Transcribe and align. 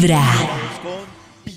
Vibra. 0.00 0.20
Vamos 0.20 0.78
con 0.78 1.52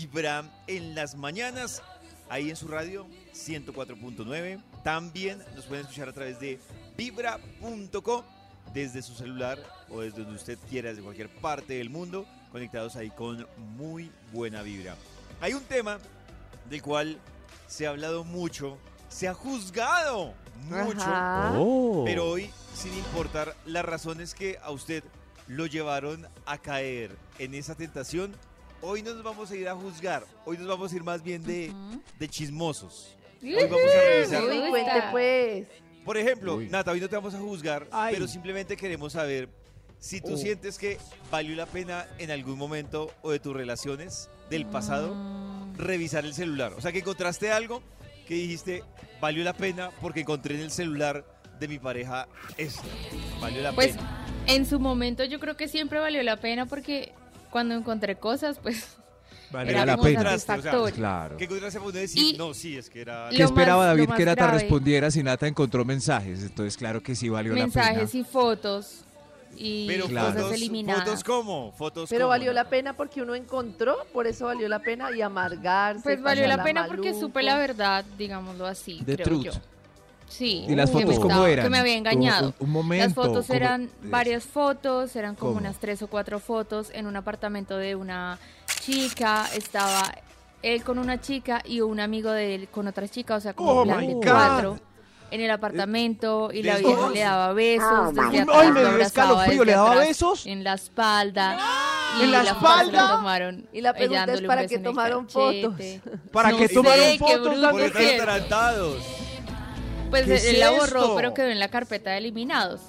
Vibra 0.00 0.44
en 0.68 0.94
las 0.94 1.16
mañanas, 1.16 1.82
ahí 2.30 2.48
en 2.48 2.54
su 2.54 2.68
radio 2.68 3.04
104.9. 3.32 4.62
También 4.84 5.42
nos 5.56 5.64
pueden 5.64 5.82
escuchar 5.82 6.08
a 6.08 6.12
través 6.12 6.38
de 6.38 6.60
vibra.co 6.96 8.24
desde 8.72 9.02
su 9.02 9.16
celular 9.16 9.58
o 9.90 10.02
desde 10.02 10.22
donde 10.22 10.36
usted 10.36 10.56
quiera, 10.70 10.90
desde 10.90 11.02
cualquier 11.02 11.28
parte 11.28 11.74
del 11.74 11.90
mundo, 11.90 12.26
conectados 12.52 12.94
ahí 12.94 13.10
con 13.10 13.44
muy 13.76 14.12
buena 14.32 14.62
vibra. 14.62 14.94
Hay 15.40 15.54
un 15.54 15.64
tema 15.64 15.98
del 16.70 16.80
cual 16.80 17.18
se 17.66 17.88
ha 17.88 17.90
hablado 17.90 18.22
mucho, 18.22 18.78
se 19.08 19.26
ha 19.26 19.34
juzgado 19.34 20.32
mucho, 20.68 21.00
Ajá. 21.00 21.54
Oh. 21.58 22.04
pero 22.04 22.24
hoy, 22.30 22.52
sin 22.72 22.96
importar 22.96 23.56
las 23.66 23.84
razones 23.84 24.32
que 24.32 24.58
a 24.62 24.70
usted 24.70 25.02
lo 25.48 25.66
llevaron 25.66 26.26
a 26.46 26.58
caer 26.58 27.10
en 27.38 27.54
esa 27.54 27.74
tentación, 27.74 28.34
hoy 28.80 29.02
no 29.02 29.12
nos 29.14 29.22
vamos 29.22 29.50
a 29.50 29.56
ir 29.56 29.68
a 29.68 29.74
juzgar, 29.74 30.24
hoy 30.44 30.58
nos 30.58 30.66
vamos 30.66 30.92
a 30.92 30.96
ir 30.96 31.02
más 31.02 31.22
bien 31.22 31.42
de, 31.42 31.72
de 32.18 32.28
chismosos. 32.28 33.16
Hoy 33.42 33.54
vamos 33.68 33.94
a 33.94 34.00
revisar. 34.08 34.42
Uy, 34.44 34.70
cuente 34.70 35.02
pues. 35.10 35.66
Por 36.04 36.16
ejemplo, 36.16 36.56
Uy. 36.56 36.68
Nata, 36.68 36.92
hoy 36.92 37.00
no 37.00 37.08
te 37.08 37.16
vamos 37.16 37.34
a 37.34 37.38
juzgar, 37.40 37.86
Ay. 37.90 38.14
pero 38.14 38.26
simplemente 38.28 38.76
queremos 38.76 39.12
saber 39.14 39.48
si 39.98 40.20
tú 40.20 40.34
Oh. 40.34 40.36
sientes 40.36 40.76
que 40.78 40.98
valió 41.30 41.54
la 41.56 41.64
pena 41.66 42.06
en 42.18 42.30
algún 42.30 42.58
momento 42.58 43.10
o 43.22 43.30
de 43.30 43.38
tus 43.38 43.54
relaciones 43.54 44.28
del 44.50 44.66
pasado 44.66 45.14
Mm. 45.14 45.76
revisar 45.76 46.24
el 46.26 46.34
celular. 46.34 46.72
O 46.74 46.80
sea, 46.82 46.92
que 46.92 46.98
encontraste 46.98 47.50
algo 47.52 47.82
que 48.28 48.34
dijiste, 48.34 48.82
valió 49.20 49.44
la 49.44 49.54
pena 49.54 49.90
porque 50.00 50.20
encontré 50.20 50.54
en 50.56 50.60
el 50.62 50.70
celular 50.70 51.24
de 51.58 51.68
mi 51.68 51.78
pareja 51.78 52.28
esto. 52.58 52.82
Valió 53.40 53.62
la 53.62 53.72
Pues 53.72 53.92
pena. 53.96 54.23
En 54.46 54.66
su 54.66 54.78
momento 54.80 55.24
yo 55.24 55.40
creo 55.40 55.56
que 55.56 55.68
siempre 55.68 55.98
valió 56.00 56.22
la 56.22 56.36
pena 56.36 56.66
porque 56.66 57.12
cuando 57.50 57.74
encontré 57.74 58.16
cosas, 58.16 58.58
pues 58.62 58.96
Valía 59.50 59.72
era 59.82 59.86
la 59.86 59.96
pena. 59.96 60.22
satisfactorio. 60.38 60.94
Claro. 60.96 61.36
¿Qué 61.36 61.44
encontraste 61.44 61.78
para 61.78 61.90
uno 61.90 61.98
decir? 61.98 62.34
Y- 62.34 62.36
no, 62.38 62.52
sí, 62.54 62.76
es 62.76 62.90
que 62.90 63.00
era... 63.02 63.28
¿Qué 63.30 63.42
esperaba 63.42 63.86
más- 63.86 63.96
David 63.96 64.10
que 64.16 64.24
Nata 64.24 64.44
grave. 64.46 64.58
respondiera 64.60 65.10
si 65.10 65.22
Nata 65.22 65.46
encontró 65.46 65.84
mensajes? 65.84 66.42
Entonces, 66.42 66.76
claro 66.76 67.02
que 67.02 67.14
sí 67.14 67.28
valió 67.28 67.52
mensajes 67.54 68.12
la 68.14 68.20
y 68.20 68.24
fotos 68.24 69.00
y 69.56 69.86
Pero 69.86 70.06
Claro. 70.08 70.34
cosas 70.34 70.52
eliminadas. 70.56 71.04
fotos 71.04 71.22
cómo? 71.22 71.72
Fotos 71.78 72.10
Pero 72.10 72.22
cómo, 72.22 72.30
valió 72.30 72.52
la 72.52 72.62
Nata? 72.62 72.70
pena 72.70 72.96
porque 72.96 73.22
uno 73.22 73.36
encontró, 73.36 73.96
por 74.12 74.26
eso 74.26 74.46
valió 74.46 74.68
la 74.68 74.80
pena 74.80 75.12
y 75.16 75.22
amargarse. 75.22 76.02
Pues 76.02 76.20
valió 76.20 76.48
la 76.48 76.64
pena 76.64 76.86
porque 76.88 77.10
maluco. 77.10 77.20
supe 77.28 77.42
la 77.44 77.56
verdad, 77.56 78.04
digámoslo 78.18 78.66
así, 78.66 79.02
The 79.06 79.14
creo 79.14 79.24
truth. 79.26 79.44
yo. 79.44 79.52
Sí. 80.28 80.64
¿Y 80.68 80.74
las 80.74 80.90
que 80.90 80.96
me 80.96 81.02
fotos 81.02 81.18
cómo 81.18 81.30
estaba- 81.30 81.50
eran? 81.50 81.64
Que 81.66 81.70
me 81.70 81.78
había 81.78 81.96
engañado. 81.96 82.48
Un, 82.60 82.66
un 82.66 82.70
momento. 82.70 83.04
Las 83.06 83.14
fotos 83.14 83.50
eran 83.50 83.90
varias 84.02 84.44
fotos, 84.44 85.14
eran 85.16 85.34
como 85.36 85.52
¿Cómo? 85.52 85.60
unas 85.60 85.76
tres 85.78 86.02
o 86.02 86.08
cuatro 86.08 86.40
fotos 86.40 86.90
en 86.92 87.06
un 87.06 87.16
apartamento 87.16 87.76
de 87.76 87.94
una 87.94 88.38
chica, 88.80 89.46
estaba 89.54 90.02
él 90.62 90.82
con 90.82 90.98
una 90.98 91.20
chica 91.20 91.60
y 91.64 91.82
un 91.82 92.00
amigo 92.00 92.30
de 92.30 92.54
él 92.54 92.68
con 92.68 92.88
otra 92.88 93.06
chica, 93.06 93.36
o 93.36 93.40
sea, 93.40 93.52
como 93.54 93.72
Oh, 93.72 93.84
plan 93.84 94.06
de 94.06 94.14
cuatro 94.14 94.78
en 95.30 95.40
el 95.40 95.50
apartamento 95.50 96.50
y 96.52 96.62
la 96.62 96.78
vieja 96.78 97.10
le 97.10 97.20
daba 97.20 97.52
besos, 97.52 98.14
desde 98.14 98.22
Ay, 98.30 98.38
atrás 98.40 98.72
me 98.72 98.82
lo 98.82 98.88
dio 98.94 98.98
escalofrío, 99.04 99.50
desde 99.52 99.64
¿le 99.66 99.72
daba 99.72 99.94
besos? 99.96 100.46
En 100.46 100.64
la 100.64 100.74
espalda. 100.74 101.58
Y 102.20 102.24
¿En 102.24 102.30
la 102.32 102.44
la 102.44 102.50
espalda? 102.52 103.08
tomaron, 103.16 103.66
Y 103.72 103.80
la 103.80 103.92
pregunta 103.92 104.32
es, 104.32 104.40
¿para 104.42 104.66
qué 104.68 104.78
tomaron 104.78 105.26
cachete. 105.26 106.00
¿Para 106.32 106.50
No 106.50 106.56
qué 106.58 106.68
tomaron 106.68 107.04
qué 107.04 107.18
fotos? 107.18 107.42
bruto 107.42 108.98
Pues 110.14 110.26
¿Qué 110.26 110.34
es 110.34 110.44
él 110.54 110.60
la 110.60 110.70
esto? 110.70 110.78
borró, 110.80 111.16
pero 111.16 111.34
quedó 111.34 111.48
en 111.48 111.58
la 111.58 111.68
carpeta 111.68 112.10
de 112.10 112.18
eliminados. 112.18 112.80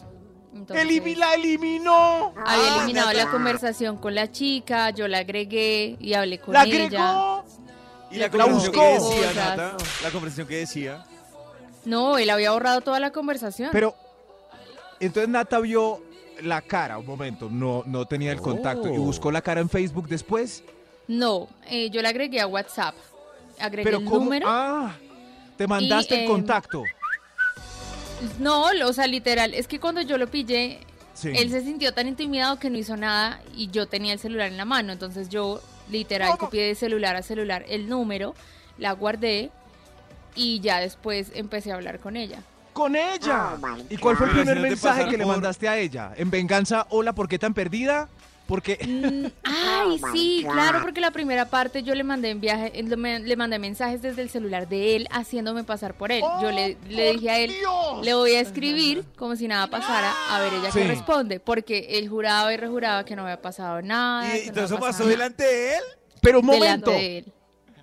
Entonces, 0.53 0.85
Elimi- 0.85 1.15
la 1.17 1.33
eliminó. 1.33 2.33
Había 2.45 2.75
Ah, 2.75 2.77
eliminado 2.77 3.11
la 3.13 3.29
conversación 3.31 3.97
con 3.97 4.15
la 4.15 4.31
chica, 4.31 4.91
yo 4.91 5.07
la 5.07 5.17
agregué 5.19 5.97
y 5.99 6.13
hablé 6.13 6.39
con 6.39 6.53
La 6.53 6.63
ella. 6.63 6.85
agregó. 6.85 7.45
¿Y 8.11 8.15
la 8.17 8.25
Le 8.25 8.31
conversación 8.31 8.71
que 8.71 8.97
buscó. 8.97 9.09
decía. 9.15 9.33
Nata? 9.33 9.77
La 10.03 10.11
conversación 10.11 10.47
que 10.47 10.55
decía. 10.57 11.05
No, 11.83 12.17
él 12.17 12.29
había 12.29 12.51
borrado 12.51 12.81
toda 12.81 12.99
la 12.99 13.11
conversación. 13.11 13.69
Pero, 13.71 13.95
entonces 14.99 15.27
Nata 15.29 15.59
vio 15.59 16.01
la 16.41 16.61
cara, 16.61 16.97
un 16.97 17.05
momento, 17.05 17.49
no, 17.51 17.83
no 17.85 18.05
tenía 18.05 18.31
el 18.31 18.39
contacto. 18.39 18.87
¿Y 18.87 18.97
Oh. 18.97 19.01
buscó 19.01 19.31
la 19.31 19.41
cara 19.41 19.61
en 19.61 19.69
Facebook 19.69 20.07
después? 20.07 20.63
no, 21.07 21.47
eh, 21.69 21.89
yo 21.91 22.01
la 22.01 22.09
agregué 22.09 22.39
a 22.41 22.47
WhatsApp. 22.47 22.95
Agregué 23.59 23.83
Pero 23.83 23.97
el 23.99 24.05
¿cómo? 24.05 24.23
número. 24.25 24.47
Ah, 24.49 24.95
te 25.57 25.67
mandaste 25.67 26.23
el 26.23 26.27
contacto. 26.29 26.83
No, 28.39 28.73
lo- 28.73 28.89
o 28.89 28.93
sea, 28.93 29.07
literal, 29.07 29.53
es 29.53 29.67
que 29.67 29.79
cuando 29.79 30.01
yo 30.01 30.17
lo 30.17 30.27
pillé, 30.27 30.79
Sí. 31.13 31.29
él 31.33 31.49
se 31.49 31.61
sintió 31.61 31.93
tan 31.93 32.07
intimidado 32.07 32.59
que 32.59 32.69
no 32.69 32.77
hizo 32.77 32.97
nada 32.97 33.41
y 33.55 33.67
yo 33.69 33.87
tenía 33.87 34.13
el 34.13 34.19
celular 34.19 34.47
en 34.47 34.57
la 34.57 34.65
mano. 34.65 34.91
Entonces 34.93 35.29
yo 35.29 35.61
literal 35.89 36.29
¿Cómo? 36.31 36.39
copié 36.39 36.63
de 36.67 36.75
celular 36.75 37.15
a 37.15 37.21
celular 37.21 37.63
el 37.69 37.87
número, 37.87 38.35
la 38.77 38.91
guardé 38.91 39.51
y 40.35 40.59
ya 40.59 40.79
después 40.79 41.31
empecé 41.35 41.71
a 41.71 41.75
hablar 41.75 41.99
con 41.99 42.17
ella. 42.17 42.39
Con 42.73 42.97
ella. 42.97 43.51
¿Y 43.89 43.95
cuál 43.95 44.17
fue 44.17 44.27
el 44.27 44.33
primer 44.33 44.59
mensaje 44.59 45.07
que 45.07 45.17
le 45.17 45.25
mandaste 45.25 45.69
a 45.69 45.77
ella? 45.77 46.11
En 46.17 46.29
venganza, 46.29 46.85
hola, 46.89 47.13
¿por 47.13 47.29
qué 47.29 47.39
tan 47.39 47.53
perdida? 47.53 48.09
Porque 48.47 48.77
Mm, 48.85 49.25
Ay, 49.43 49.99
sí, 50.13 50.45
claro, 50.49 50.79
porque 50.83 51.01
la 51.01 51.09
primera 51.11 51.45
parte 51.49 51.81
yo 51.81 51.95
le 51.95 52.03
mandé 52.03 52.29
en 52.29 52.39
viaje, 52.41 52.71
eh, 52.75 52.83
le 52.83 52.95
me- 52.95 53.19
le 53.19 53.35
mandé 53.35 53.57
mensajes 53.57 54.01
desde 54.03 54.21
el 54.21 54.29
celular 54.29 54.67
de 54.69 54.95
él 54.95 55.07
haciéndome 55.11 55.63
pasar 55.63 55.95
por 55.97 56.11
él. 56.11 56.21
yo 56.41 56.51
le, 56.51 56.77
le 56.89 57.13
dije 57.13 57.29
a 57.31 57.39
él, 57.39 57.51
le 58.03 58.13
voy 58.13 58.33
a 58.33 58.41
escribir 58.41 59.03
como 59.17 59.35
si 59.35 59.47
nada 59.47 59.67
pasara, 59.67 60.13
a 60.29 60.39
ver 60.41 60.53
ella 60.53 60.71
Sí. 60.71 60.79
qué 60.79 60.87
responde, 60.87 61.39
porque 61.39 61.87
él 61.97 62.07
juraba 62.07 62.53
y 62.53 62.57
rejuraba 62.57 63.03
que 63.03 63.15
no 63.15 63.23
había 63.23 63.41
pasado 63.41 63.81
nada. 63.81 64.37
¿Y 64.37 64.51
no 64.51 64.61
había 64.61 64.77
pasó 64.77 65.05
delante 65.07 65.43
de 65.43 65.75
él? 65.77 65.83
Pero 66.21 66.39
un 66.41 66.45
momento, 66.45 66.91
de 66.91 67.17
él. 67.19 67.25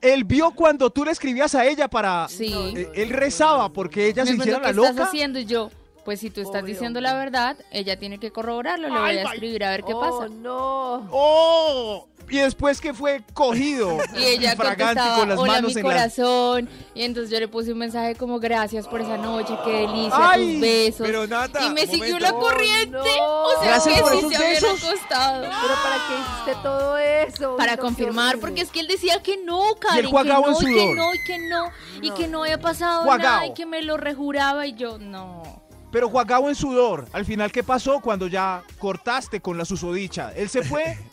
él 0.01 0.25
vio 0.25 0.51
cuando 0.53 0.91
tú 0.91 1.05
le 1.05 1.11
escribías 1.11 1.55
a 1.55 1.65
ella 1.67 1.89
para... 1.89 2.29
Sí. 2.29 2.53
Eh, 2.77 2.89
él 2.95 3.11
rezaba 3.11 3.73
porque 3.73 4.07
ella 4.09 4.25
Me 4.25 4.31
se 4.31 4.37
hiciera 4.37 4.59
la 4.59 4.65
¿qué 4.65 4.71
estás 4.71 4.91
loca. 4.95 5.05
haciendo? 5.09 5.39
Y 5.39 5.45
yo, 5.45 5.71
pues 6.05 6.21
si 6.21 6.31
tú 6.31 6.41
estás 6.41 6.65
diciendo 6.65 7.01
la 7.01 7.15
verdad, 7.15 7.57
ella 7.71 7.99
tiene 7.99 8.19
que 8.19 8.31
corroborarlo, 8.31 8.89
le 8.89 8.99
voy 8.99 9.19
a 9.19 9.23
escribir 9.23 9.65
a 9.65 9.71
ver 9.71 9.85
qué 9.85 9.95
oh, 9.95 10.01
pasa. 10.01 10.29
no. 10.29 11.09
¡Oh! 11.11 12.09
Y 12.31 12.39
después 12.39 12.81
que 12.81 12.95
fue 12.95 13.23
cogido, 13.35 13.99
Y 14.17 14.23
ella 14.25 14.57
contestaba, 14.57 15.17
con 15.17 15.29
las 15.29 15.39
hola 15.39 15.53
manos 15.55 15.75
mi 15.75 15.81
en 15.81 15.87
corazón. 15.87 16.69
Y 16.95 17.03
entonces 17.03 17.31
yo 17.31 17.39
le 17.41 17.49
puse 17.49 17.73
un 17.73 17.79
mensaje 17.79 18.15
como, 18.15 18.39
gracias 18.41 18.89
por 18.89 19.01
esa 19.03 19.19
noche, 19.19 19.55
qué 19.65 19.71
delicia, 19.87 20.31
Ay, 20.31 20.53
tus 20.53 20.61
besos. 20.61 21.07
Pero 21.07 21.27
Nata, 21.27 21.67
y 21.67 21.71
me 21.71 21.87
siguió 21.87 22.15
momento. 22.15 22.21
la 22.21 22.33
corriente. 22.33 22.91
no. 22.97 23.43
O 23.43 23.51
sea, 23.61 23.65
Gracias 23.73 23.95
que 23.97 24.01
por 24.01 24.13
sí 24.13 24.19
esos 24.19 24.33
se 24.35 24.45
besos. 24.45 24.85
acostado. 24.85 25.43
Pero 25.43 25.75
¿para 25.83 25.97
qué 25.97 26.15
hiciste 26.21 26.63
todo 26.63 26.99
eso? 26.99 27.57
Para 27.57 27.77
no, 27.77 27.83
confirmar, 27.83 28.39
porque 28.39 28.63
es 28.63 28.71
que 28.71 28.81
él 28.81 28.87
decía 28.87 29.23
que 29.23 29.37
no, 29.37 29.75
Karen, 29.79 30.05
que 30.05 30.11
juagao 30.11 30.47
en 30.47 30.53
no, 30.53 30.61
y 30.61 30.75
que 30.75 30.95
no, 30.95 31.15
y 31.15 31.25
que 31.25 31.39
no, 31.39 31.71
y 32.01 32.11
que 32.13 32.29
no 32.29 32.43
había 32.45 32.61
pasado 32.61 33.03
Juagao. 33.03 33.31
nada, 33.31 33.47
y 33.47 33.53
que 33.55 33.67
me 33.67 33.83
lo 33.83 33.97
rejuraba, 33.99 34.67
y 34.67 34.73
yo, 34.75 34.97
no. 34.99 35.62
Pero 35.93 36.09
Juagao 36.09 36.49
en 36.49 36.55
sudor. 36.57 37.07
Al 37.13 37.25
final, 37.25 37.53
¿qué 37.53 37.63
pasó 37.63 38.01
cuando 38.01 38.27
ya 38.27 38.63
cortaste 38.79 39.41
con 39.41 39.57
la 39.59 39.65
susodicha? 39.65 40.33
Él 40.35 40.49
se 40.49 40.63
fue. 40.63 40.99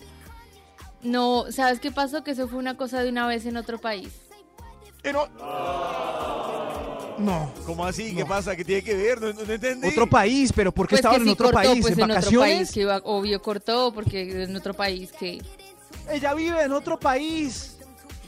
No, 1.02 1.46
¿sabes 1.50 1.80
qué 1.80 1.92
pasó? 1.94 2.26
Que 2.26 2.32
eso 2.32 2.50
fue 2.50 2.60
una 2.60 2.76
cosa 2.76 3.02
de 3.02 3.08
una 3.10 3.26
vez 3.26 3.46
en 3.46 3.56
otro 3.56 3.78
país. 3.80 4.10
Pero... 5.02 5.30
No. 7.18 7.52
¿Cómo 7.66 7.86
así? 7.86 8.14
¿Qué 8.14 8.26
pasa? 8.26 8.54
¿Qué 8.56 8.66
tiene 8.66 8.82
que 8.84 8.94
ver? 8.96 9.22
No, 9.22 9.32
no, 9.32 9.46
no 9.46 9.54
entendí. 9.54 9.88
Otro 9.88 10.08
país, 10.10 10.52
pero 10.54 10.74
¿por 10.74 10.88
qué 10.88 10.92
Pues 10.96 11.00
estaban 11.00 11.18
que 11.18 11.22
en 11.22 11.28
sí 11.28 11.32
otro 11.34 11.46
cortó, 11.52 11.70
país? 11.70 11.82
pues 11.82 11.94
¿En 11.94 12.00
en 12.00 12.04
otro 12.04 12.16
vacaciones? 12.16 12.58
país, 12.58 12.72
que 12.74 12.80
iba, 12.82 12.98
obvio 13.06 13.42
cortó, 13.42 13.94
porque 13.94 14.44
en 14.44 14.54
otro 14.56 14.74
país 14.74 15.12
que... 15.18 15.42
Ella 16.12 16.34
vive 16.34 16.64
en 16.64 16.72
otro 16.74 17.00
país. 17.00 17.78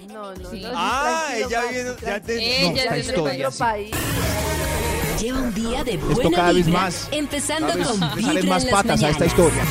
No, 0.07 0.33
no, 0.33 0.49
Sí. 0.49 0.61
no. 0.61 0.69
Ah, 0.73 1.27
ella 1.35 1.47
vive- 1.63 1.83
ya 1.83 1.95
tranquilo. 1.95 2.15
entendí. 2.15 2.43
Ella 2.45 2.95
es 2.95 3.07
de 3.07 3.13
en 3.15 3.19
otro 3.19 3.51
país. 3.57 3.91
Lleva 5.21 5.39
un 5.39 5.53
día 5.53 5.83
de 5.83 5.93
Esto 5.93 6.07
buena 6.15 6.37
cada 6.37 6.51
vez 6.51 6.67
más. 6.67 7.07
empezando 7.11 7.67
Cada 7.67 7.77
vez 7.77 7.87
con 7.87 7.99
Vibra 7.99 8.21
salen 8.21 8.43
en 8.43 8.49
más 8.49 8.63
las 8.63 8.71
patas 8.73 9.03
a 9.03 9.09
esta 9.11 9.25
historia. 9.27 9.63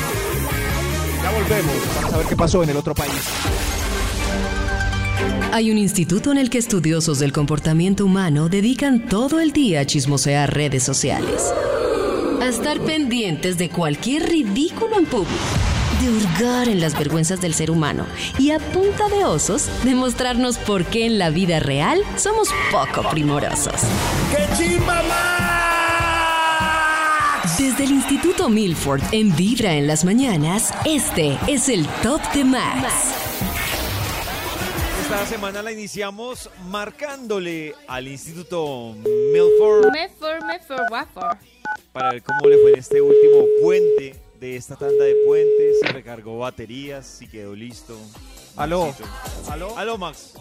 Ya 1.21 1.31
volvemos. 1.31 1.73
Vamos 1.95 2.13
a 2.13 2.17
ver 2.17 2.27
qué 2.27 2.35
pasó 2.37 2.63
en 2.63 2.69
el 2.69 2.77
otro 2.77 2.95
país. 2.95 3.11
Hay 5.51 5.69
un 5.69 5.77
instituto 5.77 6.31
en 6.31 6.37
el 6.37 6.49
que 6.49 6.57
estudiosos 6.57 7.19
del 7.19 7.33
comportamiento 7.33 8.05
humano 8.05 8.47
dedican 8.47 9.09
todo 9.09 9.41
el 9.41 9.51
día 9.51 9.81
a 9.81 9.85
chismosear 9.85 10.53
redes 10.53 10.83
sociales. 10.83 11.53
A 12.41 12.47
estar 12.47 12.79
pendientes 12.79 13.57
de 13.57 13.69
cualquier 13.69 14.29
ridículo 14.29 14.97
en 14.97 15.05
público. 15.05 15.60
De 15.99 16.09
hurgar 16.09 16.67
en 16.69 16.79
las 16.79 16.97
vergüenzas 16.97 17.41
del 17.41 17.53
ser 17.53 17.71
humano. 17.71 18.05
Y 18.39 18.51
a 18.51 18.59
punta 18.59 19.09
de 19.09 19.25
osos, 19.25 19.67
demostrarnos 19.83 20.57
por 20.57 20.85
qué 20.85 21.05
en 21.05 21.19
la 21.19 21.29
vida 21.29 21.59
real 21.59 22.01
somos 22.15 22.49
poco 22.71 23.09
primorosos. 23.09 23.81
Desde 27.57 27.83
el 27.83 27.91
Instituto 27.91 28.49
Milford 28.49 29.01
en 29.11 29.35
Vibra 29.35 29.73
en 29.73 29.85
las 29.85 30.05
mañanas, 30.05 30.73
este 30.85 31.37
es 31.47 31.69
el 31.69 31.85
Top 32.01 32.21
de 32.33 32.43
Max. 32.43 33.21
Esta 35.03 35.25
semana 35.25 35.61
la 35.61 35.71
iniciamos 35.71 36.49
marcándole 36.69 37.75
al 37.87 38.07
Instituto 38.07 38.95
Milford 39.33 39.91
for, 40.17 40.79
wafor. 40.89 41.37
para 41.91 42.11
ver 42.13 42.23
cómo 42.23 42.49
le 42.49 42.57
fue 42.59 42.71
en 42.71 42.79
este 42.79 43.01
último 43.01 43.45
puente 43.61 44.15
de 44.41 44.55
esta 44.55 44.75
tanda 44.75 45.03
de 45.03 45.15
puentes, 45.27 45.79
se 45.81 45.87
recargó 45.89 46.39
baterías 46.39 47.21
y 47.21 47.27
quedó 47.27 47.53
listo. 47.53 47.95
Aló. 48.57 48.87
Maxito. 48.87 49.09
¿Aló? 49.51 49.77
Aló, 49.77 49.97
Max. 49.99 50.33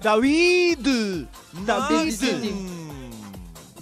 David. 0.00 1.26
David. 1.66 2.22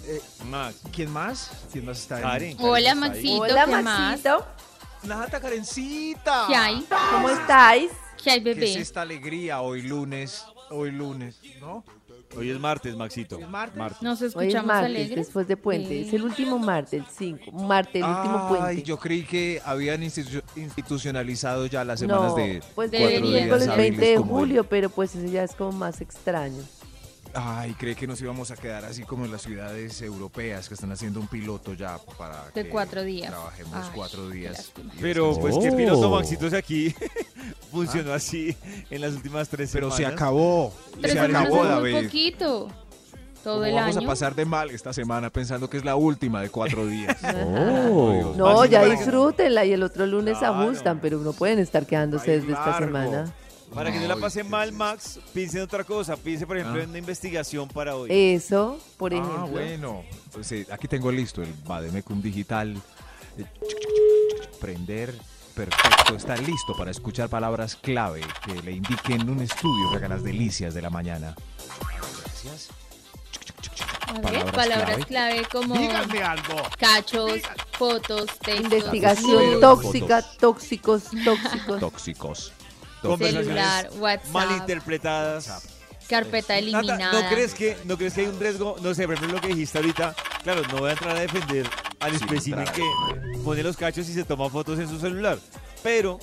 Eh, 0.03 0.21
Max. 0.45 0.77
¿Quién 0.91 1.11
más? 1.11 1.51
¿Quién 1.71 1.85
más 1.85 1.99
está 1.99 2.15
ahí? 2.15 2.21
Karen. 2.23 2.57
Hola, 2.59 2.95
Karen 2.95 3.03
está 3.03 3.05
ahí. 3.05 3.39
Maxito. 3.39 3.41
Hola. 3.43 3.67
Maxito. 3.67 4.45
Nata 5.03 5.39
Karencita. 5.39 6.45
¿Qué 6.47 6.55
hay? 6.55 6.85
¿Cómo 7.11 7.29
estáis? 7.29 7.91
¿Qué 8.23 8.31
hay, 8.31 8.43
¿Qué 8.43 8.49
es 8.51 8.57
bebé? 8.57 8.73
esta 8.73 9.03
alegría 9.03 9.61
hoy 9.61 9.83
lunes? 9.83 10.43
Hoy 10.71 10.89
lunes, 10.89 11.39
¿no? 11.59 11.83
Hoy 12.37 12.49
es 12.49 12.59
martes, 12.59 12.95
Maxito. 12.95 13.37
¿Es 13.39 13.47
martes? 13.49 14.01
Nos 14.01 14.21
Hoy 14.21 14.27
es 14.27 14.35
escuchamos 14.35 14.65
martes, 14.67 14.85
alegres. 14.85 15.15
después 15.15 15.47
de 15.47 15.57
puente. 15.57 15.89
Sí. 15.89 16.07
Es 16.07 16.13
el 16.13 16.23
último 16.23 16.59
martes, 16.59 16.93
el 16.93 17.05
5. 17.05 17.51
Martes, 17.51 17.95
el 18.03 18.09
último 18.09 18.47
Ay, 18.49 18.55
puente. 18.57 18.83
yo 18.83 18.97
creí 18.97 19.23
que 19.23 19.61
habían 19.65 20.01
institu- 20.01 20.43
institucionalizado 20.55 21.65
ya 21.65 21.83
las 21.83 21.99
semanas 21.99 22.31
no, 22.31 22.35
de 22.35 22.61
pues 22.75 22.89
cuatro 22.91 23.07
el 23.09 23.21
días 23.23 23.33
miércoles 23.33 23.67
hábiles 23.67 23.77
20 23.99 24.05
de 24.05 24.17
hoy. 24.17 24.23
julio, 24.27 24.63
pero 24.63 24.89
pues 24.89 25.15
eso 25.15 25.27
ya 25.31 25.43
es 25.43 25.53
como 25.55 25.71
más 25.73 26.01
extraño. 26.01 26.61
Ay, 27.33 27.73
creí 27.75 27.95
que 27.95 28.07
nos 28.07 28.21
íbamos 28.21 28.51
a 28.51 28.55
quedar 28.57 28.83
así 28.85 29.03
como 29.03 29.25
en 29.25 29.31
las 29.31 29.41
ciudades 29.43 30.01
europeas 30.01 30.67
que 30.67 30.73
están 30.73 30.91
haciendo 30.91 31.19
un 31.19 31.27
piloto 31.27 31.73
ya 31.73 31.97
para 32.17 32.45
De 32.53 32.63
que 32.63 32.69
cuatro 32.69 33.03
días. 33.03 33.29
Trabajemos 33.29 33.73
Ay, 33.73 33.89
cuatro 33.95 34.29
días. 34.29 34.71
Pero 34.99 35.37
pues 35.39 35.55
qué 35.61 35.71
piloto 35.71 36.09
Oh. 36.11 36.15
Maxito 36.17 36.47
es 36.47 36.53
aquí. 36.53 36.93
Funcionó 37.71 38.13
así 38.13 38.55
en 38.89 39.01
las 39.01 39.13
últimas 39.13 39.47
tres 39.49 39.69
Pero 39.71 39.89
se 39.91 39.97
semanas. 39.97 40.17
acabó. 40.21 40.73
Tres 40.99 41.13
se 41.13 41.19
acabó, 41.19 41.63
es 41.63 41.79
muy 41.79 41.91
David. 41.91 42.03
poquito. 42.05 42.67
Todo 43.43 43.55
¿Cómo 43.55 43.65
el 43.65 43.73
vamos 43.73 43.97
año. 43.97 44.05
a 44.07 44.11
pasar 44.11 44.35
de 44.35 44.45
mal 44.45 44.69
esta 44.69 44.93
semana 44.93 45.31
pensando 45.31 45.67
que 45.67 45.77
es 45.77 45.83
la 45.85 45.95
última 45.95 46.41
de 46.41 46.49
cuatro 46.49 46.85
días? 46.85 47.17
Oh. 47.45 48.33
No, 48.37 48.65
ya 48.65 48.83
que- 48.83 48.91
disfrútenla 48.91 49.65
y 49.65 49.71
el 49.73 49.81
otro 49.83 50.05
lunes 50.05 50.37
Claro. 50.37 50.61
ajustan, 50.61 50.99
pero 50.99 51.17
no 51.19 51.33
pueden 51.33 51.57
estar 51.59 51.85
quedándose 51.87 52.31
Ay, 52.31 52.39
desde 52.41 52.53
esta 52.53 52.77
semana. 52.77 53.33
Para 53.73 53.91
que 53.91 53.99
no 53.99 54.07
la 54.07 54.17
pase 54.17 54.43
mal. 54.43 54.71
Max, 54.71 55.19
piense 55.33 55.57
en 55.57 55.63
otra 55.63 55.83
cosa. 55.83 56.15
Piense, 56.17 56.45
por 56.45 56.57
ejemplo, 56.57 56.79
Ah. 56.79 56.83
en 56.83 56.89
una 56.89 56.97
investigación 56.99 57.67
para 57.69 57.95
hoy. 57.95 58.09
Eso, 58.11 58.79
por 58.97 59.13
ejemplo. 59.13 59.37
Ah, 59.39 59.45
bueno. 59.45 60.03
Pues, 60.33 60.51
eh, 60.51 60.67
aquí 60.71 60.87
tengo 60.87 61.11
listo 61.11 61.41
el 61.41 61.53
Bademecum 61.65 62.21
digital. 62.21 62.75
Eh, 63.37 63.45
Prender. 64.59 65.15
Perfecto. 65.55 66.15
Está 66.15 66.35
listo 66.37 66.75
para 66.77 66.91
escuchar 66.91 67.27
palabras 67.29 67.75
clave 67.75 68.21
que 68.45 68.61
le 68.61 68.71
indiquen 68.71 69.29
un 69.29 69.41
estudio 69.41 69.89
que 69.91 69.97
haga 69.97 70.07
las 70.07 70.23
delicias 70.23 70.73
de 70.73 70.81
la 70.81 70.89
mañana. 70.89 71.35
Gracias. 72.23 72.69
Palabras 74.21 74.51
palabras 74.53 75.05
clave. 75.05 75.41
clave, 75.43 75.47
como 75.51 75.75
Díganme 75.77 76.21
algo. 76.23 76.55
cachos, 76.77 77.39
fotos, 77.77 78.25
textos, 78.39 78.65
Investigación 78.73 79.59
tóxica, 79.61 80.21
tóxicos, 80.39 81.03
tóxicos. 81.23 81.79
Tóxicos. 81.79 82.53
Celular, 83.01 83.89
WhatsApp, 83.97 84.31
malinterpretadas. 84.31 85.67
carpeta 86.07 86.53
Nata, 86.53 86.59
eliminada. 86.59 87.21
¿no 87.21 87.29
crees, 87.29 87.53
que, 87.53 87.77
¿No 87.85 87.97
crees 87.97 88.13
que 88.13 88.21
hay 88.21 88.27
un 88.27 88.39
riesgo? 88.39 88.75
No 88.81 88.93
sé, 88.93 89.05
por 89.05 89.15
ejemplo, 89.15 89.37
lo 89.37 89.41
que 89.41 89.49
dijiste 89.49 89.77
ahorita. 89.77 90.15
Claro, 90.43 90.61
no 90.71 90.79
voy 90.79 90.89
a 90.89 90.93
entrar 90.93 91.15
a 91.17 91.19
defender 91.21 91.69
al 91.99 92.15
espécimen 92.15 92.67
a 92.67 92.71
que 92.71 92.83
pone 93.43 93.63
los 93.63 93.77
cachos 93.77 94.07
y 94.09 94.13
se 94.13 94.23
toma 94.23 94.49
fotos 94.49 94.79
en 94.79 94.87
su 94.87 94.99
celular. 94.99 95.39
Pero 95.83 96.19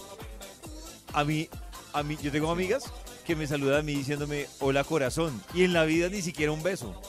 a 1.12 1.24
mí, 1.24 1.48
a 1.92 2.02
mí, 2.02 2.18
yo 2.22 2.30
tengo 2.30 2.50
amigas 2.50 2.84
que 3.26 3.36
me 3.36 3.46
saludan 3.46 3.80
a 3.80 3.82
mí 3.82 3.94
diciéndome 3.94 4.46
hola 4.60 4.84
corazón. 4.84 5.42
Y 5.54 5.64
en 5.64 5.72
la 5.72 5.84
vida 5.84 6.08
ni 6.08 6.22
siquiera 6.22 6.52
un 6.52 6.62
beso. 6.62 7.00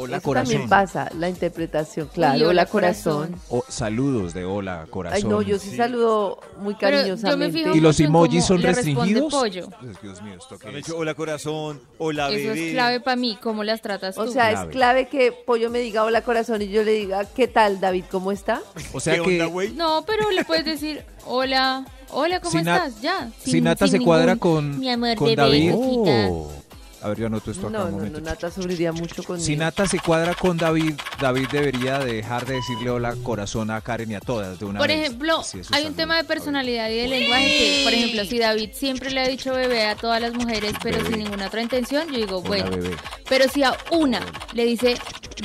Hola, 0.00 0.18
Eso 0.18 0.24
corazón. 0.26 0.48
también 0.52 0.68
pasa, 0.68 1.10
la 1.18 1.28
interpretación, 1.28 2.08
claro. 2.14 2.36
hola, 2.36 2.48
hola, 2.48 2.66
corazón. 2.66 3.34
O 3.50 3.64
saludos 3.68 4.32
de 4.32 4.44
hola, 4.44 4.86
corazón. 4.90 5.16
Ay, 5.16 5.24
no, 5.24 5.42
yo 5.42 5.58
sí, 5.58 5.70
Sí. 5.70 5.76
saludo 5.76 6.38
muy 6.60 6.76
cariñosamente. 6.76 7.58
¿Y 7.74 7.80
los 7.80 7.98
emojis 7.98 8.44
son 8.44 8.62
restringidos? 8.62 9.32
pollo. 9.32 9.66
Dios 10.00 10.22
mío, 10.22 10.34
¿esto 10.38 10.56
dicho 10.72 10.96
hola 10.96 11.14
corazón, 11.14 11.80
hola 11.98 12.30
Eso 12.30 12.48
bebé. 12.50 12.68
es 12.68 12.72
clave 12.74 13.00
para 13.00 13.16
mí, 13.16 13.36
cómo 13.42 13.64
las 13.64 13.82
tratas 13.82 14.14
tú. 14.14 14.20
O 14.20 14.26
sea, 14.28 14.50
Clave. 14.50 14.68
es 14.70 14.76
clave 14.76 15.08
que 15.08 15.32
Pollo 15.32 15.68
me 15.68 15.80
diga 15.80 16.04
hola 16.04 16.22
corazón 16.22 16.62
y 16.62 16.68
yo 16.68 16.84
le 16.84 16.92
diga, 16.92 17.24
¿qué 17.24 17.48
tal 17.48 17.80
David? 17.80 18.04
¿Cómo 18.08 18.30
está? 18.30 18.62
O 18.92 19.00
sea 19.00 19.14
¿Qué 19.14 19.22
que 19.22 19.42
onda? 19.42 19.64
No, 19.74 20.04
pero 20.06 20.30
le 20.30 20.44
puedes 20.44 20.64
decir, 20.64 21.02
hola, 21.26 21.84
hola, 22.12 22.38
¿cómo 22.40 22.56
Si 22.56 22.62
Na- 22.64 22.76
estás? 22.86 23.02
Ya. 23.02 23.30
si 23.42 23.50
sin- 23.50 23.64
Nata 23.64 23.88
sin 23.88 23.98
se 23.98 24.04
cuadra 24.04 24.36
con- 24.36 24.78
Mi 24.78 24.90
amor, 24.90 25.16
con 25.16 25.26
bebé, 25.26 25.42
David. 25.42 25.72
cosita". 25.72 26.28
Oh. 26.30 26.52
A 27.00 27.08
ver, 27.08 27.18
yo 27.18 27.26
anoto 27.26 27.50
esto 27.52 27.68
acá 27.68 27.78
No, 27.78 27.84
un 27.84 27.90
no, 27.92 27.96
momento. 27.98 28.20
no, 28.20 28.24
Nata 28.26 28.50
sufriría 28.50 28.90
mucho 28.92 29.22
conmigo. 29.22 29.44
Si 29.46 29.56
Nata 29.56 29.86
se 29.86 30.00
cuadra 30.00 30.34
con 30.34 30.56
David, 30.56 30.94
David 31.20 31.46
debería 31.52 31.98
de 32.00 32.14
dejar 32.14 32.44
de 32.44 32.54
decirle 32.54 32.90
hola 32.90 33.14
corazón 33.22 33.70
a 33.70 33.80
Karen 33.80 34.10
y 34.10 34.14
a 34.16 34.20
todas 34.20 34.58
de 34.58 34.64
una 34.64 34.78
Por 34.80 34.88
vez. 34.88 34.98
ejemplo, 35.00 35.42
hay 35.72 35.86
un 35.86 35.94
tema 35.94 36.16
de 36.16 36.24
personalidad 36.24 36.90
y 36.90 36.96
de 36.96 37.08
lenguaje 37.08 37.46
que, 37.46 37.80
por 37.84 37.92
ejemplo, 37.94 38.24
si 38.24 38.38
David 38.40 38.70
siempre 38.72 39.10
le 39.12 39.20
ha 39.20 39.28
dicho 39.28 39.52
bebé 39.52 39.84
a 39.86 39.94
todas 39.94 40.20
las 40.20 40.34
mujeres, 40.34 40.72
pero 40.82 40.96
Bebé. 40.98 41.10
sin 41.10 41.18
ninguna 41.24 41.46
otra 41.46 41.62
intención, 41.62 42.08
yo 42.08 42.16
digo, 42.16 42.38
Hola, 42.38 42.48
bueno, 42.48 42.70
bebé. 42.70 42.96
pero 43.28 43.48
si 43.48 43.62
a 43.62 43.76
una 43.92 44.20
le 44.54 44.64
dice 44.64 44.96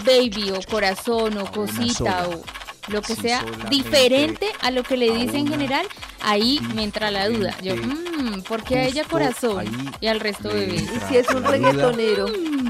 baby 0.06 0.52
o 0.52 0.60
corazón 0.70 1.38
o 1.38 1.52
cosita 1.52 1.94
sola. 2.24 2.28
o 2.30 2.42
lo 2.88 3.02
que 3.02 3.16
Sí, 3.16 3.22
sea 3.24 3.44
diferente 3.70 4.48
a 4.62 4.72
lo 4.72 4.84
que 4.84 4.98
le 4.98 5.12
dice 5.12 5.38
en 5.38 5.48
general, 5.48 5.86
ahí 6.22 6.60
me 6.76 6.84
entra 6.84 7.12
la 7.12 7.28
duda. 7.30 7.56
Yo, 7.62 7.76
mmm, 7.76 8.42
¿por 8.42 8.64
qué 8.64 8.80
a 8.80 8.84
ella 8.86 9.04
corazón 9.06 9.66
y 10.02 10.08
al 10.08 10.20
resto 10.20 10.50
bebé? 10.50 10.76
Y 10.76 11.00
si 11.10 11.18
es 11.18 11.28
un 11.30 11.44
reggaetonero. 11.44 12.26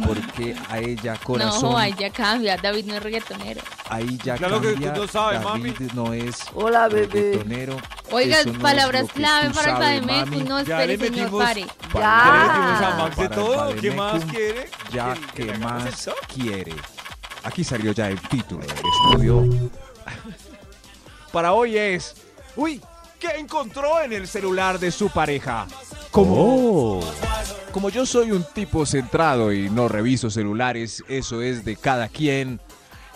Porque 0.05 0.55
a 0.69 0.79
ella 0.79 1.17
corazón, 1.23 1.71
No, 1.71 1.77
ahí 1.77 1.95
ya 1.97 2.09
cambia. 2.09 2.57
David 2.57 2.85
no 2.85 2.95
es 2.95 3.03
reggaetonero. 3.03 3.61
ahí 3.89 4.17
ya 4.23 4.35
Claro 4.35 4.59
que 4.61 4.71
cambia. 4.73 4.93
tú 4.93 5.01
no 5.01 5.07
sabes, 5.07 5.41
David 5.43 5.73
mami. 5.79 5.87
no 5.93 6.13
es 6.13 6.35
Hola, 6.53 6.87
bebé. 6.89 7.07
reggaetonero. 7.13 7.77
Oiga, 8.11 8.43
no 8.43 8.59
palabras 8.59 9.05
que 9.07 9.13
clave 9.13 9.49
para 9.53 9.95
el 9.95 10.05
mami. 10.05 10.43
No, 10.43 10.59
espere, 10.59 10.97
señor, 10.97 11.11
metimos- 11.11 11.43
pare. 11.43 11.65
Ya 11.93 11.99
Ya. 11.99 12.87
a 12.93 12.95
Max 12.97 13.17
de 13.17 13.29
todo. 13.29 13.75
¿Qué 13.75 13.91
más 13.91 14.25
quiere? 14.25 14.69
Ya, 14.91 15.13
¿Que- 15.33 15.45
¿qué 15.45 15.51
que 15.53 15.57
más 15.59 16.09
quiere? 16.33 16.73
Aquí 17.45 17.63
salió 17.63 17.91
ya 17.91 18.09
el 18.09 18.19
título 18.21 18.65
del 18.65 18.75
estudio. 18.77 19.43
Para 21.31 21.53
hoy 21.53 21.77
es... 21.77 22.15
Uy, 22.55 22.79
¿qué 23.19 23.29
encontró 23.39 24.01
en 24.01 24.13
el 24.13 24.27
celular 24.27 24.79
de 24.79 24.91
su 24.91 25.09
pareja? 25.09 25.67
Como, 26.11 26.35
Oh. 26.99 27.03
como 27.71 27.89
yo 27.89 28.05
soy 28.05 28.31
un 28.31 28.43
tipo 28.53 28.85
centrado 28.85 29.51
y 29.51 29.69
no 29.69 29.87
reviso 29.87 30.29
celulares, 30.29 31.03
eso 31.07 31.41
es 31.41 31.65
de 31.65 31.75
cada 31.75 32.07
quien. 32.07 32.59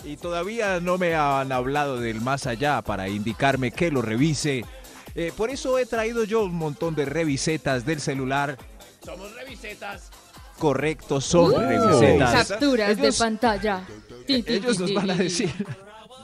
Y 0.04 0.16
todavía 0.16 0.80
no 0.80 0.98
me 0.98 1.14
han 1.14 1.52
hablado 1.52 1.98
del 2.00 2.20
más 2.20 2.46
allá 2.46 2.82
para 2.82 3.08
indicarme 3.08 3.70
que 3.70 3.90
lo 3.90 4.02
revise. 4.02 4.64
Eh, 5.14 5.32
por 5.36 5.50
eso 5.50 5.78
he 5.78 5.86
traído 5.86 6.24
yo 6.24 6.44
un 6.44 6.54
montón 6.54 6.94
de 6.94 7.04
revisetas 7.04 7.84
del 7.84 8.00
celular. 8.00 8.56
Somos 9.04 9.32
revisetas. 9.34 10.10
Correcto, 10.58 11.20
son 11.20 11.52
Uh, 11.54 11.58
revisetas. 11.58 12.48
Capturas 12.48 12.96
de 12.96 13.02
Ellos- 13.02 13.18
pantalla. 13.18 13.84
Ellos 14.26 14.78
nos 14.80 14.92
van 14.94 15.10
a 15.10 15.14
decir, 15.14 15.52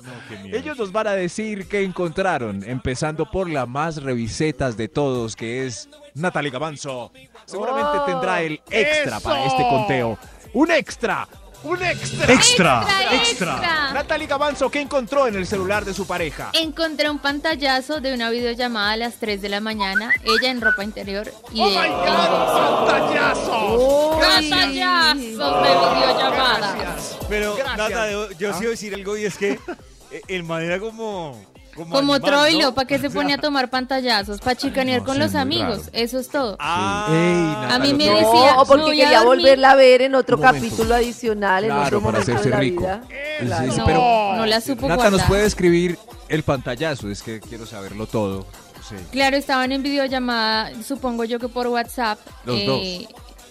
No, 0.05 0.13
qué 0.29 0.37
miedo. 0.37 0.57
ellos 0.59 0.79
nos 0.79 0.93
van 0.93 1.07
a 1.07 1.13
decir 1.13 1.67
qué 1.67 1.83
encontraron, 1.83 2.63
empezando 2.69 3.31
por 3.31 3.49
la 3.49 3.65
más 3.67 4.03
revisetas 4.03 4.77
de 4.77 4.89
todos, 4.89 5.35
que 5.35 5.67
es 5.67 5.89
Natalie 6.15 6.51
Gavanzo. 6.51 7.11
Seguramente 7.47 7.99
Oh, 7.99 8.05
tendrá 8.05 8.43
el 8.43 8.61
extra 8.71 9.21
para 9.21 9.45
este 9.47 9.63
conteo. 9.63 10.19
¡Un 10.53 10.71
extra! 10.71 11.27
¡Un 11.63 11.83
extra! 11.83 12.33
Extra. 12.35 12.87
Extra. 13.13 13.91
Natalie 13.95 14.27
Gavanzo, 14.27 14.71
¿qué 14.71 14.83
encontró 14.83 15.27
en 15.27 15.37
el 15.37 15.47
celular 15.47 15.87
de 15.87 15.95
su 15.95 16.07
pareja? 16.07 16.51
Encontré 16.53 17.09
un 17.09 17.19
pantallazo 17.19 18.03
de 18.03 18.13
una 18.13 18.29
videollamada 18.29 18.93
a 18.93 18.97
las 18.99 19.15
3 19.15 19.41
de 19.41 19.49
la 19.49 19.61
mañana, 19.61 20.11
ella 20.25 20.51
en 20.51 20.61
ropa 20.61 20.85
interior 20.85 21.33
y 21.55 21.63
¡Oh, 21.63 21.71
de 21.71 21.77
my 21.79 21.89
God! 21.89 22.87
¡Pantallazos! 22.91 24.21
¡Pantallazos 24.21 25.63
de 25.63 25.97
videollamada! 25.97 26.77
Gracias. 26.77 27.19
Pero, 27.31 27.57
Gracias. 27.57 27.77
Nata, 27.79 28.11
yo, 28.11 28.31
yo 28.33 28.51
¿Ah? 28.51 28.53
sí 28.53 28.59
voy 28.59 28.67
a 28.67 28.71
decir 28.71 28.95
algo 28.95 29.17
y 29.17 29.25
es 29.25 29.39
que 29.39 29.59
eh, 30.17 30.23
el 30.29 30.45
man 30.45 30.63
era 30.63 30.79
como. 30.79 31.39
Como, 31.75 31.91
Como 31.93 32.15
animal, 32.15 32.31
Troilo, 32.31 32.63
¿no? 32.69 32.75
¿para 32.77 32.87
qué 32.87 33.01
se 33.01 33.11
pone 33.11 33.35
a 33.35 33.39
tomar 33.39 33.69
pantallazos? 33.69 34.41
Para 34.41 34.55
chicanear 34.55 35.01
no 35.01 35.07
con 35.07 35.19
los 35.19 35.35
amigos, 35.35 35.79
raro. 35.87 35.91
eso 35.93 36.21
es 36.21 36.29
todo. 36.29 36.57
Ah, 36.61 37.09
Ey, 37.11 37.75
A 37.75 37.79
mí 37.81 37.93
me 37.95 38.05
decía, 38.05 38.53
No, 38.55 38.63
o 38.63 38.65
porque 38.65 38.91
a 38.93 38.95
quería 38.95 39.23
volverla 39.25 39.73
a 39.73 39.75
ver 39.75 40.03
en 40.03 40.15
otro 40.15 40.39
capítulo 40.39 40.95
adicional, 40.95 41.65
en 41.65 41.71
Claro, 41.71 41.99
otro 41.99 42.03
para 42.03 42.19
hacerse 42.21 42.45
de 42.45 42.51
la 42.51 42.61
rico. 42.61 42.83
vida. 42.83 43.03
Sí, 43.09 43.47
Claro. 43.47 43.73
sí, 43.73 43.79
No, 43.79 43.85
pero- 43.87 44.37
no 44.37 44.47
la 44.47 44.61
supo 44.61 44.87
Nata 44.87 45.11
nos 45.11 45.23
puede 45.23 45.47
escribir 45.47 45.99
el 46.29 46.45
pantallazo, 46.45 47.11
es 47.11 47.23
que 47.25 47.41
quiero 47.41 47.67
saberlo 47.67 48.07
todo. 48.07 48.47
Sí. 48.89 48.95
Claro, 49.11 49.37
estaban 49.37 49.73
en 49.73 49.83
videollamada, 49.83 50.71
supongo 50.85 51.25
yo 51.25 51.41
que 51.41 51.49
por 51.49 51.67
WhatsApp. 51.67 52.21
Los 52.45 52.57
eh, 52.57 53.09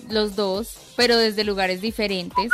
Los 0.09 0.37
dos, 0.37 0.77
pero 0.95 1.17
desde 1.17 1.43
lugares 1.43 1.81
diferentes. 1.81 2.51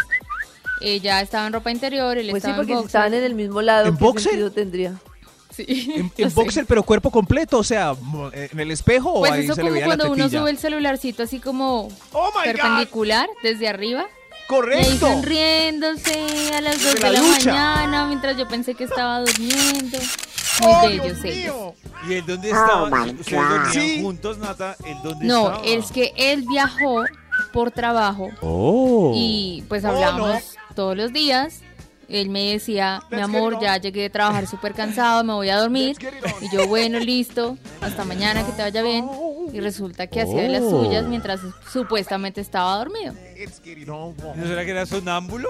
Ella 0.81 1.21
estaba 1.21 1.47
en 1.47 1.53
ropa 1.53 1.71
interior, 1.71 2.17
él 2.17 2.29
Pues 2.29 2.41
sí, 2.43 2.47
estaba 2.49 2.57
porque 2.57 2.73
en 2.73 2.79
si 2.79 2.85
estaban 2.85 3.13
en 3.13 3.23
el 3.23 3.35
mismo 3.35 3.61
lado, 3.61 3.87
¿En 3.87 3.97
¿qué 3.97 4.03
boxer? 4.03 4.23
sentido 4.31 4.51
tendría? 4.51 4.93
Sí, 5.55 6.09
En, 6.17 6.33
boxer, 6.33 6.65
pero 6.65 6.83
cuerpo 6.83 7.11
completo, 7.11 7.57
o 7.57 7.63
sea, 7.63 7.93
mo- 8.01 8.31
en 8.31 8.57
el 8.59 8.71
espejo 8.71 9.11
o 9.11 9.19
Pues 9.19 9.31
ahí 9.33 9.43
eso 9.45 9.55
se 9.55 9.61
le 9.61 9.67
como 9.69 9.73
veía 9.73 9.87
la 9.87 9.95
cuando 9.97 10.13
uno 10.13 10.29
sube 10.29 10.49
el 10.51 10.57
celularcito 10.57 11.23
así 11.23 11.39
como 11.39 11.89
¡Oh, 12.13 12.27
my 12.27 12.31
God! 12.33 12.43
perpendicular 12.43 13.27
desde 13.43 13.67
arriba. 13.67 14.01
Y 14.01 14.03
ahí 14.03 14.47
¡Correcto! 14.47 15.07
sonriéndose 15.07 16.53
a 16.55 16.61
las 16.61 16.81
2 16.81 16.93
Desde 16.95 17.07
de 17.07 17.13
la 17.13 17.21
mañana 17.21 18.05
mientras 18.07 18.37
yo 18.37 18.47
pensé 18.47 18.73
que 18.73 18.85
estaba 18.85 19.19
durmiendo. 19.19 19.97
Muy 20.61 20.67
¡Oh, 20.73 20.81
bellos 20.87 21.23
ellos. 21.23 21.55
¿Y 22.07 22.13
él 22.15 22.23
dónde 22.25 22.51
Oh, 22.53 22.83
¿Ustedes 22.83 23.29
God. 23.31 23.49
dormían 23.49 23.73
Sí. 23.73 24.01
juntos, 24.01 24.37
Nata? 24.39 24.75
¿Él 24.85 24.97
dónde 25.03 25.25
No, 25.25 25.47
estaba? 25.51 25.65
es 25.65 25.91
que 25.91 26.13
él 26.17 26.45
viajó 26.49 27.03
por 27.53 27.71
trabajo 27.71 28.29
Oh. 28.41 29.13
y 29.15 29.63
pues 29.69 29.83
Oh, 29.85 29.89
hablábamos 29.89 30.41
todos 30.79 30.95
los 30.95 31.11
días. 31.11 31.59
Él 32.07 32.29
me 32.29 32.53
decía, 32.53 33.01
mi 33.11 33.19
amor, 33.19 33.59
ya 33.61 33.75
llegué 33.75 34.03
de 34.03 34.09
trabajar 34.09 34.47
súper 34.47 34.73
cansado, 34.73 35.25
me 35.25 35.33
voy 35.33 35.49
a 35.49 35.57
dormir. 35.57 35.97
Y 36.41 36.49
yo, 36.55 36.67
bueno, 36.69 36.99
listo, 36.99 37.57
hasta 37.81 38.05
mañana 38.05 38.45
que 38.45 38.53
te 38.53 38.61
vaya 38.61 38.81
bien. 38.81 39.05
Y 39.51 39.59
resulta 39.59 40.07
que 40.07 40.21
hacía 40.21 40.41
de 40.43 40.47
las 40.47 40.61
Oh. 40.63 40.85
suyas 40.85 41.05
mientras 41.05 41.41
supuestamente 41.71 42.39
estaba 42.39 42.77
dormido. 42.77 43.13
¿No 43.85 44.47
será 44.47 44.63
que 44.63 44.71
era 44.71 44.85
sonámbulo? 44.85 45.49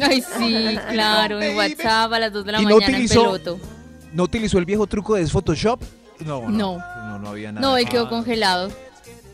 Ay, 0.00 0.22
sí, 0.36 0.76
claro, 0.90 1.40
en 1.40 1.56
WhatsApp 1.56 2.12
a 2.12 2.18
las 2.18 2.32
2 2.34 2.44
de 2.44 2.52
la 2.52 2.60
¿Y 2.60 2.66
no 2.66 2.74
mañana 2.76 2.92
utilizó- 2.98 3.20
en 3.24 3.42
peloto. 3.42 3.60
¿No 4.12 4.22
utilizó 4.24 4.58
el 4.58 4.66
viejo 4.66 4.86
truco 4.86 5.14
de 5.14 5.26
Photoshop? 5.26 5.82
No, 6.20 6.42
No. 6.50 6.76
No, 6.78 7.18
no 7.18 7.28
había 7.30 7.50
nada. 7.50 7.66
No, 7.66 7.76
él 7.78 7.88
quedó 7.88 8.10
congelado. 8.10 8.70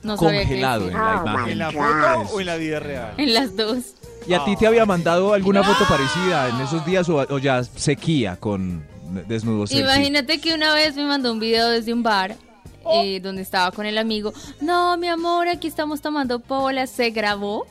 No 0.04 0.16
sabía 0.16 0.40
qué 0.42 0.46
congelado 0.46 0.82
en 0.88 0.92
decir. 0.94 1.02
la 1.02 1.20
imagen. 1.20 1.50
¿En 1.52 1.58
la 1.58 1.70
foto 1.72 2.34
o 2.34 2.40
en 2.40 2.46
la 2.46 2.56
vida 2.56 2.80
real? 2.80 3.14
En 3.18 3.34
las 3.34 3.56
dos. 3.56 3.78
¿Y 4.26 4.34
a 4.34 4.44
ti 4.44 4.54
te 4.56 4.66
había 4.66 4.86
mandado 4.86 5.32
alguna 5.32 5.62
foto 5.64 5.84
parecida 5.88 6.48
en 6.48 6.60
esos 6.60 6.84
días 6.86 7.08
o, 7.08 7.16
o 7.16 7.38
ya 7.38 7.64
sequía 7.64 8.36
con 8.36 8.86
desnudos? 9.26 9.72
Imagínate 9.72 10.40
que 10.40 10.54
una 10.54 10.74
vez 10.74 10.94
me 10.94 11.04
mandó 11.06 11.32
un 11.32 11.40
video 11.40 11.68
desde 11.68 11.92
un 11.92 12.02
bar 12.02 12.36
eh, 12.92 13.20
donde 13.20 13.42
estaba 13.42 13.72
con 13.72 13.86
el 13.86 13.98
amigo. 13.98 14.32
No, 14.60 14.96
mi 14.96 15.08
amor, 15.08 15.48
aquí 15.48 15.66
estamos 15.68 16.00
tomando 16.00 16.38
pola. 16.40 16.86
Se 16.86 17.10
grabó. 17.10 17.66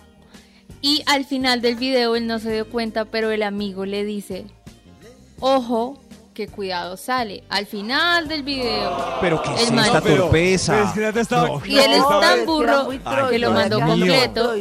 Y 0.82 1.04
al 1.08 1.26
final 1.26 1.62
del 1.62 1.76
video 1.76 2.16
él 2.16 2.26
no 2.26 2.40
se 2.40 2.52
dio 2.54 2.70
cuenta, 2.70 3.06
pero 3.06 3.32
el 3.32 3.44
amigo 3.44 3.86
le 3.86 4.06
dice, 4.06 4.46
ojo, 5.42 6.00
que 6.34 6.48
cuidado 6.48 6.96
sale. 6.96 7.44
Al 7.50 7.66
final 7.66 8.28
del 8.30 8.44
video. 8.44 8.98
Pero 9.20 9.42
¿qué 9.44 9.54
es 9.56 9.70
El 9.72 9.80
esta 9.80 10.00
pero- 10.02 10.24
torpeza? 10.24 10.72
pero 10.74 10.86
es 10.88 10.92
que 10.94 11.00
Nata 11.02 11.20
estaba- 11.22 11.48
No. 11.48 11.62
Y 11.66 11.78
él 11.80 11.92
es 11.92 12.08
tan 12.22 12.40
que 12.40 12.46
burro 12.46 12.90
que 13.30 13.40
lo 13.40 13.52
mandó 13.52 13.80
completo. 13.82 14.54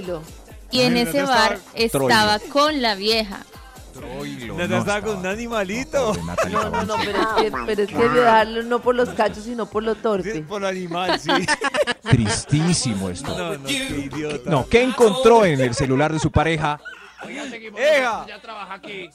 Y 0.71 0.81
en 0.83 0.95
Ay, 0.95 1.01
ese 1.03 1.23
no, 1.23 1.29
bar 1.29 1.59
estaba- 1.75 2.05
estaba 2.07 2.39
con 2.51 2.83
la 2.83 2.95
vieja. 2.95 3.41
Troilo, 3.95 4.55
Nata 4.55 4.69
no, 4.69 4.79
estaba 4.79 5.01
con 5.03 5.17
un 5.19 5.27
animalito. 5.27 6.13
Pobre 6.13 6.51
No, 6.53 6.71
no, 6.71 6.85
no, 6.85 6.95
pero 7.05 7.21
es 7.21 7.27
que, 7.43 7.53
pero 7.67 7.83
es 7.83 7.89
que 7.89 7.95
debió 7.97 8.21
dejarlo 8.23 8.63
no 8.63 8.81
por 8.81 8.95
los 8.95 9.09
cachos, 9.11 9.45
sino 9.45 9.67
por 9.67 9.83
lo 9.83 9.95
Sí, 9.95 10.01
torpe. 10.03 10.41
por 10.43 10.63
el 10.63 10.69
animal, 10.69 11.19
sí. 11.19 11.31
Tristísimo 12.03 13.11
esto. 13.11 13.37
No, 13.37 13.57
no, 13.57 13.65
qué 13.65 13.75
idiota. 14.13 14.51
No, 14.51 14.69
¿qué 14.69 14.83
encontró 14.83 15.45
en 15.45 15.61
el 15.61 15.75
celular 15.75 16.13
de 16.13 16.19
su 16.21 16.31
pareja? 16.31 16.81
¡Eja! 17.77 18.25
Ya 18.29 18.41
trabaja 18.41 18.75
aquí. 18.75 19.11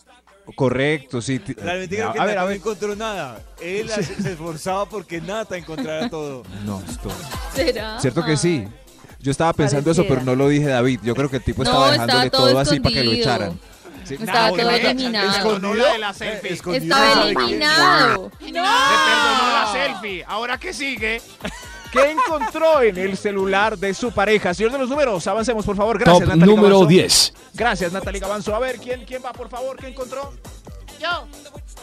Correcto, 0.55 1.21
sí. 1.21 1.39
ti- 1.39 1.53
Realmente 1.53 1.95
creo 1.95 2.11
que 2.11 2.19
a 2.19 2.25
ver, 2.25 2.35
Nata 2.35 2.45
a 2.45 2.49
no 2.49 2.55
encontró 2.55 2.95
nada. 2.97 3.39
Él 3.61 3.87
se 3.89 4.03
se 4.03 4.31
esforzaba 4.33 4.85
porque 4.89 5.21
Nata 5.21 5.55
encontrara 5.55 6.09
todo. 6.09 6.43
No, 6.65 6.81
esto. 6.87 7.09
¿Será? 7.55 7.99
Cierto 8.01 8.25
que 8.25 8.35
sí. 8.35 8.67
Yo 9.23 9.31
estaba 9.31 9.53
pensando 9.53 9.89
eso, 9.89 10.03
pero 10.07 10.21
no 10.21 10.35
lo 10.35 10.49
dije 10.49 10.67
David. 10.67 10.99
Yo 11.01 11.15
creo 11.15 11.29
que 11.29 11.37
el 11.37 11.43
tipo 11.43 11.63
No, 11.63 11.69
estaba 11.69 11.91
estaba 11.91 12.05
dejándole 12.07 12.29
todo 12.29 12.47
todo, 12.49 12.59
así 12.59 12.79
para 12.79 12.93
que 12.93 13.03
lo 13.03 13.11
escondido. 13.13 13.23
echaran. 13.35 13.59
Sí. 14.03 14.13
Estaba 14.15 14.49
todo 14.49 14.69
eliminado. 14.69 15.59
la 15.75 15.91
de 15.93 15.97
la 15.97 16.13
selfie. 16.13 16.53
Escondido, 16.53 16.83
Estaba 16.83 17.13
¿sabe 17.13 17.33
qué? 17.35 17.41
eliminado. 17.41 18.31
Le 18.41 18.51
perdonó 18.51 19.53
la 19.53 19.69
selfie. 19.71 20.25
Ahora 20.27 20.57
que 20.59 20.73
sigue. 20.73 21.21
¿Qué 21.93 22.11
encontró 22.11 22.81
en 22.81 22.97
el 22.97 23.15
celular 23.17 23.77
de 23.77 23.93
su 23.93 24.11
pareja? 24.11 24.53
Señor 24.53 24.71
de 24.73 24.79
los 24.79 24.89
números, 24.89 25.25
avancemos, 25.27 25.63
por 25.65 25.75
favor. 25.77 25.97
Gracias, 25.99 26.27
Top 26.27 26.35
Natalie 26.35 26.53
número 26.55 26.75
Gavanzo. 26.79 26.89
10. 26.89 27.33
Gracias, 27.53 27.91
Natalie 27.93 28.19
Gavanzo. 28.19 28.53
A 28.55 28.59
ver, 28.59 28.77
¿quién, 28.79 29.05
¿quién 29.05 29.21
va, 29.23 29.31
por 29.31 29.47
favor? 29.47 29.77
¿Qué 29.77 29.87
encontró? 29.87 30.33
Yo. 30.99 31.27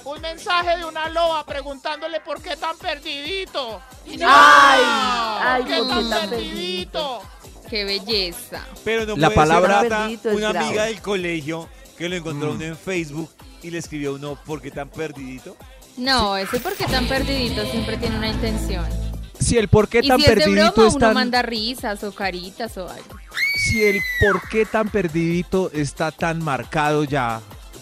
Un 0.04 0.20
mensaje 0.20 0.76
de 0.78 0.84
una 0.84 1.08
loba 1.08 1.44
preguntándole 1.44 2.20
por 2.20 2.40
qué 2.42 2.56
tan 2.56 2.76
perdidito. 2.78 3.80
Ay, 4.26 4.80
ay, 5.42 5.62
¿Por 5.62 5.70
qué 5.70 5.78
¿por 5.78 5.86
qué 5.88 5.94
tan 5.94 6.10
tan 6.10 6.30
perdidito? 6.30 7.22
Qué 7.68 7.84
belleza. 7.84 8.66
Pero 8.84 9.06
no 9.06 9.16
La 9.16 9.28
puede 9.28 9.36
palabra- 9.36 9.80
ser 10.08 10.12
es 10.12 10.24
una 10.36 10.50
bravo. 10.52 10.66
amiga 10.66 10.84
del 10.84 11.00
colegio 11.00 11.68
que 11.96 12.08
lo 12.08 12.16
encontró 12.16 12.52
Mm. 12.52 12.56
uno 12.56 12.64
en 12.64 12.76
Facebook 12.76 13.30
y 13.62 13.70
le 13.70 13.78
escribió 13.78 14.14
uno, 14.14 14.36
¿por 14.44 14.60
qué 14.60 14.70
tan 14.70 14.88
perdidito? 14.88 15.56
No, 15.96 16.36
ese 16.36 16.58
porque 16.60 16.84
tan 16.86 17.06
perdidito 17.06 17.62
siempre 17.70 17.96
tiene 17.98 18.16
una 18.16 18.28
intención. 18.28 18.86
Si 19.38 19.56
el 19.58 19.68
por 19.68 19.88
qué 19.88 20.02
tan 20.02 20.18
si 20.18 20.24
es 20.24 20.30
de 20.30 20.36
perdidito 20.36 20.72
broma, 20.72 20.88
es 20.88 20.94
uno 20.94 21.06
tan... 21.06 21.14
manda 21.14 21.42
risas 21.42 22.02
o 22.04 22.12
caritas 22.14 22.76
o 22.78 22.88
algo. 22.88 23.16
Si 23.56 23.82
el 23.84 24.00
por 24.20 24.48
qué 24.48 24.64
tan 24.66 24.88
perdidito 24.88 25.70
está 25.72 26.10
tan 26.10 26.42
marcado 26.42 27.04
ya, 27.04 27.40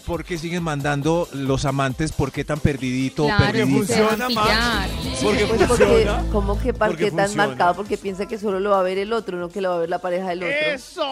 ¿por 0.09 0.25
qué 0.25 0.39
siguen 0.39 0.63
mandando 0.65 1.29
los 1.33 1.65
amantes 1.67 2.11
por 2.13 2.33
qué 2.33 2.43
tan 2.45 2.59
perdidito 2.59 3.27
Claro, 3.27 3.45
perdidita? 3.53 3.87
se 3.95 4.01
dejan 4.01 4.19
Funciona. 4.19 4.89
Porque 5.23 5.47
Pues 5.47 5.69
porque, 5.69 5.85
funciona. 5.85 6.25
¿cómo 6.33 6.59
que 6.59 6.73
para 6.75 6.91
Porque 6.91 7.05
qué 7.05 7.11
tan 7.13 7.37
marcado? 7.37 7.75
Porque 7.77 7.97
piensa 7.99 8.27
que 8.27 8.39
solo 8.39 8.59
lo 8.59 8.71
va 8.71 8.81
a 8.81 8.83
ver 8.83 8.99
el 8.99 9.13
otro, 9.13 9.39
no 9.39 9.51
que 9.51 9.61
lo 9.61 9.69
va 9.71 9.77
a 9.77 9.79
ver 9.79 9.91
la 9.91 10.01
pareja 10.01 10.31
del 10.31 10.43
otro. 10.43 10.55
¡Eso! 10.75 11.05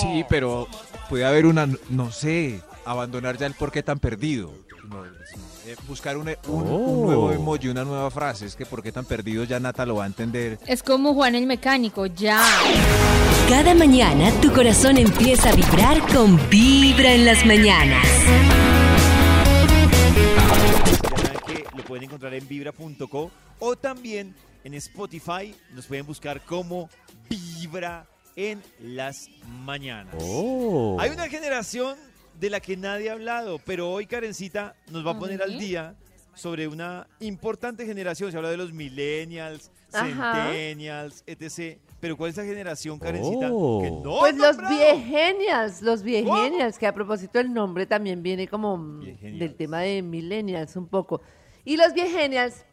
Sí, 0.00 0.24
pero 0.28 0.68
puede 1.10 1.24
haber 1.26 1.44
una, 1.46 1.68
no 1.90 2.12
sé, 2.12 2.60
abandonar 2.86 3.36
ya 3.36 3.46
el 3.46 3.54
por 3.54 3.72
qué 3.72 3.82
tan 3.82 3.98
perdido. 3.98 4.52
No, 4.88 5.04
eh, 5.66 5.76
buscar 5.88 6.16
un, 6.16 6.28
un- 6.28 6.36
un 6.48 6.66
Oh. 6.70 7.04
nuevo 7.06 7.32
emoji, 7.32 7.68
una 7.68 7.84
nueva 7.84 8.10
frase. 8.10 8.46
Es 8.46 8.56
que 8.56 8.66
por 8.66 8.82
qué 8.82 8.92
tan 8.92 9.04
perdido 9.04 9.44
ya 9.44 9.58
Nata 9.60 9.86
lo 9.86 9.96
va 9.96 10.04
a 10.04 10.06
entender. 10.06 10.58
Es 10.66 10.82
como 10.82 11.14
Juan 11.14 11.34
el 11.34 11.46
mecánico, 11.46 12.06
ya. 12.06 12.42
Cada 13.48 13.74
mañana 13.74 14.30
tu 14.40 14.52
corazón 14.52 14.96
empieza 14.98 15.50
a 15.50 15.54
vibrar 15.54 16.00
con 16.12 16.38
Vibra 16.50 17.12
en 17.12 17.24
las 17.26 17.44
mañanas. 17.46 18.06
Ya 21.04 21.16
saben 21.16 21.40
que 21.46 21.64
lo 21.76 21.84
pueden 21.84 22.04
encontrar 22.04 22.34
en 22.34 22.46
vibra.co 22.48 23.30
o 23.60 23.76
también 23.76 24.34
en 24.64 24.74
Spotify. 24.74 25.54
Nos 25.74 25.86
pueden 25.86 26.06
buscar 26.06 26.40
como 26.44 26.88
Vibra 27.28 28.06
en 28.36 28.62
las 28.80 29.28
mañanas. 29.64 30.14
Oh. 30.20 30.96
Hay 31.00 31.10
una 31.10 31.28
generación 31.28 31.96
de 32.44 32.50
la 32.50 32.60
que 32.60 32.76
nadie 32.76 33.08
ha 33.08 33.14
hablado, 33.14 33.58
pero 33.64 33.90
hoy 33.90 34.06
Karencita 34.06 34.74
nos 34.90 35.06
va 35.06 35.12
a 35.12 35.18
poner 35.18 35.42
al 35.42 35.58
día 35.58 35.94
sobre 36.34 36.68
una 36.68 37.06
importante 37.20 37.86
generación. 37.86 38.30
Se 38.30 38.36
habla 38.36 38.50
de 38.50 38.58
los 38.58 38.70
millennials, 38.70 39.70
Ajá. 39.94 40.44
centennials, 40.44 41.24
etc. 41.26 41.78
Pero 42.00 42.18
¿cuál 42.18 42.30
es 42.30 42.36
la 42.36 42.44
generación, 42.44 42.98
Karencita? 42.98 43.48
Oh. 43.50 43.80
Que 43.80 43.90
no 43.90 44.18
Pues 44.18 44.36
los 44.36 44.58
viegenials, 44.58 45.80
los 45.80 46.02
viegenials, 46.02 46.78
que 46.78 46.86
a 46.86 46.92
propósito 46.92 47.40
el 47.40 47.50
nombre 47.50 47.86
también 47.86 48.22
viene 48.22 48.46
como 48.46 48.76
mm, 48.76 49.38
del 49.38 49.54
tema 49.54 49.80
de 49.80 50.02
millennials 50.02 50.76
un 50.76 50.86
poco. 50.86 51.22
Y 51.64 51.78
los 51.78 51.94
viegenials 51.94 52.66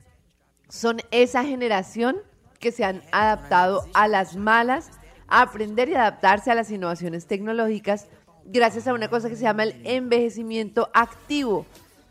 son 0.68 1.00
esa 1.12 1.46
generación 1.46 2.18
que 2.60 2.74
se 2.74 2.84
han 2.84 3.04
adaptado 3.14 3.86
a 3.94 4.10
las 4.10 4.36
malas, 4.36 4.92
a 5.30 5.44
aprender 5.44 5.88
y 5.88 5.96
adaptarse 5.96 6.52
a 6.52 6.56
las 6.56 6.70
innovaciones 6.72 7.26
tecnológicas 7.26 8.10
gracias 8.52 8.88
a 8.88 8.94
una 8.94 9.10
cosa 9.10 9.30
que 9.30 9.36
se 9.36 9.44
llama 9.44 9.64
el 9.64 9.76
envejecimiento 9.86 10.90
activo. 10.94 11.66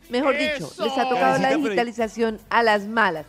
Mejor 0.09 0.37
dicho, 0.37 0.71
les 0.83 0.93
ha 0.99 1.09
tocado 1.09 1.39
la 1.39 1.43
Karencita, 1.43 1.57
digitalización 1.57 2.41
a 2.49 2.63
las 2.63 2.87
malas. 2.87 3.27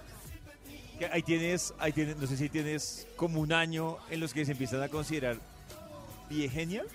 Ahí 1.12 1.24
tienes, 1.24 1.74
ahí 1.80 1.92
tienes, 1.92 2.18
no 2.18 2.28
sé 2.28 2.38
si 2.38 2.48
tienes 2.50 3.08
como 3.16 3.40
un 3.42 3.54
año 3.54 3.98
en 4.10 4.20
los 4.20 4.34
que 4.34 4.46
se 4.46 4.52
empiezan 4.52 4.82
a 4.84 4.88
considerar 4.90 5.38
viegenials. 6.30 6.90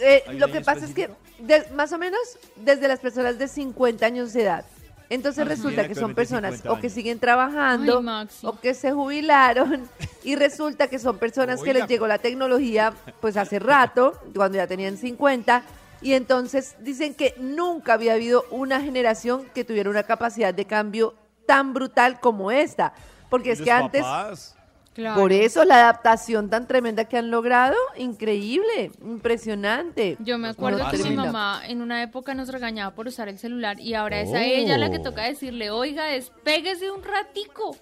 Eh, 0.00 0.22
¿Hay 0.26 0.34
un 0.34 0.40
lo 0.40 0.48
que 0.52 0.60
pasa 0.60 0.84
es 0.84 0.92
que 0.92 1.08
de- 1.38 1.64
más 1.74 1.92
o 1.92 1.98
menos 1.98 2.20
desde 2.56 2.86
las 2.88 3.00
personas 3.00 3.38
de 3.38 3.48
50 3.48 4.04
años 4.06 4.32
de 4.32 4.42
edad. 4.42 4.64
Entonces 5.08 5.42
Ajá. 5.42 5.50
resulta 5.50 5.86
que 5.86 5.94
son 5.94 6.14
personas 6.14 6.56
50 6.56 6.72
o 6.72 6.80
que 6.80 6.90
siguen 6.90 7.18
trabajando 7.18 8.02
Ay, 8.06 8.28
o 8.42 8.60
que 8.60 8.74
se 8.74 8.92
jubilaron 8.92 9.88
y 10.24 10.34
resulta 10.34 10.88
que 10.88 10.98
son 10.98 11.18
personas 11.18 11.62
que 11.62 11.72
les 11.72 11.86
llegó 11.86 12.06
la 12.06 12.18
tecnología 12.18 12.92
pues 13.20 13.36
hace 13.36 13.58
rato, 13.58 14.20
cuando 14.34 14.56
ya 14.56 14.66
tenían 14.66 14.96
50 14.96 15.62
y 16.02 16.12
entonces 16.14 16.76
dicen 16.80 17.14
que 17.14 17.34
nunca 17.38 17.94
había 17.94 18.14
habido 18.14 18.44
una 18.50 18.80
generación 18.80 19.46
que 19.54 19.64
tuviera 19.64 19.88
una 19.88 20.02
capacidad 20.02 20.52
de 20.52 20.64
cambio 20.64 21.14
tan 21.46 21.72
brutal 21.72 22.20
como 22.20 22.50
esta, 22.50 22.92
porque 23.30 23.52
es 23.52 23.60
que 23.62 23.70
antes 23.70 24.02
papás. 24.02 24.55
Claro. 24.96 25.20
por 25.20 25.30
eso 25.30 25.62
la 25.66 25.74
adaptación 25.74 26.48
tan 26.48 26.66
tremenda 26.66 27.04
que 27.04 27.18
han 27.18 27.30
logrado, 27.30 27.76
increíble, 27.98 28.90
impresionante. 29.02 30.16
Yo 30.20 30.38
me 30.38 30.48
acuerdo 30.48 30.78
No, 30.78 30.90
que 30.90 30.96
mi 30.96 31.10
mamá 31.14 31.60
en 31.66 31.82
una 31.82 32.02
época 32.02 32.32
nos 32.32 32.48
regañaba 32.48 32.94
por 32.94 33.06
usar 33.06 33.28
el 33.28 33.38
celular 33.38 33.78
y 33.78 33.92
ahora 33.92 34.22
es 34.22 34.32
a 34.32 34.42
ella 34.42 34.78
la 34.78 34.90
que 34.90 34.98
toca 34.98 35.24
decirle, 35.24 35.70
oiga, 35.70 36.06
despéguese 36.06 36.90
un 36.90 37.04
ratico. 37.04 37.76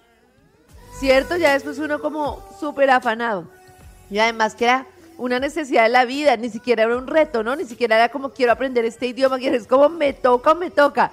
Cierto, 0.99 1.37
ya 1.37 1.52
después 1.52 1.78
uno 1.78 2.00
como 2.00 2.42
súper 2.59 2.90
afanado. 2.90 3.49
Y 4.11 4.18
además 4.18 4.56
que 4.56 4.64
era 4.64 4.87
una 5.16 5.38
necesidad 5.38 5.85
de 5.85 5.90
la 5.90 6.04
vida, 6.06 6.37
ni 6.37 6.50
siquiera 6.50 6.83
era 6.83 6.97
un 6.97 7.06
reto, 7.06 7.44
¿no? 7.44 7.54
Ni 7.54 7.64
siquiera 7.64 7.94
era 7.94 8.09
como 8.09 8.30
quiero 8.30 8.50
aprender 8.50 8.85
este 8.85 9.06
idioma, 9.06 9.38
que 9.38 9.54
es 9.54 9.68
como 9.68 9.88
me 9.88 10.14
toca 10.14 10.50
o 10.50 10.54
me 10.56 10.73
toca. 10.73 11.12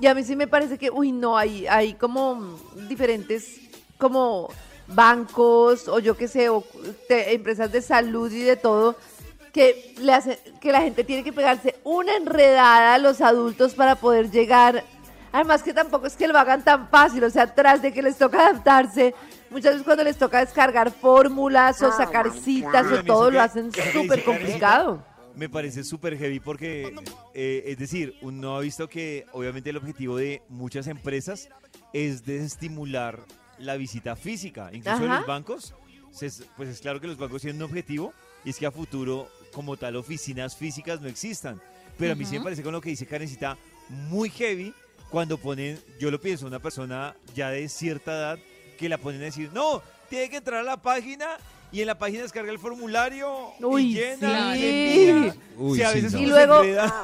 Y 0.00 0.08
a 0.08 0.14
mí 0.14 0.24
sí 0.24 0.34
me 0.34 0.48
parece 0.48 0.78
que, 0.78 0.90
uy, 0.90 1.12
no, 1.12 1.38
hay, 1.38 1.68
hay 1.68 1.94
como 1.94 2.58
diferentes, 2.88 3.60
como 3.98 4.48
bancos 4.88 5.88
o 5.88 5.98
yo 5.98 6.16
qué 6.16 6.28
sé, 6.28 6.48
o 6.48 6.64
te- 7.08 7.34
empresas 7.34 7.70
de 7.72 7.82
salud 7.82 8.30
y 8.32 8.40
de 8.42 8.56
todo, 8.56 8.96
que, 9.52 9.94
le 10.00 10.12
hace, 10.12 10.38
que 10.60 10.72
la 10.72 10.80
gente 10.82 11.04
tiene 11.04 11.24
que 11.24 11.32
pegarse 11.32 11.76
una 11.84 12.16
enredada 12.16 12.94
a 12.94 12.98
los 12.98 13.20
adultos 13.20 13.74
para 13.74 13.94
poder 13.96 14.30
llegar 14.30 14.84
Además 15.30 15.62
que 15.62 15.74
tampoco 15.74 16.06
es 16.06 16.16
que 16.16 16.26
lo 16.26 16.38
hagan 16.38 16.64
tan 16.64 16.88
fácil, 16.88 17.22
o 17.22 17.28
sea, 17.28 17.54
tras 17.54 17.82
de 17.82 17.92
que 17.92 18.00
les 18.00 18.16
toca 18.16 18.46
adaptarse, 18.48 19.14
muchas 19.50 19.72
veces 19.72 19.84
cuando 19.84 20.02
les 20.02 20.16
toca 20.16 20.40
descargar 20.40 20.90
fórmulas 20.90 21.82
o 21.82 21.92
sacar 21.92 22.32
citas 22.32 22.86
o 22.90 23.04
todo 23.04 23.26
lo 23.26 23.32
que- 23.32 23.38
hacen 23.38 23.70
súper 23.92 24.24
complicado. 24.24 25.04
Me 25.34 25.50
parece 25.50 25.84
súper 25.84 26.16
heavy 26.16 26.40
porque, 26.40 26.94
eh, 27.34 27.62
es 27.66 27.76
decir, 27.78 28.14
uno 28.22 28.56
ha 28.56 28.60
visto 28.60 28.88
que 28.88 29.26
obviamente 29.32 29.68
el 29.68 29.76
objetivo 29.76 30.16
de 30.16 30.40
muchas 30.48 30.86
empresas 30.86 31.50
es 31.92 32.24
desestimular 32.24 33.20
la 33.58 33.76
visita 33.76 34.16
física, 34.16 34.70
incluso 34.72 35.04
en 35.04 35.10
Ajá. 35.10 35.18
los 35.18 35.26
bancos. 35.26 35.74
pues 36.56 36.68
es 36.68 36.80
claro 36.80 37.00
que 37.00 37.06
los 37.06 37.18
bancos 37.18 37.42
tienen 37.42 37.62
un 37.62 37.68
objetivo 37.68 38.12
y 38.44 38.50
es 38.50 38.58
que 38.58 38.66
a 38.66 38.70
futuro, 38.70 39.28
como 39.52 39.76
tal, 39.76 39.96
oficinas 39.96 40.56
físicas 40.56 41.00
no 41.00 41.08
existan. 41.08 41.60
Pero 41.98 42.12
a 42.12 42.14
mí 42.14 42.24
sí 42.24 42.38
me 42.38 42.44
parece 42.44 42.62
con 42.62 42.72
lo 42.72 42.80
que 42.80 42.90
dice 42.90 43.06
Karencita 43.06 43.58
muy 43.88 44.30
heavy 44.30 44.72
cuando 45.10 45.38
ponen, 45.38 45.80
yo 45.98 46.10
lo 46.10 46.20
pienso, 46.20 46.46
una 46.46 46.60
persona 46.60 47.16
ya 47.34 47.50
de 47.50 47.68
cierta 47.68 48.12
edad 48.12 48.38
que 48.78 48.88
la 48.88 48.98
ponen 48.98 49.22
a 49.22 49.24
decir, 49.24 49.50
no, 49.52 49.82
tiene 50.08 50.30
que 50.30 50.36
entrar 50.36 50.60
a 50.60 50.62
la 50.62 50.76
página 50.76 51.38
y 51.70 51.80
en 51.82 51.86
la 51.86 51.98
página 51.98 52.22
descarga 52.22 52.50
el 52.50 52.58
formulario 52.58 53.52
Uy, 53.60 53.90
y 53.90 53.94
llena 53.94 54.54
sí. 54.54 54.60
y 54.60 55.08
envía. 55.10 55.34
Uy, 55.56 55.76
Sí, 55.78 55.82
a 55.82 55.88
sí, 55.90 55.94
veces 55.96 56.12
no. 56.14 56.18
Y 56.20 56.26
luego- 56.26 56.60
enreda. 56.62 57.02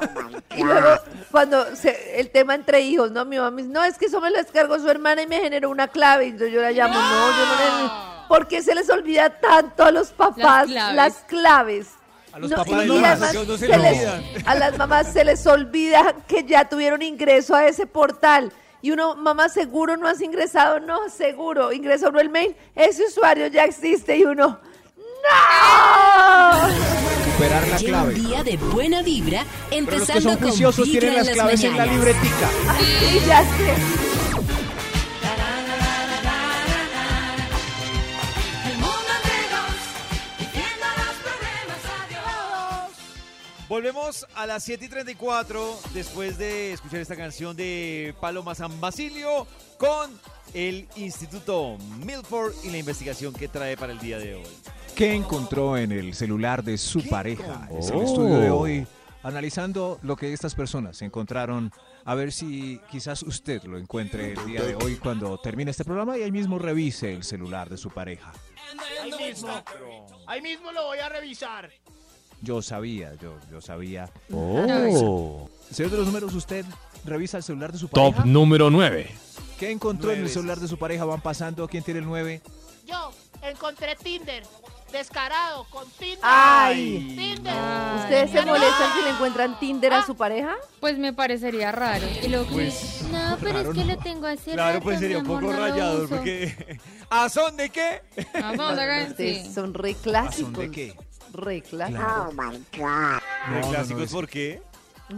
Y 0.57 0.63
luego, 0.63 0.87
cuando 1.31 1.75
se- 1.75 2.19
el 2.19 2.29
tema 2.31 2.55
entre 2.55 2.81
hijos, 2.81 3.11
¿no? 3.11 3.25
Mi 3.25 3.35
mamá 3.37 3.51
me 3.51 3.61
dice, 3.63 3.73
no, 3.73 3.83
es 3.83 3.97
que 3.97 4.05
eso 4.05 4.21
me 4.21 4.29
lo 4.31 4.37
descargó 4.37 4.79
su 4.79 4.89
hermana 4.89 5.21
y 5.21 5.27
me 5.27 5.39
generó 5.39 5.69
una 5.69 5.87
clave. 5.87 6.25
Y 6.25 6.29
entonces 6.29 6.53
yo 6.53 6.61
la 6.61 6.71
llamo, 6.71 6.93
no, 6.93 7.01
yo 7.31 7.45
no 7.45 7.55
le... 7.85 7.91
¿Por 8.27 8.47
qué 8.47 8.61
se 8.63 8.73
les 8.73 8.89
olvida 8.89 9.29
tanto 9.39 9.83
a 9.83 9.91
los 9.91 10.11
papás 10.11 10.67
Las 10.69 10.95
las 10.95 11.13
claves. 11.27 11.89
A 12.33 12.39
los 12.39 12.49
No, 12.49 12.57
papás 12.57 12.85
y 12.85 12.87
no, 12.87 13.45
se 13.57 13.57
se 13.59 13.67
le 13.67 13.77
les- 13.77 13.97
olvidan. 13.99 14.23
a 14.47 14.55
las 14.55 14.77
mamás 14.77 15.13
se 15.13 15.23
les 15.23 15.45
olvida 15.45 16.15
que 16.27 16.43
ya 16.43 16.67
tuvieron 16.67 17.01
ingreso 17.03 17.53
a 17.53 17.67
ese 17.67 17.85
portal. 17.85 18.51
Y 18.81 18.91
uno, 18.91 19.15
mamá, 19.15 19.49
seguro 19.49 19.97
no 19.97 20.07
has 20.07 20.21
ingresado. 20.21 20.79
No, 20.79 21.09
seguro. 21.09 21.71
Ingresa 21.73 22.09
uno 22.09 22.19
el 22.19 22.29
mail. 22.29 22.55
Ese 22.75 23.05
usuario 23.05 23.47
ya 23.47 23.63
existe. 23.65 24.17
Y 24.17 24.23
uno, 24.25 24.59
¡No! 24.97 26.69
Superar 27.33 27.67
la 27.67 27.77
Lleva 27.77 28.03
un 28.03 28.11
clave. 28.13 28.27
día 28.27 28.43
de 28.43 28.57
buena 28.57 29.01
vibra, 29.01 29.43
Pero 29.43 29.47
los 29.47 29.69
que 29.69 29.77
empezando 29.77 30.21
son 30.21 30.37
con 30.37 30.47
juiciosos 30.49 30.85
tienen 30.89 31.09
en 31.09 31.15
las 31.17 31.29
claves 31.29 31.63
en 31.63 31.71
la 31.77 31.85
mañanas. 31.85 31.95
libretica. 32.05 32.49
Y 33.11 33.25
ya 33.27 33.41
sé. 33.43 34.14
Volvemos 43.67 44.27
a 44.35 44.45
las 44.45 44.63
7 44.63 44.85
y 44.85 44.89
34 44.89 45.79
después 45.91 46.37
de 46.37 46.73
escuchar 46.73 46.99
esta 46.99 47.15
canción 47.15 47.57
de 47.57 48.13
Paloma 48.21 48.53
San 48.53 48.79
Basilio 48.79 49.47
con 49.79 50.11
el 50.53 50.87
Instituto 50.95 51.75
Milford 52.05 52.53
y 52.63 52.69
la 52.69 52.77
investigación 52.77 53.33
que 53.33 53.47
trae 53.47 53.75
para 53.75 53.91
el 53.91 53.99
día 53.99 54.19
de 54.19 54.35
hoy. 54.35 54.47
¿Qué 54.95 55.15
encontró 55.15 55.77
en 55.77 55.91
el 55.91 56.13
celular 56.13 56.63
de 56.63 56.77
su 56.77 57.01
¿Qué 57.01 57.09
pareja? 57.09 57.67
Es 57.75 57.89
el 57.89 58.01
estudio 58.03 58.37
de 58.37 58.51
hoy, 58.51 58.87
analizando 59.23 59.99
lo 60.03 60.15
que 60.15 60.31
estas 60.31 60.53
personas 60.53 61.01
encontraron. 61.01 61.71
A 62.05 62.13
ver 62.13 62.31
si 62.31 62.79
quizás 62.91 63.23
usted 63.23 63.63
lo 63.63 63.79
encuentre 63.79 64.33
el 64.33 64.45
día 64.45 64.61
de 64.61 64.75
hoy 64.75 64.97
cuando 64.97 65.39
termine 65.39 65.71
este 65.71 65.83
programa 65.83 66.19
y 66.19 66.21
ahí 66.21 66.31
mismo 66.31 66.59
revise 66.59 67.15
el 67.15 67.23
celular 67.23 67.67
de 67.67 67.77
su 67.77 67.89
pareja. 67.89 68.31
Ahí 69.01 69.11
mismo. 69.11 69.49
Ahí 70.27 70.41
mismo 70.43 70.71
lo 70.71 70.85
voy 70.85 70.99
a 70.99 71.09
revisar. 71.09 71.71
Yo 72.41 72.61
sabía, 72.61 73.13
yo, 73.21 73.33
yo 73.51 73.61
sabía. 73.61 74.09
Oh. 74.31 75.49
Señor 75.71 75.91
de 75.91 75.97
los 75.97 76.05
números, 76.05 76.33
¿usted 76.33 76.65
revisa 77.05 77.37
el 77.37 77.43
celular 77.43 77.71
de 77.71 77.79
su 77.79 77.87
pareja? 77.87 78.17
Top 78.17 78.25
número 78.25 78.69
9. 78.69 79.09
¿Qué 79.59 79.71
encontró 79.71 80.11
en 80.11 80.21
el 80.21 80.29
celular 80.29 80.59
de 80.59 80.67
su 80.67 80.77
pareja? 80.77 81.05
Van 81.05 81.21
pasando. 81.21 81.67
¿Quién 81.67 81.83
tiene 81.83 82.01
el 82.01 82.05
9? 82.05 82.41
Yo 82.85 83.11
encontré 83.41 83.95
Tinder. 83.95 84.43
Descarado, 84.91 85.65
con 85.71 85.89
Tinder. 85.97 86.19
Ay. 86.21 87.15
Tinder. 87.17 87.53
Ay. 87.53 87.99
¿Ustedes 88.03 88.31
se 88.31 88.45
¡No! 88.45 88.51
molestan 88.53 88.93
si 88.95 89.03
le 89.03 89.09
encuentran 89.09 89.59
Tinder 89.59 89.93
a 89.93 90.05
su 90.05 90.15
pareja? 90.15 90.55
Pues 90.79 90.97
me 90.97 91.11
parecería 91.13 91.71
raro. 91.71 92.05
Y 92.23 92.27
luego 92.27 92.45
Pues, 92.51 93.01
no, 93.11 93.37
pero 93.41 93.53
raro 93.53 93.71
es 93.71 93.77
que 93.77 93.83
no. 93.85 93.93
lo 93.95 93.99
tengo 94.01 94.27
así. 94.27 94.51
Claro, 94.51 94.79
pues 94.81 94.99
sería 94.99 95.17
un 95.17 95.25
poco 95.25 95.51
rayador 95.51 96.07
porque... 96.07 96.79
¿A 97.09 97.27
son 97.29 97.57
de 97.57 97.69
qué? 97.69 98.01
Ah, 98.35 98.53
vamos 98.55 98.77
a 98.79 98.85
ver, 98.85 99.09
Ustedes 99.09 99.47
sí. 99.47 99.53
son 99.53 99.73
re 99.73 99.91
¿A 99.91 99.95
clásicos. 99.95 100.53
son 100.53 100.61
de 100.61 100.71
qué? 100.71 100.95
Re 101.35 101.61
clásicos. 101.61 102.01
Claro. 102.71 103.21
No, 103.49 103.59
no, 103.61 103.69
clásicos, 103.69 104.03
es- 104.03 104.11
¿por 104.11 104.27
qué? 104.27 104.61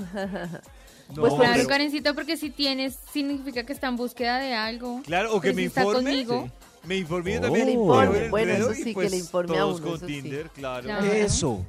No, 1.09 1.21
Pues 1.21 1.33
Claro, 1.35 1.53
pero- 1.55 1.69
Karencita, 1.69 2.13
porque 2.13 2.35
si 2.35 2.49
tienes, 2.49 2.97
significa 3.13 3.63
que 3.65 3.71
está 3.71 3.87
en 3.87 3.95
búsqueda 3.95 4.39
de 4.39 4.53
algo. 4.53 5.01
Claro, 5.05 5.33
o 5.33 5.39
que 5.39 5.53
me 5.53 5.61
si 5.61 5.65
informe. 5.67 5.93
conmigo. 5.93 6.51
Me 6.83 6.97
informe 6.97 7.31
yo 7.33 7.39
Oh. 7.39 7.41
también. 7.43 7.65
Que 7.65 7.71
le 7.71 7.77
me 7.77 7.81
informe, 7.83 8.29
bueno, 8.29 8.51
eso 8.53 8.73
sí, 8.73 8.83
que 8.83 8.93
pues 8.93 9.11
le 9.11 9.17
informe 9.17 9.55
a 9.55 9.59
todos 9.61 9.79
uno, 9.79 9.87
con 9.87 9.95
eso 9.97 10.05
sí. 10.07 10.21
Tinder, 10.21 10.49
claro. 10.49 10.83
Claro. 10.83 11.05
Eso. 11.05 11.65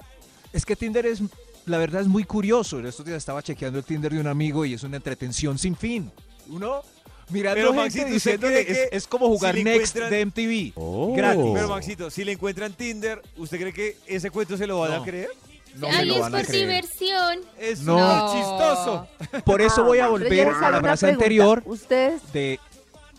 Es 0.52 0.66
que 0.66 0.74
Tinder 0.74 1.06
es, 1.06 1.20
la 1.66 1.78
verdad 1.78 2.00
es 2.02 2.08
muy 2.08 2.24
curioso. 2.24 2.80
En 2.80 2.86
estos 2.86 3.06
días 3.06 3.18
estaba 3.18 3.40
chequeando 3.40 3.78
el 3.78 3.84
Tinder 3.84 4.12
de 4.12 4.18
un 4.20 4.26
amigo 4.26 4.64
y 4.64 4.74
es 4.74 4.82
una 4.82 4.96
entretención 4.96 5.56
sin 5.56 5.76
fin. 5.76 6.10
Uno 6.48 6.82
mirando 7.30 7.54
Pero, 7.56 7.68
gente 7.68 7.82
Maxito, 7.82 8.04
¿usted 8.06 8.12
diciéndole, 8.14 8.64
cree 8.66 8.82
es, 8.84 8.90
que 8.90 8.96
es 8.96 9.06
como 9.06 9.26
jugar 9.28 9.54
si 9.54 9.64
Next 9.64 9.94
de 9.96 10.26
MTV. 10.26 10.72
Oh. 10.76 11.14
Gratis. 11.16 11.44
Pero 11.54 11.68
Maxito, 11.68 12.10
si 12.10 12.24
le 12.24 12.32
encuentran 12.32 12.72
Tinder, 12.72 13.22
¿usted 13.36 13.58
cree 13.60 13.72
que 13.72 13.96
ese 14.06 14.30
cuento 14.30 14.56
se 14.56 14.66
lo 14.66 14.80
van 14.80 14.90
No. 14.92 15.02
a 15.02 15.04
creer? 15.04 15.30
No 15.76 15.88
me 15.88 15.96
Ay, 15.96 16.06
lo 16.08 16.14
es 16.14 16.20
van 16.20 16.34
a 16.34 16.38
por 16.38 16.46
creer. 16.46 16.66
diversión. 16.68 17.38
Es 17.58 17.80
No. 17.82 17.94
muy 17.98 18.32
chistoso. 18.40 19.06
Por 19.44 19.60
eso 19.60 19.84
voy 19.84 19.98
a 19.98 20.04
yo 20.06 20.10
volver 20.12 20.48
a 20.48 20.70
la 20.70 20.80
frase 20.80 21.08
anterior 21.10 21.62
¿Ustedes 21.66 22.20
de, 22.32 22.58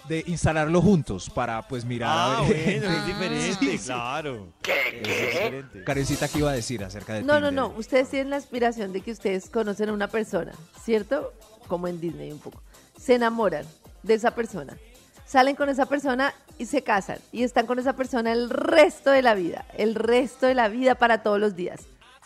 de 0.10 0.24
instalarlo 0.28 0.82
juntos 0.82 1.30
para 1.30 1.66
pues 1.68 1.86
mirar 1.86 2.10
Ah, 2.12 2.38
a 2.40 2.42
ver. 2.50 2.82
bueno, 2.82 2.92
es 2.92 3.00
Ah. 3.02 3.06
diferente, 3.08 3.54
Sí, 3.60 3.78
sí. 3.78 3.86
claro. 3.86 4.48
Es 4.64 5.04
diferente. 5.08 5.84
Karencita, 5.86 6.28
¿qué 6.28 6.40
iba 6.40 6.50
a 6.50 6.54
decir 6.54 6.84
acerca 6.84 7.14
de 7.14 7.24
No, 7.24 7.40
no, 7.40 7.52
no. 7.52 7.68
Ustedes 7.78 8.10
tienen 8.10 8.32
la 8.32 8.38
aspiración 8.38 8.92
de 8.92 9.02
que 9.02 9.12
ustedes 9.12 9.50
conocen 9.50 9.90
a 9.90 9.94
una 9.94 10.08
persona, 10.08 10.52
¿cierto? 10.84 11.32
Como 11.68 11.88
en 11.88 12.02
Disney 12.02 12.32
un 12.32 12.40
poco. 12.40 12.62
Se 13.00 13.14
enamoran 13.16 13.66
de 14.04 14.14
esa 14.16 14.32
persona. 14.32 14.78
Salen 15.26 15.56
con 15.56 15.70
esa 15.70 15.86
persona 15.86 16.34
y 16.58 16.66
se 16.66 16.82
casan. 16.82 17.20
Y 17.32 17.44
están 17.44 17.66
con 17.68 17.78
esa 17.80 17.94
persona 17.94 18.32
el 18.32 18.50
resto 18.50 19.12
de 19.12 19.22
la 19.22 19.36
vida. 19.36 19.66
El 19.78 19.96
resto 19.96 20.48
de 20.48 20.56
la 20.56 20.70
vida 20.70 20.96
para 20.96 21.22
todos 21.22 21.40
los 21.40 21.56
días. 21.56 21.82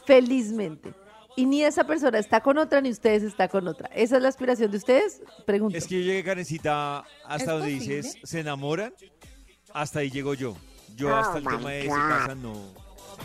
Felizmente. 0.05 0.93
Y 1.35 1.45
ni 1.45 1.63
esa 1.63 1.83
persona 1.85 2.19
está 2.19 2.41
con 2.41 2.57
otra, 2.59 2.79
ni 2.79 2.89
ustedes 2.91 3.23
está 3.23 3.47
con 3.47 3.67
otra. 3.67 3.89
¿Esa 3.95 4.17
es 4.17 4.21
la 4.21 4.29
aspiración 4.29 4.69
de 4.69 4.77
ustedes? 4.77 5.21
Pregunto. 5.45 5.75
Es 5.77 5.87
que 5.87 5.99
yo 5.99 6.05
llegué, 6.05 6.23
Karencita, 6.23 6.99
hasta 7.25 7.35
¿Es 7.37 7.45
donde 7.47 7.73
posible? 7.73 7.95
dices, 7.97 8.17
se 8.23 8.39
enamoran, 8.41 8.93
hasta 9.73 9.99
ahí 9.99 10.11
llego 10.11 10.35
yo. 10.35 10.55
Yo 10.95 11.15
hasta 11.15 11.39
el 11.39 11.43
tema 11.43 11.71
de 11.71 11.81
se 11.83 11.87
casan 11.87 12.43
no. 12.43 12.53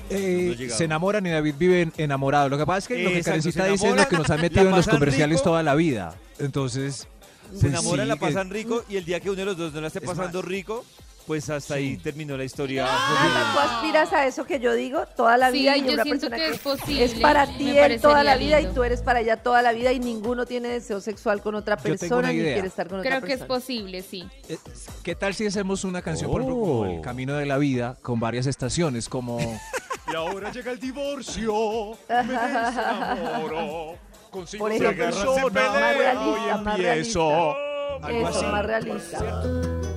Eh, 0.08 0.56
No 0.70 0.74
se 0.74 0.84
enamoran 0.84 1.26
y 1.26 1.30
David 1.30 1.54
vive 1.58 1.90
enamorado. 1.98 2.48
Lo 2.48 2.56
que 2.56 2.64
pasa 2.64 2.78
es 2.78 2.88
que 2.88 3.02
lo 3.04 3.10
que 3.10 3.22
Karencita 3.22 3.64
se 3.64 3.70
dice 3.72 3.88
es 3.90 3.96
lo 3.96 4.08
que 4.08 4.16
nos 4.16 4.30
han 4.30 4.40
metido 4.40 4.62
en 4.62 4.70
los 4.70 4.88
comerciales 4.88 5.38
rico. 5.40 5.50
toda 5.50 5.62
la 5.62 5.74
vida. 5.74 6.14
Entonces, 6.38 7.06
Se 7.52 7.60
pues 7.60 7.64
enamoran, 7.64 8.08
la 8.08 8.14
sí, 8.14 8.20
que- 8.20 8.26
pasan 8.26 8.50
rico 8.50 8.84
y 8.88 8.96
el 8.96 9.04
día 9.04 9.20
que 9.20 9.30
uno 9.30 9.38
de 9.38 9.44
los 9.46 9.56
dos 9.56 9.72
no 9.72 9.80
la 9.80 9.86
esté 9.88 9.98
Es 10.00 10.04
pasando 10.04 10.40
más. 10.40 10.48
rico, 10.48 10.84
pues 11.26 11.50
hasta 11.50 11.74
Sí. 11.74 11.80
ahí 11.80 11.96
terminó 11.98 12.36
la 12.38 12.44
historia. 12.44 12.84
Nata, 12.84 13.52
¿tú 13.52 13.58
aspiras 13.60 14.12
a 14.14 14.26
eso 14.26 14.44
que 14.46 14.60
yo 14.60 14.72
digo 14.74 15.04
toda 15.14 15.36
la 15.36 15.50
Sí, 15.50 15.58
vida 15.58 15.76
y 15.76 15.82
yo 15.84 15.92
una 15.92 16.02
siento 16.04 16.28
persona 16.30 16.36
que 16.36 16.42
que 16.50 16.56
es 16.56 16.58
posible, 16.60 17.04
es 17.04 17.14
para 17.14 17.46
ti 17.46 17.76
él 17.78 18.00
toda 18.00 18.24
la 18.24 18.36
vida 18.38 18.60
y 18.62 18.66
tú 18.68 18.82
eres 18.82 19.02
para 19.02 19.20
ella 19.20 19.36
toda 19.42 19.60
la 19.60 19.72
vida 19.72 19.92
y 19.92 19.98
ninguno 19.98 20.46
tiene 20.46 20.68
deseo 20.68 21.00
sexual 21.02 21.42
con 21.42 21.54
otra 21.54 21.76
persona 21.76 22.32
ni 22.32 22.38
quiere 22.40 22.66
estar 22.68 22.88
con 22.88 23.00
Creo 23.02 23.18
otra 23.18 23.26
que 23.26 23.34
es 23.34 23.40
persona. 23.40 23.58
posible, 23.60 24.02
sí. 24.02 24.26
Eh, 24.48 24.56
¿Qué 25.02 25.14
tal 25.14 25.34
si 25.34 25.46
hacemos 25.46 25.84
una 25.84 26.00
canción, 26.00 26.30
por 26.30 26.40
ejemplo, 26.40 26.60
como 26.62 26.84
El 26.86 26.98
Oh. 27.00 27.02
Camino 27.02 27.34
de 27.34 27.44
la 27.46 27.58
Vida, 27.58 27.96
con 28.02 28.18
varias 28.20 28.46
estaciones, 28.46 29.08
como... 29.08 29.38
Y 30.10 30.14
ahora 30.16 30.50
llega 30.50 30.70
el 30.72 30.80
divorcio, 30.80 31.90
me 32.08 32.16
desenamoro, 32.24 33.96
consigo 34.30 34.64
Por 34.64 34.72
ejemplo, 34.72 35.04
agarra, 35.06 35.24
más 35.24 35.34
se 35.34 35.50
pelea 35.50 36.12
realista, 36.12 36.22
y 36.60 36.64
más 36.64 36.76
empiezo. 36.78 37.56
Algo 38.00 38.28
Eso, 38.28 38.38
así. 38.38 38.46
más 38.46 38.66
realista. 38.66 39.42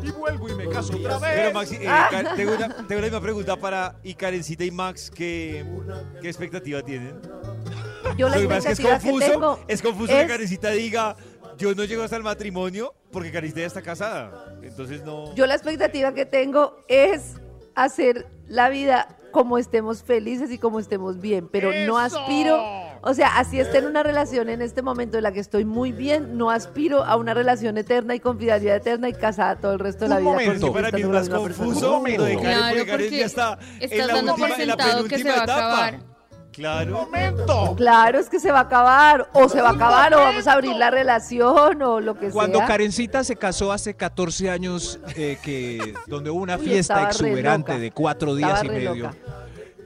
Y 0.03 0.11
vuelvo 0.11 0.49
y 0.49 0.55
me 0.55 0.67
caso 0.69 0.95
otra 0.97 1.19
vez. 1.19 1.31
Pero 1.35 1.53
Maxi, 1.53 1.75
eh, 1.75 1.85
Ah. 1.87 2.33
Tengo, 2.35 2.55
una, 2.55 2.69
tengo 2.87 3.01
la 3.01 3.07
misma 3.07 3.21
pregunta 3.21 3.55
para 3.55 3.95
y 4.03 4.15
Karencita 4.15 4.63
y 4.63 4.71
Max, 4.71 5.11
¿qué, 5.11 5.63
qué 6.21 6.27
expectativa 6.27 6.81
tienen? 6.81 7.19
Yo 8.17 8.27
la 8.27 8.35
Lo 8.37 8.41
que 8.41 8.47
pasa 8.47 8.71
es 8.71 8.79
que 8.79 8.83
es 8.83 8.89
expectativa 8.89 8.99
que 8.99 9.09
confuso, 9.11 9.31
tengo 9.31 9.59
es 9.67 9.81
confuso 9.81 10.11
que 10.13 10.21
es- 10.21 10.27
Karencita 10.27 10.69
diga, 10.71 11.15
yo 11.57 11.75
no 11.75 11.83
llego 11.83 12.01
hasta 12.03 12.15
el 12.17 12.23
matrimonio 12.23 12.95
porque 13.11 13.31
Karencita 13.31 13.61
ya 13.61 13.67
está 13.67 13.81
casada. 13.83 14.55
Entonces 14.63 15.03
no... 15.03 15.33
Yo 15.35 15.45
la 15.45 15.53
expectativa 15.53 16.13
que 16.13 16.25
tengo 16.25 16.83
es 16.87 17.35
hacer 17.75 18.27
la 18.47 18.69
vida 18.69 19.15
como 19.31 19.57
estemos 19.57 20.03
felices 20.03 20.51
y 20.51 20.57
como 20.57 20.79
estemos 20.79 21.19
bien, 21.19 21.47
pero 21.51 21.71
no 21.87 21.97
aspiro, 21.97 22.61
o 23.01 23.13
sea, 23.13 23.37
así 23.39 23.59
esté 23.59 23.79
en 23.79 23.85
una 23.87 24.03
relación 24.03 24.49
en 24.49 24.61
este 24.61 24.81
momento 24.81 25.17
en 25.17 25.23
la 25.23 25.31
que 25.31 25.39
estoy 25.39 25.65
muy 25.65 25.91
bien, 25.91 26.37
no 26.37 26.51
aspiro 26.51 27.03
a 27.03 27.15
una 27.15 27.33
relación 27.33 27.77
eterna 27.77 28.13
y 28.15 28.19
con 28.19 28.37
fidelidad 28.37 28.75
eterna 28.75 29.09
y 29.09 29.13
casada 29.13 29.55
todo 29.57 29.73
el 29.73 29.79
resto 29.79 30.05
de 30.05 30.09
la 30.09 30.15
Un 30.17 30.21
vida. 30.21 30.31
momento. 30.31 30.73
Para 30.73 30.91
mí 30.91 31.01
es 31.01 31.07
más 31.07 31.29
confuso 31.29 31.87
Un 31.87 31.97
momento. 31.97 32.21
lo 32.21 32.27
de 32.27 32.35
Karen, 32.35 32.51
Claro, 32.57 32.75
porque 32.77 32.91
Karen 32.91 33.11
ya 33.11 33.25
está 33.25 33.59
en 33.79 33.81
estás 33.91 34.07
la 34.07 34.13
dando 34.13 34.31
última, 34.33 34.47
por 34.49 34.59
en 34.61 34.67
la 34.67 34.75
sentado 34.75 35.03
que 35.05 35.17
se 35.17 35.23
va 35.23 35.31
a 35.31 35.43
etapa. 35.43 35.67
acabar. 35.87 36.10
Claro. 36.51 36.93
momento. 37.05 37.73
Claro, 37.77 38.19
es 38.19 38.29
que 38.29 38.39
se 38.39 38.51
va 38.51 38.59
a 38.59 38.63
acabar, 38.63 39.29
o 39.33 39.47
se 39.49 39.61
va 39.61 39.69
a 39.69 39.73
acabar, 39.73 40.13
o 40.13 40.17
vamos 40.17 40.47
a 40.47 40.53
abrir 40.53 40.75
la 40.75 40.91
relación, 40.91 41.81
o 41.81 41.99
lo 42.01 42.17
que 42.19 42.29
Cuando 42.29 42.59
sea. 42.59 42.67
Karencita 42.67 43.23
se 43.23 43.35
casó 43.35 43.71
hace 43.71 43.93
14 43.95 44.49
años, 44.49 44.99
eh, 45.15 45.37
que 45.41 45.93
donde 46.07 46.29
hubo 46.29 46.41
una 46.41 46.57
Uy, 46.57 46.65
fiesta 46.65 47.03
exuberante 47.03 47.79
de 47.79 47.91
cuatro 47.91 48.35
días 48.35 48.61
Estaba 48.63 48.65
y 48.65 48.77
medio, 48.77 48.95
loca. 48.95 49.15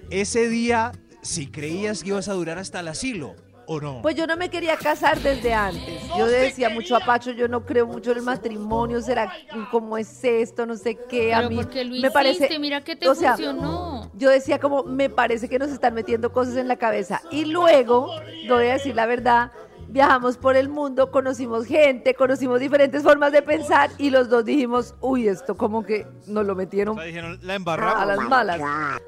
ese 0.10 0.50
día, 0.50 0.92
si 1.22 1.48
creías 1.48 2.02
que 2.04 2.10
ibas 2.10 2.28
a 2.30 2.34
durar 2.34 2.58
hasta 2.58 2.80
el 2.80 2.88
asilo, 2.88 3.36
¿o 3.68 3.80
no? 3.80 4.02
Pues 4.02 4.16
yo 4.16 4.28
no 4.28 4.38
me 4.38 4.50
quería 4.50 4.78
casar 4.78 5.20
desde 5.20 5.54
antes. 5.54 6.02
Yo 6.18 6.28
decía 6.28 6.70
mucho 6.70 6.96
a 6.96 7.00
Pacho, 7.00 7.32
yo 7.32 7.48
no 7.48 7.66
creo 7.66 7.88
mucho 7.88 8.12
en 8.12 8.18
el 8.18 8.24
matrimonio, 8.24 9.02
será 9.02 9.32
cómo 9.72 9.98
es 9.98 10.24
esto, 10.24 10.66
no 10.66 10.76
sé 10.76 10.98
qué. 11.10 11.34
a 11.34 11.38
Pero 11.38 11.50
mí 11.50 11.56
porque 11.58 11.84
lo 11.84 11.92
me 11.92 11.98
hiciste, 11.98 12.12
parece, 12.12 12.60
mira 12.60 12.82
que 12.84 12.96
te 12.96 13.08
o 13.08 13.16
sea, 13.16 13.32
funcionó. 13.32 14.10
Yo 14.14 14.30
decía 14.30 14.60
como, 14.60 14.84
me 14.84 15.10
parece 15.10 15.50
que 15.50 15.60
nos 15.60 15.70
están 15.70 15.94
metiendo 15.94 16.32
cosas 16.32 16.56
en 16.58 16.68
la 16.68 16.78
cabeza. 16.78 17.22
Y 17.32 17.46
luego, 17.46 18.10
no 18.46 18.56
voy 18.56 18.68
a 18.68 18.74
decir 18.74 18.96
la 18.96 19.06
verdad, 19.06 19.52
viajamos 19.96 20.36
por 20.36 20.58
el 20.58 20.68
mundo, 20.68 21.10
conocimos 21.10 21.66
gente, 21.66 22.16
conocimos 22.16 22.60
diferentes 22.60 23.02
formas 23.02 23.32
de 23.32 23.42
pensar 23.42 23.90
y 23.98 24.10
los 24.10 24.28
dos 24.30 24.44
dijimos, 24.44 24.94
uy, 25.00 25.30
esto 25.30 25.56
como 25.56 25.86
que 25.86 26.06
nos 26.28 26.46
lo 26.46 26.52
O 26.52 26.56
metieron 26.58 26.96
sea, 26.98 27.06
dijeron, 27.06 27.40
la 27.42 27.56
a 27.56 28.06
las 28.06 28.20
malas. 28.20 28.60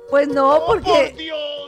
Pues 0.10 0.30
no, 0.30 0.48
Oh, 0.60 0.66
porque... 0.66 1.14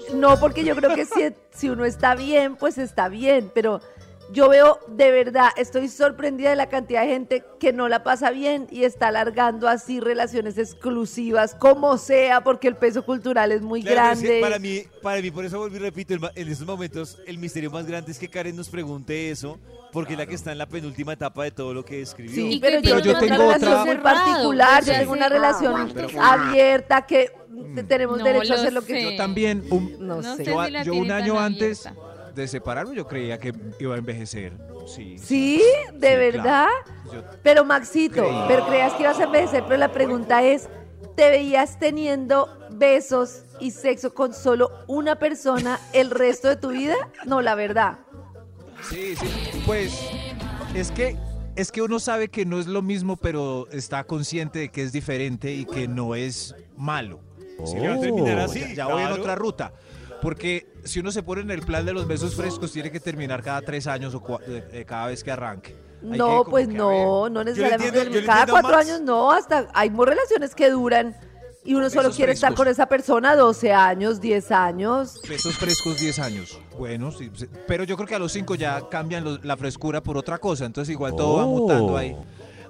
por. 0.07 0.15
No, 0.15 0.39
porque 0.39 0.63
yo 0.63 0.73
creo 0.73 0.95
que 0.95 1.03
si, 1.03 1.33
si 1.51 1.69
uno 1.69 1.83
está 1.83 2.15
bien, 2.15 2.55
pues 2.55 2.77
está 2.77 3.09
bien, 3.09 3.51
pero 3.53 3.81
yo 4.31 4.47
veo 4.49 4.79
de 4.87 5.11
verdad, 5.11 5.49
estoy 5.57 5.87
sorprendida 5.87 6.49
de 6.51 6.55
la 6.55 6.69
cantidad 6.69 7.01
de 7.01 7.07
gente 7.07 7.43
que 7.59 7.73
no 7.73 7.89
la 7.89 8.03
pasa 8.03 8.31
bien 8.31 8.67
y 8.69 8.83
está 8.83 9.07
alargando 9.07 9.67
así 9.67 9.99
relaciones 9.99 10.57
exclusivas, 10.57 11.55
como 11.55 11.97
sea, 11.97 12.41
porque 12.43 12.67
el 12.67 12.75
peso 12.75 13.03
cultural 13.03 13.51
es 13.51 13.61
muy 13.61 13.81
Claro, 13.81 14.13
es 14.13 14.19
que 14.19 14.25
grande. 14.27 14.41
para 14.41 14.59
mí, 14.59 14.83
para 15.01 15.21
mí, 15.21 15.31
por 15.31 15.45
eso 15.45 15.57
volví 15.59 15.77
y 15.77 15.79
repito, 15.79 16.13
en 16.35 16.47
estos 16.47 16.67
momentos 16.67 17.17
el 17.25 17.37
misterio 17.37 17.71
más 17.71 17.85
grande 17.85 18.11
es 18.11 18.19
que 18.19 18.27
Karen 18.29 18.55
nos 18.55 18.69
pregunte 18.69 19.29
eso, 19.31 19.57
porque 19.91 20.13
es 20.13 20.19
la 20.19 20.25
que 20.27 20.35
está 20.35 20.51
en 20.51 20.57
la 20.59 20.67
penúltima 20.67 21.13
etapa 21.13 21.43
de 21.43 21.51
todo 21.51 21.73
lo 21.73 21.83
que 21.83 22.01
escribió. 22.01 22.35
Sí, 22.35 22.53
Y 22.53 22.59
pero 22.59 22.81
que 22.81 22.87
yo, 22.89 23.17
tengo 23.17 23.47
otra- 23.47 23.47
una 23.47 23.57
relación 23.57 23.87
muy 23.87 23.97
particular, 23.97 24.83
yo 24.85 24.93
tengo 24.93 25.11
una 25.13 25.29
relación 25.29 25.91
abierta 26.21 27.05
que 27.05 27.31
te- 27.75 27.83
tenemos 27.83 28.19
No 28.19 28.23
derecho 28.23 28.53
a 28.53 28.55
lo 28.55 28.61
hacer 28.61 28.73
lo 28.73 28.81
que 28.81 28.93
sé. 28.93 29.03
yo 29.11 29.15
también, 29.17 29.63
un- 29.69 29.95
No, 30.07 30.21
No 30.21 30.35
sé. 30.35 30.45
yo, 30.45 30.63
si 30.83 30.89
un 30.91 31.11
año 31.11 31.39
antes 31.39 31.85
abierta. 31.87 32.08
De 32.35 32.47
separarme, 32.47 32.95
yo 32.95 33.07
creía 33.07 33.37
que 33.37 33.53
iba 33.79 33.95
a 33.95 33.97
envejecer. 33.97 34.53
Sí. 34.87 35.17
¿Sí? 35.17 35.63
¿De 35.93 36.09
Sí, 36.09 36.15
verdad? 36.15 36.67
claro. 37.09 37.27
Pero 37.43 37.65
Maxito, 37.65 38.23
pero 38.47 38.65
creías 38.67 38.93
que 38.93 39.03
ibas 39.03 39.19
a 39.19 39.23
envejecer, 39.23 39.63
pero 39.63 39.77
la 39.77 39.91
pregunta 39.91 40.43
es, 40.43 40.69
¿te 41.15 41.29
veías 41.29 41.77
teniendo 41.79 42.49
besos 42.71 43.43
y 43.59 43.71
sexo 43.71 44.13
con 44.13 44.33
solo 44.33 44.71
una 44.87 45.17
persona 45.17 45.79
el 45.93 46.11
resto 46.11 46.47
de 46.47 46.55
tu 46.55 46.69
vida? 46.69 46.95
No, 47.25 47.41
la 47.41 47.55
verdad. 47.55 47.99
Sí, 48.89 49.15
sí. 49.15 49.27
Pues 49.65 49.99
es 50.73 50.91
que 50.91 51.17
es 51.55 51.71
que 51.73 51.81
uno 51.81 51.99
sabe 51.99 52.29
que 52.29 52.45
no 52.45 52.57
es 52.59 52.67
lo 52.67 52.81
mismo, 52.81 53.17
pero 53.17 53.67
está 53.71 54.05
consciente 54.05 54.59
de 54.59 54.69
que 54.69 54.81
es 54.81 54.93
diferente 54.93 55.51
y 55.53 55.65
que 55.65 55.89
no 55.89 56.15
es 56.15 56.55
malo. 56.77 57.19
Si 57.65 57.75
a 57.77 57.99
terminar 57.99 58.39
así, 58.39 58.61
ya, 58.61 58.73
ya 58.73 58.87
voy 58.87 59.03
en 59.03 59.11
otra 59.11 59.35
ruta. 59.35 59.73
Porque 60.21 60.67
si 60.83 60.99
uno 60.99 61.11
se 61.11 61.23
pone 61.23 61.41
en 61.41 61.51
el 61.51 61.61
plan 61.61 61.85
de 61.85 61.93
los 61.93 62.07
besos 62.07 62.35
frescos, 62.35 62.71
tiene 62.71 62.91
que 62.91 62.99
terminar 62.99 63.41
cada 63.43 63.61
tres 63.61 63.87
años 63.87 64.13
o 64.15 64.39
eh, 64.47 64.67
eh, 64.71 64.85
cada 64.85 65.07
vez 65.07 65.23
que 65.23 65.31
arranque. 65.31 65.75
Hay 66.01 66.17
No, 66.17 66.43
pues 66.45 66.67
que, 66.67 66.75
a 66.75 66.77
no, 66.77 67.29
no 67.29 67.43
necesariamente. 67.43 68.01
entiendo- 68.01 68.25
Cada 68.25 68.47
cuatro 68.47 68.71
más. 68.71 68.85
años 68.85 69.01
no, 69.01 69.31
hasta 69.31 69.67
hay 69.73 69.89
muy 69.89 70.05
relaciones 70.05 70.55
que 70.55 70.69
duran 70.69 71.15
y 71.65 71.75
uno 71.75 71.89
solo 71.89 72.03
Besos 72.03 72.15
quiere 72.15 72.31
estar 72.33 72.49
frescos. 72.51 72.65
con 72.65 72.71
esa 72.71 72.85
persona 72.87 73.35
12 73.35 73.73
años, 73.73 74.21
10 74.21 74.51
años. 74.51 75.21
Besos 75.27 75.57
frescos 75.57 75.99
10 75.99 76.19
años. 76.19 76.59
Bueno, 76.77 77.11
sí, 77.11 77.29
sí, 77.35 77.47
pero 77.67 77.83
yo 77.83 77.95
creo 77.97 78.07
que 78.07 78.15
a 78.15 78.19
los 78.19 78.31
5 78.31 78.55
ya 78.55 78.87
cambian 78.89 79.23
los- 79.25 79.43
la 79.43 79.57
frescura 79.57 80.01
por 80.01 80.17
otra 80.17 80.37
cosa. 80.37 80.65
Entonces 80.65 80.91
igual 80.93 81.15
todo 81.15 81.37
va 81.37 81.45
mutando 81.45 81.97
ahí. 81.97 82.15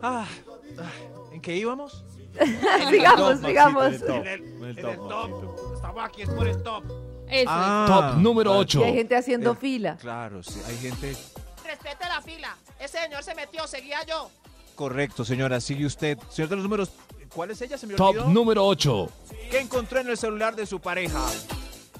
Ah, 0.01 0.25
ah, 0.79 0.91
¿En 1.31 1.39
qué 1.41 1.55
íbamos? 1.55 2.03
sigamos, 2.89 3.41
Maxito, 3.41 3.47
sigamos. 3.47 3.85
en 3.87 3.93
el 3.93 3.99
top, 4.01 4.09
En 4.15 4.27
el- 4.27 4.43
en 4.43 4.63
el 4.63 4.69
en 4.69 4.75
top, 4.81 4.91
el 4.91 4.97
top. 4.97 5.29
Maxito. 5.29 5.73
Estamos 5.75 6.03
aquí, 6.03 6.21
es 6.23 6.29
por 6.29 6.47
el 6.47 6.63
top. 6.63 6.83
Eso 7.29 7.49
Ah, 7.51 7.85
Top 7.87 8.21
número 8.21 8.51
vale. 8.51 8.61
8. 8.61 8.79
Y 8.79 8.83
hay 8.83 8.93
gente 8.95 9.15
haciendo 9.15 9.51
Eh, 9.53 9.57
fila. 9.59 9.97
Claro, 9.97 10.41
sí, 10.43 10.59
hay 10.67 10.77
gente. 10.77 11.15
Respete 11.63 12.07
la 12.07 12.21
fila. 12.21 12.55
Ese 12.79 12.99
señor 13.01 13.23
se 13.23 13.35
metió, 13.35 13.67
seguía 13.67 14.03
yo. 14.05 14.31
Correcto, 14.75 15.23
señora, 15.25 15.59
sigue 15.61 15.85
usted. 15.85 16.17
Señor 16.29 16.49
de 16.49 16.55
los 16.55 16.63
números, 16.63 16.89
¿cuál 17.35 17.51
es 17.51 17.61
ella? 17.61 17.77
Se 17.77 17.85
me 17.85 17.93
Top 17.95 18.09
olvidó. 18.09 18.27
número 18.29 18.65
8. 18.65 19.09
¿Qué 19.51 19.59
encontró 19.59 19.99
en 19.99 20.07
el 20.09 20.17
celular 20.17 20.55
de 20.55 20.65
su 20.65 20.79
pareja? 20.79 21.19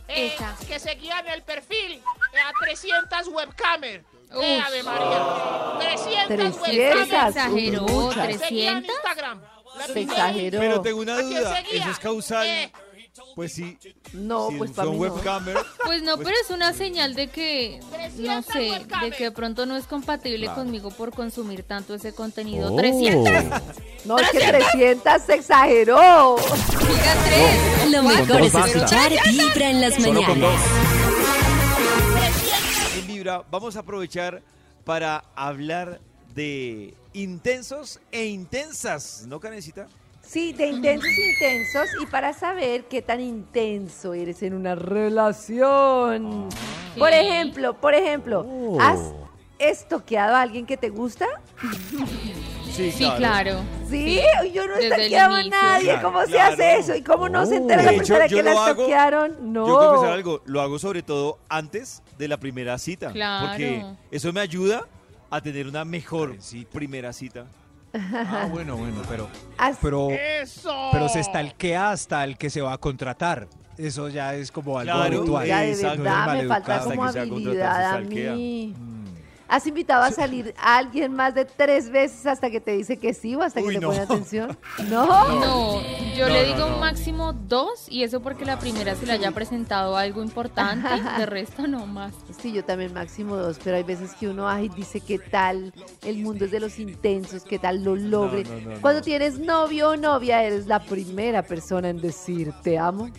Eh, 0.08 0.34
Esa. 0.34 0.56
que 0.68 0.80
seguía 0.80 1.20
en 1.20 1.28
el 1.28 1.44
perfil 1.44 1.94
eh, 1.94 2.02
a 2.48 2.52
300 2.64 3.28
webcamers. 3.28 4.04
Eh, 4.42 4.62
Ave 4.66 4.84
María. 4.84 5.78
300 5.80 6.28
300. 6.28 6.62
webcamers. 6.62 7.28
exageró, 7.36 7.82
muchas. 7.84 8.28
Que 8.28 8.38
seguía 8.40 8.72
en 8.72 8.84
300. 8.86 8.96
Instagram. 8.96 9.42
La 9.78 9.86
Se 9.86 10.02
exageró. 10.02 10.60
Pero 10.60 10.82
tengo 10.82 11.00
una 11.02 11.14
¿A 11.18 11.22
quién 11.22 11.30
duda? 11.42 11.60
¿eso 11.60 11.90
es 11.92 12.00
causal? 12.00 12.48
Eh, 12.48 12.72
Pues 13.36 13.54
sí, 13.54 13.78
No, 14.14 14.50
si 14.50 14.58
pues 14.58 14.72
para 14.72 14.90
mí 14.90 14.96
no. 14.96 15.02
webcamer, 15.02 15.58
Pues 15.86 16.04
no, 16.04 16.16
Pues- 16.16 16.28
pero 16.28 16.38
es 16.44 16.50
una 16.52 16.74
señal 16.74 17.16
de 17.16 17.28
que, 17.30 17.80
no 17.82 17.90
300 17.90 18.46
sé, 18.54 18.86
de 19.02 19.12
que 19.12 19.24
de 19.26 19.32
pronto 19.32 19.66
no 19.66 19.76
es 19.76 19.86
compatible 19.86 20.46
Claro. 20.46 20.62
conmigo 20.62 20.90
por 20.92 21.12
consumir 21.14 21.64
tanto 21.64 21.94
ese 21.96 22.14
contenido. 22.14 22.72
Oh. 22.74 22.76
300, 22.78 23.62
No, 24.06 24.18
es 24.18 24.30
que 24.32 24.40
300 24.40 25.22
se 25.24 25.34
exageró. 25.36 26.36
3. 26.38 27.92
Lo 27.92 28.04
mejor 28.04 28.42
es 28.42 28.54
escuchar 28.56 29.12
Vibra 29.32 29.70
en 29.70 29.82
las 29.82 30.00
mañanas. 30.00 30.60
en 32.98 33.08
Vibra 33.08 33.44
vamos 33.52 33.76
a 33.76 33.80
aprovechar 33.80 34.42
para 34.86 35.24
hablar 35.36 36.00
de 36.34 36.94
intensos 37.14 38.00
e 38.12 38.26
intensas, 38.26 39.24
¿no, 39.28 39.40
Canecita? 39.40 39.88
Sí, 40.30 40.54
de 40.54 40.68
intensos, 40.68 41.10
intensos. 41.10 41.90
Y 42.02 42.06
para 42.06 42.34
saber 42.34 42.84
qué 42.86 43.02
tan 43.02 43.20
intenso 43.20 44.14
eres 44.14 44.44
en 44.44 44.54
una 44.54 44.76
relación. 44.76 46.50
Por 46.98 47.10
Sí. 47.10 47.16
ejemplo, 47.16 47.74
por 47.82 47.96
ejemplo, 47.96 48.46
¿has 48.80 49.00
estoqueado 49.58 50.36
a 50.36 50.42
alguien 50.42 50.68
que 50.68 50.78
te 50.78 50.90
gusta? 50.90 51.26
Sí, 52.72 52.92
Sí, 52.92 53.10
claro. 53.18 53.62
Sí, 53.90 54.22
yo 54.54 54.68
no 54.68 54.76
estoqueaba 54.76 55.40
a 55.40 55.44
nadie. 55.44 55.86
Claro, 55.86 56.02
¿Cómo 56.08 56.26
se 56.28 56.40
hace 56.40 56.78
eso? 56.78 56.96
¿Y 56.96 57.02
cómo 57.02 57.28
no 57.28 57.46
se 57.46 57.56
entera 57.58 57.82
De 57.82 57.92
la 57.92 57.98
persona 57.98 58.28
que 58.28 58.44
la 58.44 58.52
estoquearon? 58.70 59.52
No. 59.52 59.68
Yo 59.68 59.78
quiero 59.78 59.90
confesar 59.94 60.14
algo, 60.14 60.42
lo 60.46 60.62
hago 60.62 60.78
sobre 60.80 61.02
todo 61.02 61.40
antes 61.50 62.04
de 62.20 62.28
la 62.28 62.38
primera 62.38 62.78
cita. 62.78 63.12
Claro. 63.12 63.48
Porque 63.48 63.84
eso 64.12 64.32
me 64.32 64.40
ayuda 64.42 64.86
a 65.32 65.42
tener 65.42 65.68
una 65.68 65.84
mejor 65.84 66.38
primera 66.72 67.12
cita. 67.14 67.48
Ah, 67.94 68.48
bueno, 68.52 68.78
bueno, 68.78 69.02
pero. 69.10 69.28
Has- 69.58 69.78
Pero, 69.82 70.10
Eso. 70.12 70.90
pero 70.92 71.10
se 71.10 71.20
estalquea 71.20 71.92
hasta 71.92 72.24
el 72.24 72.38
que 72.38 72.50
se 72.50 72.62
va 72.62 72.74
a 72.74 72.78
contratar. 72.78 73.48
Eso 73.78 74.10
ya 74.10 74.36
es 74.36 74.52
como 74.52 74.78
algo 74.78 74.94
Claro, 74.94 75.18
habitual. 75.20 75.48
Ya, 75.48 75.60
de 75.62 75.72
Exacto. 75.72 76.04
verdad, 76.04 76.26
No 76.26 76.34
es 76.34 76.42
me 76.44 76.48
falta 76.50 76.80
como 76.80 77.04
Hasta 77.04 77.08
que 77.08 77.14
sea 77.14 77.22
habilidad 77.22 77.66
a 77.66 77.70
contratar, 77.70 78.00
se 78.00 78.06
stalkea. 78.06 78.34
mí. 78.34 78.74
Mm. 78.78 79.09
¿Has 79.50 79.66
invitado 79.66 80.04
a 80.04 80.12
salir 80.12 80.54
a 80.60 80.78
alguien 80.78 81.12
más 81.16 81.34
de 81.34 81.44
tres 81.44 81.90
veces 81.90 82.28
hasta 82.28 82.52
que 82.52 82.62
te 82.62 82.72
dice 82.74 82.98
que 82.98 83.16
sí 83.16 83.36
o 83.36 83.42
hasta 83.42 83.60
Uy, 83.62 83.70
que 83.74 83.74
te 83.76 83.80
no. 83.82 83.88
pone 83.88 84.00
atención? 84.02 84.56
¿No? 84.90 85.08
No, 85.40 85.82
yo 86.16 86.28
No, 86.28 86.34
le 86.34 86.42
no, 86.48 86.54
digo 86.56 86.70
no. 86.70 86.78
máximo 86.78 87.34
dos 87.34 87.88
y 87.90 88.04
eso 88.04 88.22
porque 88.22 88.46
la 88.46 88.60
primera 88.60 88.96
se 88.96 89.08
le 89.08 89.14
haya 89.14 89.32
presentado 89.32 89.98
algo 89.98 90.22
importante, 90.22 90.88
de 91.18 91.26
resto 91.26 91.66
no 91.68 91.88
más. 91.88 92.14
Sí, 92.40 92.52
yo 92.52 92.64
también 92.64 92.94
máximo 92.94 93.36
dos, 93.38 93.58
pero 93.64 93.78
hay 93.78 93.84
veces 93.84 94.12
que 94.14 94.28
uno 94.28 94.48
ay, 94.48 94.70
dice 94.70 95.02
qué 95.02 95.18
tal, 95.18 95.74
el 96.04 96.20
mundo 96.20 96.46
es 96.46 96.52
de 96.52 96.60
los 96.60 96.78
intensos, 96.78 97.44
qué 97.44 97.58
tal 97.58 97.84
lo 97.84 97.96
logre. 97.96 98.44
No, 98.44 98.60
no, 98.62 98.76
no, 98.76 98.82
Cuando 98.82 99.00
no. 99.00 99.06
tienes 99.06 99.40
novio 99.40 99.90
o 99.90 99.98
novia, 99.98 100.44
eres 100.44 100.68
la 100.68 100.80
primera 100.80 101.42
persona 101.42 101.90
en 101.90 102.00
decir 102.00 102.54
te 102.62 102.78
amo. 102.78 103.10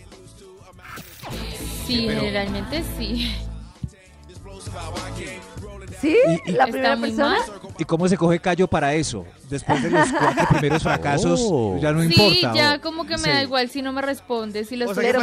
Sí, 1.85 2.05
pero- 2.07 2.21
generalmente 2.21 2.83
sí. 2.97 3.35
¿Sí? 6.01 6.17
Y- 6.45 6.49
y- 6.49 6.53
¿La 6.53 6.65
primera 6.67 6.97
persona? 6.97 7.37
¿Y 7.77 7.85
cómo 7.85 8.07
se 8.07 8.17
coge 8.17 8.39
callo 8.39 8.67
para 8.67 8.93
eso? 8.95 9.25
Después 9.49 9.83
de 9.83 9.91
los 9.91 10.11
cuatro 10.11 10.47
primeros 10.49 10.81
fracasos, 10.83 11.39
Oh. 11.43 11.77
ya 11.79 11.91
no 11.91 12.01
sí, 12.01 12.07
importa. 12.07 12.53
ya 12.55 12.75
o- 12.75 12.81
como 12.81 13.05
que 13.05 13.17
me 13.17 13.23
sí. 13.23 13.29
da 13.29 13.43
igual 13.43 13.69
si 13.69 13.81
no 13.81 13.93
me 13.93 14.01
responde, 14.01 14.65
si 14.65 14.75
lo 14.75 14.89
O 14.89 14.93
sea 14.95 15.03
Pero, 15.03 15.21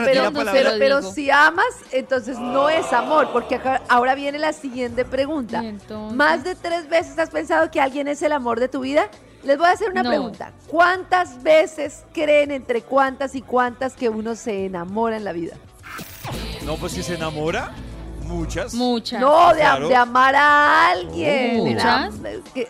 pero, 0.78 1.02
si 1.02 1.30
amas, 1.30 1.64
entonces 1.92 2.38
no 2.38 2.68
es 2.70 2.92
amor, 2.92 3.30
porque 3.32 3.56
acá- 3.56 3.82
ahora 3.88 4.14
viene 4.14 4.38
la 4.38 4.52
siguiente 4.52 5.04
pregunta. 5.04 5.62
¿Más 6.14 6.44
de 6.44 6.54
tres 6.54 6.88
veces 6.88 7.18
has 7.18 7.30
pensado 7.30 7.70
que 7.70 7.80
alguien 7.80 8.06
es 8.08 8.22
el 8.22 8.32
amor 8.32 8.60
de 8.60 8.68
tu 8.68 8.80
vida? 8.80 9.08
Les 9.44 9.56
voy 9.56 9.66
a 9.68 9.72
hacer 9.72 9.90
una 9.90 10.02
No. 10.02 10.10
pregunta. 10.10 10.52
¿Cuántas 10.66 11.42
veces 11.42 12.04
creen 12.12 12.50
entre 12.50 12.82
cuántas 12.82 13.34
y 13.34 13.42
cuántas 13.42 13.94
que 13.94 14.08
uno 14.08 14.34
se 14.34 14.64
enamora 14.66 15.16
en 15.16 15.24
la 15.24 15.32
vida? 15.32 15.54
No, 16.64 16.76
pues 16.76 16.92
si 16.92 17.02
se 17.02 17.14
enamora, 17.14 17.72
muchas. 18.28 18.74
Muchas. 18.74 19.20
No, 19.20 19.48
de, 19.54 19.60
Claro. 19.60 19.88
de 19.88 19.96
amar 19.96 20.34
a 20.36 20.90
alguien. 20.90 21.78
Oh. 21.80 22.42
¿Qué? 22.54 22.68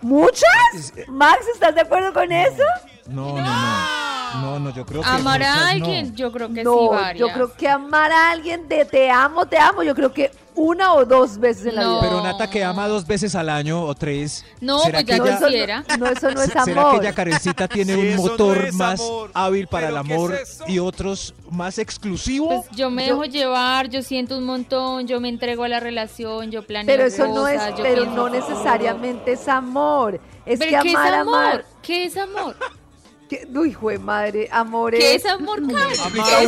¿Muchas? 0.00 0.92
Max, 1.08 1.44
¿estás 1.52 1.74
de 1.74 1.80
acuerdo 1.82 2.12
con 2.12 2.30
eso? 2.30 2.62
No, 3.06 3.36
no, 3.36 3.42
no. 3.42 4.40
No, 4.42 4.58
no, 4.58 4.70
yo 4.70 4.84
creo 4.84 5.00
que 5.00 5.08
Amar 5.08 5.42
a 5.42 5.46
muchas 5.46 5.64
no. 5.64 5.70
alguien, 5.70 6.16
yo 6.16 6.32
creo 6.32 6.48
que 6.48 6.54
sí, 6.56 6.64
No, 6.64 6.88
varias. 6.90 7.18
yo 7.20 7.32
creo 7.32 7.52
que 7.54 7.68
amar 7.68 8.10
a 8.10 8.30
alguien 8.32 8.66
de 8.68 8.84
te 8.84 9.08
amo, 9.10 9.46
te 9.46 9.56
amo, 9.58 9.82
yo 9.84 9.94
creo 9.94 10.12
que 10.12 10.32
una 10.56 10.94
o 10.94 11.04
dos 11.04 11.38
veces 11.38 11.66
en 11.66 11.74
la 11.76 11.82
No. 11.82 11.90
vida. 12.00 12.00
Pero 12.02 12.22
Nata 12.22 12.48
que 12.48 12.62
ama 12.62 12.86
dos 12.88 13.06
veces 13.06 13.34
al 13.34 13.48
año 13.48 13.82
o 13.82 13.94
tres. 13.94 14.44
No, 14.60 14.78
¿será 14.80 14.98
pues 15.02 15.04
que 15.04 15.12
ya 15.12 15.18
no, 15.18 15.38
quisiera. 15.48 15.84
no, 15.88 15.96
no, 15.98 16.06
eso 16.06 16.30
no 16.30 16.40
es 16.42 16.50
¿Será 16.52 16.64
que 16.64 16.70
amor. 16.72 17.02
ella 17.02 17.12
Karencita 17.14 17.68
tiene 17.68 17.96
un 17.96 18.16
no 18.16 18.22
motor 18.22 18.72
más 18.74 19.00
amor, 19.00 19.30
hábil 19.34 19.66
para 19.66 19.88
el 19.88 19.94
¿pero 19.94 20.04
qué 20.06 20.14
amor 20.14 20.34
es 20.34 20.60
y 20.68 20.78
otros 20.78 21.34
más 21.50 21.78
exclusivo? 21.78 22.48
Pues 22.64 22.76
yo 22.76 22.90
me 22.90 23.06
Yo- 23.06 23.14
dejo 23.14 23.24
llevar, 23.24 23.88
yo 23.88 24.02
siento 24.02 24.38
un 24.38 24.44
montón, 24.44 25.06
yo 25.06 25.20
me 25.20 25.28
entrego 25.28 25.64
a 25.64 25.68
la 25.68 25.80
relación, 25.80 26.50
yo 26.50 26.64
planeo 26.66 26.86
Pero 26.94 27.06
eso 27.08 27.26
no 27.26 27.48
es, 27.48 27.60
pero 27.76 28.02
pienso 28.04 28.10
no 28.16 28.28
necesariamente 28.28 29.32
es 29.32 29.48
amor. 29.48 30.20
Es 30.46 30.58
¿Pero 30.58 30.70
que 30.78 30.82
qué 30.82 30.88
es 30.90 30.94
amar, 30.96 31.14
amor? 31.14 31.34
amar. 31.34 31.64
¿Qué 31.82 32.04
es 32.04 32.16
amor? 32.16 32.54
Que- 33.28 33.46
uy, 33.54 33.70
hijo 33.70 33.90
de 33.90 33.98
madre, 33.98 34.48
amor 34.52 34.92
¿Qué 34.92 35.14
es. 35.14 35.24
es 35.24 35.30
amor, 35.30 35.60
¿Qué 35.66 35.72
es 35.92 35.98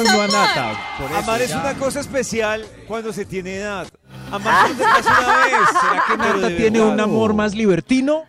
uno 0.00 0.10
a 0.10 0.24
amar? 0.24 0.30
Nata. 0.30 0.80
por 0.98 1.06
eso, 1.10 1.18
Amar 1.18 1.42
es 1.42 1.50
ya. 1.50 1.60
una 1.60 1.74
cosa 1.74 2.00
especial 2.00 2.64
cuando 2.86 3.12
se 3.12 3.24
tiene 3.24 3.56
edad. 3.56 3.86
Amar 4.30 4.68
se 4.76 4.82
pasa 4.82 5.20
una 5.20 5.44
vez. 5.44 5.68
¿Será 5.80 6.04
que 6.08 6.16
Nata 6.16 6.56
tiene 6.56 6.80
un 6.80 6.98
amor 7.00 7.34
más 7.34 7.54
libertino? 7.54 8.24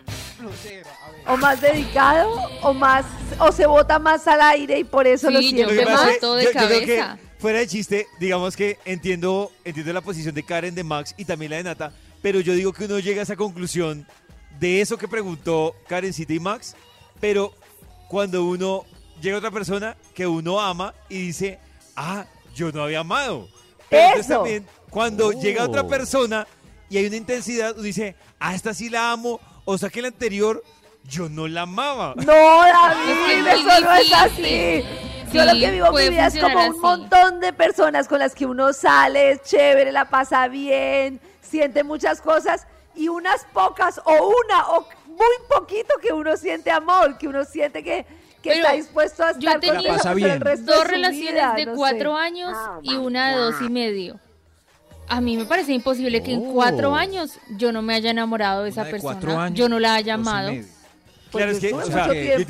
O 1.27 1.35
más 1.37 1.59
dedicado, 1.59 2.29
o 2.61 2.73
más, 2.73 3.05
o 3.39 3.51
se 3.51 3.65
bota 3.65 3.99
más 3.99 4.25
al 4.27 4.39
aire 4.41 4.79
y 4.79 4.83
por 4.85 5.05
eso 5.07 5.27
Sí, 5.27 5.33
lo 5.33 5.41
yo 5.41 5.49
siente 5.49 5.85
pasa 5.85 5.91
más. 5.97 6.07
es 6.07 6.13
mato 6.15 6.35
de 6.35 6.43
yo- 6.45 6.51
yo 6.51 6.57
creo 6.67 6.79
que, 6.85 6.97
cabeza. 6.97 7.17
fuera 7.39 7.59
de 7.59 7.67
chiste, 7.67 8.07
digamos 8.19 8.55
que 8.55 8.79
entiendo, 8.85 9.51
entiendo 9.65 9.91
la 9.91 9.99
posición 10.01 10.33
de 10.33 10.43
Karen, 10.43 10.73
de 10.73 10.83
Max 10.85 11.13
y 11.17 11.25
también 11.25 11.51
la 11.51 11.57
de 11.57 11.63
Nata, 11.63 11.91
pero 12.21 12.39
yo 12.39 12.53
digo 12.53 12.71
que 12.71 12.85
uno 12.85 12.99
llega 12.99 13.19
a 13.19 13.23
esa 13.23 13.35
conclusión 13.35 14.07
de 14.59 14.79
eso 14.79 14.97
que 14.97 15.07
preguntó 15.09 15.75
Karencita 15.89 16.31
y 16.33 16.39
Max, 16.39 16.75
pero 17.19 17.53
cuando 18.07 18.43
uno 18.45 18.85
llega 19.21 19.35
a 19.35 19.39
otra 19.39 19.51
persona 19.51 19.97
que 20.13 20.27
uno 20.27 20.59
ama 20.59 20.93
y 21.09 21.19
dice, 21.27 21.59
ah, 21.95 22.25
yo 22.55 22.71
no 22.71 22.83
había 22.83 22.99
amado. 22.99 23.47
Pero 23.89 24.03
entonces 24.07 24.27
también, 24.27 24.67
cuando 24.89 25.27
Oh. 25.27 25.31
llega 25.33 25.63
otra 25.63 25.85
persona 25.87 26.47
y 26.89 26.97
hay 26.97 27.05
una 27.07 27.15
intensidad, 27.17 27.73
uno 27.73 27.83
dice, 27.83 28.15
ah, 28.39 28.55
esta 28.55 28.73
sí 28.73 28.89
la 28.89 29.11
amo, 29.11 29.39
o 29.65 29.77
sea 29.77 29.89
que 29.89 30.01
la 30.01 30.07
anterior 30.09 30.63
yo 31.03 31.29
no 31.29 31.47
la 31.47 31.61
amaba. 31.63 32.13
No, 32.17 32.25
David, 32.33 33.47
eso 33.47 33.79
no 33.81 33.93
es 33.95 34.13
así. 34.13 34.83
Yo 35.33 35.43
lo 35.43 35.51
que 35.59 35.71
vivo 35.71 35.87
en 35.99 36.05
mi 36.05 36.09
vida 36.11 36.27
es 36.27 36.39
como 36.39 36.55
un 36.55 36.71
así. 36.71 36.79
montón 36.79 37.39
de 37.41 37.51
personas 37.51 38.07
con 38.07 38.19
las 38.19 38.33
que 38.33 38.45
uno 38.45 38.71
sale, 38.71 39.31
es 39.31 39.43
chévere, 39.43 39.91
la 39.91 40.05
pasa 40.09 40.47
bien, 40.47 41.19
siente 41.41 41.83
muchas 41.83 42.21
cosas 42.21 42.65
y 42.95 43.09
unas 43.09 43.45
pocas 43.53 43.99
o 44.05 44.11
una 44.45 44.69
o 44.69 44.87
muy 45.17 45.47
poquito 45.49 45.95
que 46.01 46.13
uno 46.13 46.37
siente 46.37 46.71
amor, 46.71 47.17
que 47.17 47.27
uno 47.27 47.43
siente 47.45 47.83
que, 47.83 48.05
que 48.41 48.49
Pero 48.51 48.55
está 48.61 48.73
dispuesto 48.73 49.23
a 49.23 49.31
estar 49.31 49.59
con 49.59 50.15
bien. 50.15 50.31
el 50.31 50.41
resto 50.41 50.65
de 50.71 50.77
Dos 50.77 50.85
su 50.85 50.91
relaciones 50.91 51.31
vida, 51.33 51.53
de 51.55 51.65
no 51.65 51.73
cuatro 51.75 52.15
sé. 52.15 52.21
años 52.21 52.57
y 52.83 52.95
una 52.95 53.31
de 53.31 53.35
dos 53.41 53.55
y 53.61 53.69
medio. 53.69 54.19
A 55.09 55.21
mí 55.21 55.37
me 55.37 55.45
parece 55.45 55.71
imposible 55.73 56.21
que 56.21 56.33
en 56.33 56.49
Oh. 56.49 56.53
cuatro 56.53 56.93
años 56.93 57.31
yo 57.57 57.71
no 57.71 57.81
me 57.81 57.95
haya 57.95 58.11
enamorado 58.11 58.63
de 58.63 58.69
esa 58.69 58.83
de 58.83 58.99
cuatro 58.99 59.21
persona. 59.21 59.43
años, 59.45 59.57
yo 59.57 59.69
no 59.69 59.79
la 59.79 59.95
haya 59.95 60.15
amado. 60.15 60.49
Pues 60.51 61.43
Claro, 61.43 61.51
es 61.51 61.57
yo 61.57 61.61
que, 61.61 61.67
estuve 61.67 61.83
o 61.83 61.85
sea, 61.87 62.03
tiempo 62.09 62.19
y 62.19 62.31
el 62.31 62.45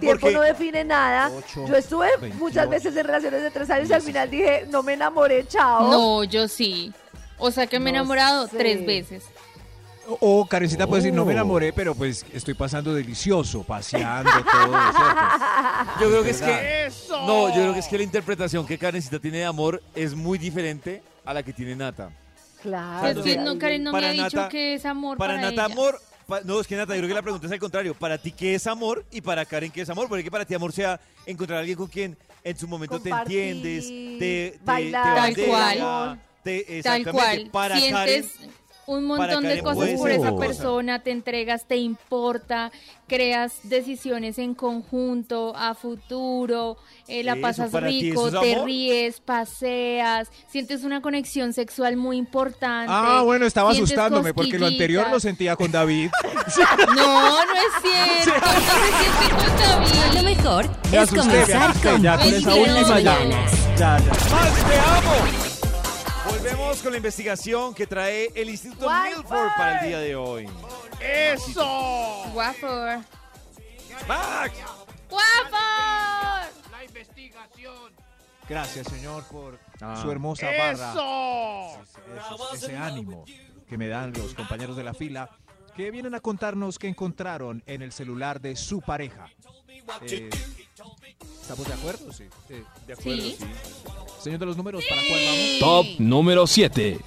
tiempo 0.00 0.06
porque- 0.20 0.30
no 0.32 0.40
define 0.42 0.84
nada. 0.84 1.30
Ocho, 1.30 1.66
yo 1.66 1.76
estuve 1.76 2.08
muchas 2.38 2.68
28, 2.68 2.70
veces 2.70 2.96
en 2.96 3.06
relaciones 3.06 3.42
de 3.42 3.50
tres 3.50 3.70
años 3.70 3.90
y 3.90 3.92
al 3.92 4.02
final 4.02 4.30
dije, 4.30 4.66
no 4.70 4.82
me 4.82 4.94
enamoré, 4.94 5.46
chao. 5.46 5.90
No, 5.90 6.24
yo 6.24 6.48
sí. 6.48 6.92
O 7.38 7.50
sea 7.50 7.66
que 7.66 7.78
me 7.80 7.90
he 7.90 7.92
No 7.92 7.98
enamorado 8.00 8.46
sé. 8.46 8.56
tres 8.56 8.86
veces. 8.86 9.24
O 10.20 10.44
Karencita 10.46 10.86
puede 10.86 11.02
decir, 11.02 11.14
no 11.14 11.24
me 11.24 11.30
Oh. 11.32 11.36
enamoré, 11.36 11.72
pero 11.72 11.94
pues 11.94 12.26
estoy 12.32 12.54
pasando 12.54 12.92
delicioso, 12.92 13.62
paseando, 13.62 14.30
todo, 14.30 14.72
¿cierto? 14.72 15.20
Yo 16.00 16.08
creo 16.10 16.22
que 16.24 16.30
es 16.30 16.42
que 16.42 16.86
¡Eso! 16.86 17.26
No, 17.26 17.48
yo 17.48 17.54
creo 17.54 17.72
que 17.72 17.78
es 17.80 17.86
que 17.86 17.96
la 17.98 18.02
interpretación 18.04 18.66
que 18.66 18.78
Karencita 18.78 19.18
tiene 19.20 19.38
de 19.38 19.44
amor 19.44 19.80
es 19.94 20.14
muy 20.14 20.38
diferente 20.38 21.02
a 21.24 21.32
la 21.34 21.42
que 21.42 21.52
tiene 21.52 21.76
Nata. 21.76 22.10
Claro. 22.62 23.20
Es 23.20 23.24
que 23.24 23.36
no. 23.36 23.58
Karen 23.58 23.82
no 23.84 23.92
me 23.92 24.04
ha 24.06 24.12
dicho 24.12 24.36
Nata- 24.36 24.48
que 24.48 24.74
es 24.74 24.84
amor 24.86 25.18
Para, 25.18 25.34
para, 25.34 25.50
Nata, 25.50 25.64
ella. 25.66 25.72
amor. 25.74 26.00
pa- 26.26 26.40
no, 26.44 26.60
es 26.60 26.66
que 26.66 26.76
Nata, 26.76 26.94
yo 26.94 27.00
creo 27.00 27.08
que 27.08 27.14
la 27.14 27.22
pregunta 27.22 27.46
es 27.46 27.52
al 27.52 27.58
contrario. 27.58 27.94
Para 27.94 28.18
ti, 28.18 28.32
¿qué 28.32 28.54
es 28.54 28.66
amor? 28.66 29.04
Y 29.12 29.20
para 29.20 29.44
Karen, 29.44 29.70
¿qué 29.70 29.82
es 29.82 29.90
amor? 29.90 30.08
Porque 30.08 30.24
que 30.24 30.30
para 30.30 30.44
ti, 30.44 30.54
amor 30.54 30.72
sea 30.72 31.00
encontrar 31.26 31.58
a 31.58 31.60
alguien 31.60 31.76
con 31.78 31.86
quien 31.88 32.16
en 32.44 32.56
su 32.58 32.66
momento 32.66 33.00
Compartir, 33.00 33.36
te 33.36 33.50
entiendes, 33.50 33.86
te, 34.18 34.58
te, 34.58 34.58
bailar, 34.64 35.04
te 35.34 35.42
Tal 35.42 35.46
cual. 35.48 35.78
bandera, 35.80 36.18
te- 36.42 36.62
Tal 36.64 36.74
exactamente. 36.76 37.12
cual. 37.12 37.50
Para 37.52 37.76
Sientes 37.78 37.92
Karen, 38.32 38.50
un 38.86 39.04
montón 39.04 39.44
de 39.44 39.62
cosas 39.62 39.90
por 39.98 40.10
esa 40.10 40.36
persona, 40.36 41.02
te 41.02 41.10
entregas, 41.10 41.66
te 41.66 41.76
importa, 41.76 42.72
creas 43.06 43.60
decisiones 43.64 44.38
en 44.38 44.54
conjunto, 44.54 45.54
a 45.56 45.74
futuro, 45.74 46.76
eh, 47.08 47.22
la 47.22 47.36
pasas 47.36 47.72
rico, 47.72 48.28
es 48.28 48.34
te 48.40 48.54
amor. 48.54 48.66
ríes, 48.66 49.20
paseas, 49.20 50.30
sientes 50.48 50.84
una 50.84 51.00
conexión 51.00 51.52
sexual 51.52 51.96
muy 51.96 52.16
importante. 52.16 52.92
Ah, 52.94 53.22
bueno, 53.24 53.46
estaba 53.46 53.70
asustándome 53.70 54.34
porque 54.34 54.58
lo 54.58 54.66
anterior 54.66 55.08
lo 55.10 55.20
sentía 55.20 55.56
con 55.56 55.70
David. 55.70 56.10
No, 56.94 57.44
no 57.44 57.54
es 57.54 57.82
cierto. 57.82 58.40
No 58.44 58.52
se 58.60 58.92
siente 58.98 59.34
con 59.36 59.58
David. 59.58 60.14
Lo 60.14 60.22
mejor 60.22 60.68
Me 60.90 60.96
es 60.98 61.02
asusté, 61.02 61.16
me 61.16 61.40
comenzar 61.42 61.80
con 61.82 62.02
ya 62.02 62.18
con 62.18 62.34
esa 62.34 62.54
última 62.54 63.00
ya. 63.00 63.18
Ya, 63.76 63.98
ya. 63.98 63.98
¡Max, 63.98 64.64
te 64.68 64.78
amo! 64.78 65.51
Volvemos 66.42 66.82
con 66.82 66.90
la 66.90 66.96
investigación 66.96 67.72
que 67.72 67.86
trae 67.86 68.28
el 68.34 68.50
Instituto 68.50 68.88
Milford 68.90 69.48
para 69.56 69.78
el 69.80 69.88
día 69.88 69.98
de 70.00 70.16
hoy. 70.16 70.48
¡Eso! 71.00 72.24
Guapo. 72.32 72.66
¡Max! 74.08 74.52
Guapo. 75.08 75.56
La 76.72 76.84
investigación. 76.84 77.92
Gracias, 78.48 78.88
señor, 78.88 79.22
por 79.28 79.56
Ah. 79.80 79.96
su 80.02 80.10
hermosa 80.10 80.46
barra. 80.46 80.90
¡Eso! 80.92 81.80
Eso, 82.16 82.54
ese 82.54 82.76
ánimo 82.76 83.24
que 83.68 83.78
me 83.78 83.86
dan 83.86 84.12
los 84.12 84.34
compañeros 84.34 84.76
de 84.76 84.82
la 84.82 84.94
fila 84.94 85.30
que 85.76 85.92
vienen 85.92 86.14
a 86.16 86.20
contarnos 86.20 86.76
que 86.76 86.88
encontraron 86.88 87.62
en 87.66 87.82
el 87.82 87.92
celular 87.92 88.40
de 88.40 88.56
su 88.56 88.80
pareja. 88.80 89.28
Eh, 90.02 90.30
¿Estamos 91.40 91.66
de 91.66 91.74
acuerdo? 91.74 92.12
Sí. 92.12 92.24
Eh, 92.50 92.64
De 92.86 92.92
acuerdo, 92.94 93.22
Sí. 93.22 93.36
sí. 93.38 93.46
señor 94.22 94.38
de 94.40 94.46
los 94.46 94.56
números, 94.56 94.84
¿para 94.88 95.02
cuál 95.08 95.20
vamos? 95.24 95.58
Top 95.60 95.86
número 96.00 96.46
7. 96.46 96.98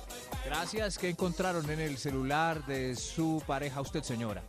Gracias. 0.46 0.98
¿Qué 0.98 1.10
encontraron 1.10 1.70
en 1.72 1.80
el 1.80 1.98
celular 1.98 2.66
de 2.66 2.96
su 2.96 3.42
pareja 3.48 3.82
usted, 3.82 4.04
señora? 4.04 4.44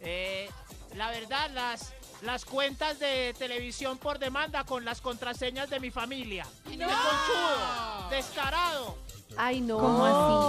Eh, 0.00 0.48
la 0.96 1.10
verdad, 1.10 1.50
las, 1.52 1.92
las 2.22 2.44
cuentas 2.44 2.98
de 2.98 3.34
televisión 3.38 3.98
por 3.98 4.18
demanda 4.18 4.64
con 4.64 4.84
las 4.84 5.00
contraseñas 5.00 5.68
de 5.70 5.80
mi 5.80 5.90
familia. 5.90 6.46
¡Qué 6.64 6.78
conchudo! 6.78 8.08
¡Descarado! 8.10 8.96
Ay, 9.36 9.60
no. 9.60 9.78
¿Cómo 9.78 10.04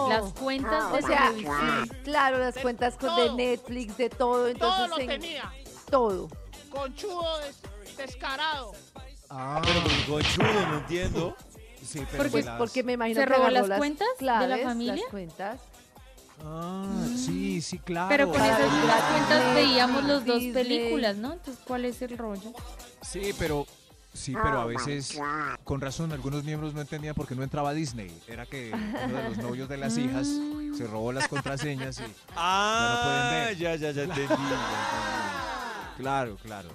así? 0.07 0.13
Las 0.23 0.33
cuentas 0.33 0.91
de 0.93 0.97
O 0.99 1.07
sea, 1.07 1.27
televisión. 1.29 1.89
claro, 2.03 2.37
las 2.39 2.55
De 2.55 2.61
cuentas 2.61 2.95
con 2.95 3.09
todo. 3.09 3.35
de 3.35 3.43
Netflix, 3.43 3.97
de 3.97 4.09
todo, 4.09 4.47
entonces 4.47 4.77
Todo 4.85 4.87
lo 4.97 4.99
en- 4.99 5.07
tenía. 5.07 5.51
todo. 5.91 6.29
Conchudo 6.69 7.39
des- 7.39 7.97
descarado. 7.97 8.73
Ah, 9.29 9.61
Pero 9.63 9.81
con 9.83 10.15
conchudo, 10.21 10.67
no 10.67 10.77
entiendo. 10.79 11.35
sí, 11.85 11.99
pero 11.99 12.17
Porque- 12.17 12.29
Pues 12.31 12.45
las- 12.45 12.57
porque 12.57 12.83
me 12.83 12.93
imagino 12.93 13.21
¿Se 13.21 13.27
que 13.27 13.33
robó 13.33 13.49
las 13.49 13.77
cuentas 13.77 14.07
de 14.19 14.25
la 14.25 14.57
familia? 14.63 14.95
Las 14.95 15.03
cuentas. 15.11 15.59
Ah, 16.43 16.85
sí, 17.17 17.61
sí, 17.61 17.79
claro. 17.79 18.07
Pero 18.09 18.31
con 18.31 18.41
esas 18.41 18.59
Disney, 18.71 18.81
cuentas 19.11 19.55
veíamos 19.55 20.03
los 20.05 20.25
dos 20.25 20.41
películas, 20.53 21.17
¿no? 21.17 21.33
Entonces, 21.33 21.61
¿cuál 21.67 21.83
es 21.85 22.01
el 22.01 22.17
rollo? 22.17 22.53
Sí, 23.01 23.33
pero 23.37 23.67
sí, 24.13 24.33
pero 24.41 24.61
a 24.61 24.65
veces 24.65 25.19
con 25.65 25.81
razón 25.81 26.13
algunos 26.13 26.43
miembros 26.45 26.73
no 26.73 26.79
entendían 26.81 27.13
por 27.13 27.27
qué 27.27 27.35
no 27.35 27.43
entraba 27.43 27.73
Disney. 27.73 28.17
Era 28.27 28.45
que 28.45 28.71
uno 28.73 29.17
de 29.17 29.23
los 29.29 29.37
novios 29.37 29.67
de 29.67 29.77
las 29.77 29.97
hijas 29.97 30.27
se 30.77 30.87
robó 30.87 31.11
las 31.11 31.27
contraseñas 31.27 31.99
y 31.99 32.03
Ah, 32.37 33.01
pueden 33.03 33.47
ver. 33.47 33.57
ya, 33.57 33.75
ya, 33.75 33.91
ya 33.91 34.03
entendí. 34.03 34.27
ya 34.27 34.33
entendí. 34.33 35.58
Claro, 35.99 36.37
claro. 36.37 36.69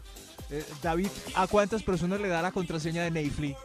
Eh, 0.50 0.64
David, 0.82 1.08
¿a 1.34 1.46
cuántas 1.46 1.82
personas 1.82 2.20
le 2.20 2.28
da 2.28 2.42
la 2.42 2.52
contraseña 2.52 3.02
de 3.02 3.10
Netflix? 3.10 3.56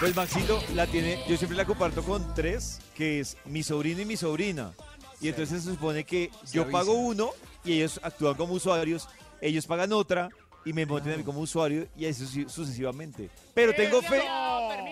Pues 0.00 0.16
Maxito 0.16 0.60
la 0.74 0.86
tiene, 0.86 1.18
yo 1.28 1.36
siempre 1.36 1.56
la 1.56 1.64
comparto 1.64 2.02
con 2.02 2.34
tres, 2.34 2.80
que 2.96 3.20
es 3.20 3.36
mi 3.44 3.62
sobrino 3.62 4.02
y 4.02 4.04
mi 4.04 4.16
sobrina. 4.16 4.72
Y 5.20 5.28
entonces 5.28 5.62
se 5.62 5.70
supone 5.70 6.02
que 6.04 6.30
yo 6.52 6.68
pago 6.70 6.94
uno 6.94 7.30
y 7.64 7.74
ellos 7.74 8.00
actúan 8.02 8.34
como 8.34 8.54
usuarios, 8.54 9.08
ellos 9.40 9.66
pagan 9.66 9.92
otra 9.92 10.30
y 10.64 10.72
me 10.72 10.86
mí 10.86 11.24
como 11.24 11.40
usuario 11.40 11.86
y 11.96 12.06
así 12.06 12.26
su- 12.26 12.48
sucesivamente. 12.48 13.28
Pero 13.54 13.72
tengo 13.74 14.00
fe. 14.02 14.22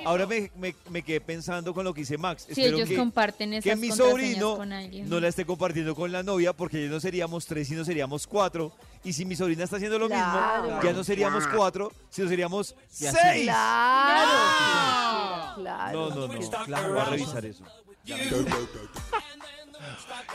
Ahora 0.05 0.27
me, 0.27 0.51
me- 0.57 0.75
me 0.89 1.03
quedé 1.03 1.21
pensando 1.21 1.73
con 1.75 1.85
lo 1.85 1.93
que 1.95 2.01
dice 2.01 2.17
Max. 2.19 2.45
Si 2.47 2.53
Espero 2.53 2.77
ellos 2.79 2.89
que, 2.89 2.97
comparten 2.97 3.53
esas 3.55 3.65
que 3.65 3.77
mi 3.77 3.91
sobrino 3.93 4.57
con 4.57 4.73
alguien. 4.73 5.09
no 5.09 5.21
la 5.21 5.29
esté 5.29 5.45
compartiendo 5.45 5.95
con 5.95 6.11
la 6.11 6.23
novia 6.23 6.53
porque 6.55 6.83
ya 6.85 6.91
no 6.91 7.01
seríamos 7.01 7.45
tres, 7.47 7.69
sino 7.69 7.85
seríamos 7.85 8.27
cuatro. 8.27 8.73
Y 9.05 9.13
si 9.13 9.25
mi 9.25 9.37
sobrina 9.37 9.65
está 9.65 9.77
haciendo 9.77 9.99
lo 9.99 10.09
Claro. 10.09 10.63
mismo, 10.65 10.83
ya 10.83 10.93
no 10.93 11.05
seríamos 11.05 11.47
cuatro, 11.55 11.93
sino 12.11 12.29
seríamos 12.29 12.75
Y 13.01 13.07
así. 13.07 13.17
seis. 13.23 13.45
Claro. 13.45 14.31
Claro. 15.63 16.11
No, 16.11 16.15
no, 16.15 16.29
no. 16.29 16.65
Claro. 16.65 16.89
Voy 16.93 16.99
a 17.01 17.05
revisar 17.05 17.45
eso. 17.45 17.65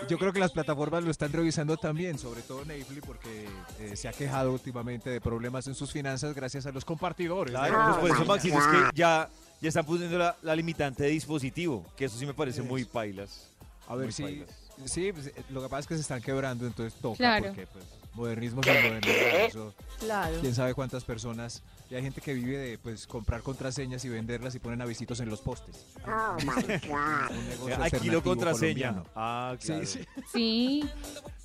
Yo 0.07 0.17
creo 0.17 0.31
que 0.33 0.39
las 0.39 0.51
plataformas 0.51 1.03
lo 1.03 1.11
están 1.11 1.31
revisando 1.31 1.77
también, 1.77 2.17
sobre 2.19 2.41
todo 2.41 2.63
Netflix, 2.65 3.05
porque 3.05 3.47
eh, 3.79 3.95
se 3.95 4.07
ha 4.07 4.13
quejado 4.13 4.51
últimamente 4.51 5.09
de 5.09 5.21
problemas 5.21 5.67
en 5.67 5.75
sus 5.75 5.91
finanzas 5.91 6.33
gracias 6.35 6.65
a 6.65 6.71
los 6.71 6.85
compartidores. 6.85 7.51
Claro, 7.51 7.77
¿no? 7.89 7.99
pues 7.99 8.13
por 8.13 8.21
eso, 8.21 8.25
Maxito, 8.25 8.57
es 8.59 8.65
que 8.67 8.89
ya, 8.95 9.29
ya 9.61 9.67
están 9.69 9.85
poniendo 9.85 10.17
la, 10.17 10.35
la 10.41 10.55
limitante 10.55 11.03
de 11.03 11.09
dispositivo, 11.09 11.85
que 11.95 12.05
eso 12.05 12.17
sí 12.17 12.25
me 12.25 12.33
parece 12.33 12.61
muy 12.61 12.85
pailas. 12.85 13.47
A 13.87 13.95
ver 13.95 14.11
si. 14.11 14.23
pailas. 14.23 14.49
Sí, 14.85 15.11
pues, 15.13 15.27
eh, 15.27 15.33
lo 15.49 15.61
que 15.61 15.69
pasa 15.69 15.79
es 15.81 15.87
que 15.87 15.95
se 15.95 16.01
están 16.01 16.21
quebrando, 16.21 16.65
entonces 16.67 16.99
toca. 16.99 17.17
Claro. 17.17 17.45
Porque, 17.47 17.67
pues, 17.67 17.85
modernismo 18.13 18.61
sin 18.63 18.73
modernidad. 18.73 19.45
Eso, 19.45 19.73
Claro. 19.99 20.37
quién 20.41 20.53
sabe 20.55 20.73
cuántas 20.73 21.03
personas. 21.03 21.61
Y 21.89 21.95
hay 21.95 22.01
gente 22.01 22.19
que 22.19 22.33
vive 22.33 22.57
de 22.57 22.77
pues 22.79 23.05
comprar 23.05 23.41
contraseñas 23.43 24.03
y 24.05 24.09
venderlas 24.09 24.55
y 24.55 24.59
ponen 24.59 24.81
avisitos 24.81 25.19
en 25.19 25.29
los 25.29 25.41
postes. 25.41 25.85
Un 26.05 26.45
negocio 26.45 27.75
Alquilo 27.75 27.83
alternativo 27.83 28.21
contraseña. 28.23 28.89
colombiano. 28.89 29.05
Ah, 29.15 29.55
claro. 29.63 29.85
Sí, 29.85 29.99
sí, 29.99 30.23
Sí. 30.33 30.89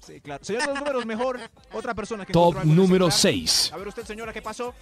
sí, 0.06 0.20
claro. 0.22 0.42
Señor 0.44 0.66
los 0.66 0.78
números, 0.78 1.06
mejor. 1.06 1.40
Otra 1.74 1.94
persona 1.94 2.24
que 2.24 2.32
Top 2.32 2.64
número 2.64 3.10
celular. 3.10 3.48
6. 3.48 3.70
A 3.72 3.76
ver 3.76 3.88
usted, 3.88 4.04
señora, 4.06 4.32
¿qué 4.32 4.40
pasó? 4.40 4.74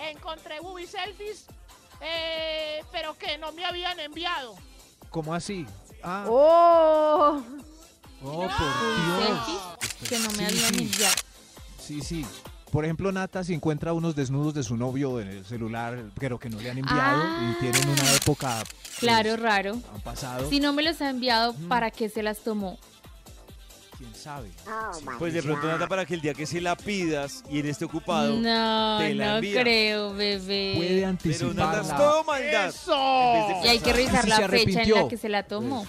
Encontré 0.00 0.60
booby 0.60 0.86
selfies, 0.86 1.46
eh, 2.00 2.82
pero 2.92 3.16
que 3.18 3.38
no 3.38 3.50
me 3.52 3.64
habían 3.64 3.98
enviado. 4.00 4.54
¿Cómo 5.10 5.34
así? 5.34 5.66
Ah, 6.02 6.24
¡Oh! 6.28 7.42
oh, 8.24 8.40
por 8.40 8.50
Selfies 8.50 9.46
Dios. 9.46 10.08
que 10.08 10.18
no 10.20 10.30
me 10.30 10.36
Sí, 10.36 10.44
habían 10.44 10.74
sí. 10.74 10.82
enviado. 10.84 11.14
Sí, 11.80 12.00
sí. 12.00 12.26
Por 12.72 12.84
ejemplo, 12.86 13.12
Nata, 13.12 13.44
si 13.44 13.52
encuentra 13.52 13.92
unos 13.92 14.16
desnudos 14.16 14.54
de 14.54 14.62
su 14.64 14.78
novio 14.78 15.20
en 15.20 15.28
el 15.28 15.44
celular, 15.44 16.04
pero 16.18 16.38
que 16.38 16.48
no 16.48 16.58
le 16.58 16.70
han 16.70 16.78
enviado 16.78 17.22
Ah. 17.22 17.52
y 17.54 17.60
tienen 17.60 17.86
una 17.86 18.12
época. 18.14 18.64
pues, 18.64 18.96
Claro, 18.98 19.36
raro. 19.36 19.78
Han 19.94 20.00
pasado. 20.00 20.48
Si 20.48 20.58
no 20.58 20.72
me 20.72 20.82
los 20.82 21.00
ha 21.02 21.10
enviado, 21.10 21.54
¿para 21.68 21.90
qué 21.90 22.08
se 22.08 22.22
las 22.22 22.38
tomó? 22.38 22.78
¿Quién 23.98 24.14
sabe? 24.14 24.48
Pues 25.18 25.34
de 25.34 25.42
pronto 25.42 25.66
nada 25.66 25.86
para 25.86 26.06
que 26.06 26.14
el 26.14 26.22
día 26.22 26.32
que 26.32 26.46
se 26.46 26.60
la 26.62 26.74
pidas 26.74 27.44
y 27.50 27.60
él 27.60 27.66
esté 27.66 27.84
ocupado. 27.84 28.34
No, 28.36 28.98
te 28.98 29.14
la 29.14 29.26
no 29.26 29.34
envía. 29.36 29.60
creo, 29.60 30.14
bebé. 30.14 30.72
Puede 30.76 30.88
Pero 30.96 31.08
anticipar. 31.08 31.54
nada 31.54 31.82
es 31.82 31.88
la- 31.88 31.96
todo 31.98 32.24
maldad. 32.24 32.68
¡Eso! 32.68 32.94
En 32.94 33.48
vez 33.48 33.60
de 33.62 33.66
Y 33.66 33.70
hay 33.70 33.78
que 33.80 33.92
revisar 33.92 34.22
si 34.24 34.28
la 34.30 34.48
fecha 34.48 34.82
en 34.82 34.90
la 34.94 35.08
que 35.08 35.16
se 35.18 35.28
la 35.28 35.42
tomó. 35.42 35.86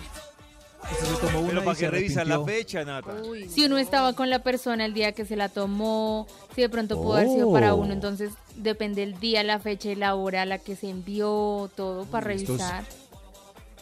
Se 0.89 1.25
tomó 1.25 1.39
una 1.39 1.49
Pero 1.49 1.61
y 1.61 1.65
para 1.65 1.75
se 1.75 1.89
revisar 1.89 2.27
la 2.27 2.35
arrepintió. 2.35 2.55
fecha, 2.63 2.83
Nata. 2.85 3.13
Uy, 3.27 3.47
Si 3.49 3.61
uno 3.65 3.75
no. 3.75 3.77
estaba 3.81 4.13
con 4.13 4.29
la 4.29 4.39
persona 4.39 4.85
el 4.85 4.93
día 4.93 5.11
que 5.13 5.25
se 5.25 5.35
la 5.35 5.49
tomó, 5.49 6.27
si 6.55 6.61
de 6.61 6.69
pronto 6.69 6.95
pudo 7.01 7.13
haber 7.15 7.29
sido 7.29 7.51
para 7.51 7.73
Oh. 7.73 7.77
uno, 7.77 7.93
entonces 7.93 8.31
depende 8.55 9.03
el 9.03 9.19
día, 9.19 9.43
la 9.43 9.59
fecha 9.59 9.89
y 9.91 9.95
la 9.95 10.15
hora 10.15 10.43
a 10.43 10.45
la 10.45 10.57
que 10.59 10.75
se 10.75 10.89
envió, 10.89 11.69
todo 11.75 12.05
para 12.05 12.27
revisar. 12.27 12.83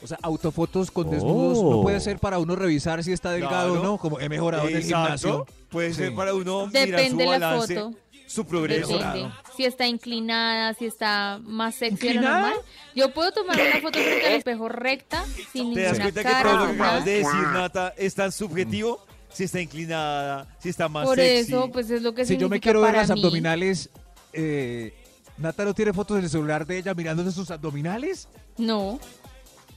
O 0.04 0.08
sea, 0.08 0.18
autofotos 0.24 0.90
con 0.90 1.10
desnudos 1.12 1.62
no 1.62 1.80
Oh. 1.80 1.82
puede 1.84 2.00
ser 2.00 2.18
para 2.20 2.40
uno 2.40 2.56
revisar 2.56 3.04
si 3.04 3.12
está 3.12 3.32
delgado 3.32 3.70
o 3.70 3.76
Claro. 3.76 3.84
no, 3.92 3.98
como 3.98 4.20
he 4.20 4.30
mejorado 4.30 4.68
en 4.68 4.76
el 4.78 4.82
Exacto. 4.82 4.98
gimnasio. 5.28 5.48
Puede 5.70 5.94
ser 5.94 6.14
para 6.16 6.34
uno 6.34 6.68
mirar 6.68 6.72
su 6.86 6.92
Depende 6.96 7.26
la 7.26 7.32
balance, 7.32 7.76
foto. 7.76 7.94
Su 8.32 8.46
progreso. 8.46 8.98
Depende. 8.98 9.30
Si 9.56 9.66
está 9.66 9.86
inclinada, 9.88 10.74
si 10.74 10.86
está 10.86 11.40
más 11.44 11.76
sexy 11.76 11.96
de 12.08 12.14
lo 12.16 12.22
¿Inclinada? 12.22 12.42
normal. 12.42 12.60
Yo 12.96 13.14
puedo 13.14 13.32
tomar 13.32 13.60
una 13.60 13.82
foto 13.82 14.00
frente 14.00 14.28
al 14.28 14.34
espejo 14.34 14.70
recta, 14.70 15.24
sin 15.52 15.74
¿Te 15.74 15.82
das 15.84 16.00
cuenta 16.00 16.22
que 16.24 16.30
cara. 16.30 16.44
todo 16.52 16.60
lo 16.60 16.66
que 16.74 16.80
acabas 16.82 17.06
de 17.06 17.12
decir, 17.12 17.42
Nata, 17.54 17.94
es 17.98 18.16
tan 18.16 18.32
subjetivo? 18.32 19.06
Si 19.34 19.46
está 19.46 19.62
inclinada, 19.62 20.48
si 20.60 20.70
está 20.70 20.90
más 20.90 21.06
Por 21.06 21.16
sexy. 21.18 21.52
eso, 21.54 21.70
pues 21.72 21.90
es 21.90 22.02
lo 22.02 22.14
que 22.14 22.26
Si 22.26 22.34
yo 22.36 22.50
me 22.50 22.56
significa 22.58 22.64
quiero 22.64 22.82
ver 22.82 22.90
para 22.92 23.02
las 23.08 23.10
mí. 23.16 23.20
abdominales, 23.22 23.90
eh, 24.34 24.94
Nata 25.38 25.64
no 25.66 25.74
tiene 25.74 25.94
fotos 25.94 26.18
en 26.18 26.26
el 26.26 26.30
celular 26.30 26.66
de 26.68 26.78
ella 26.80 26.94
mirándose 26.94 27.32
sus 27.32 27.50
abdominales. 27.50 28.28
No, 28.58 29.00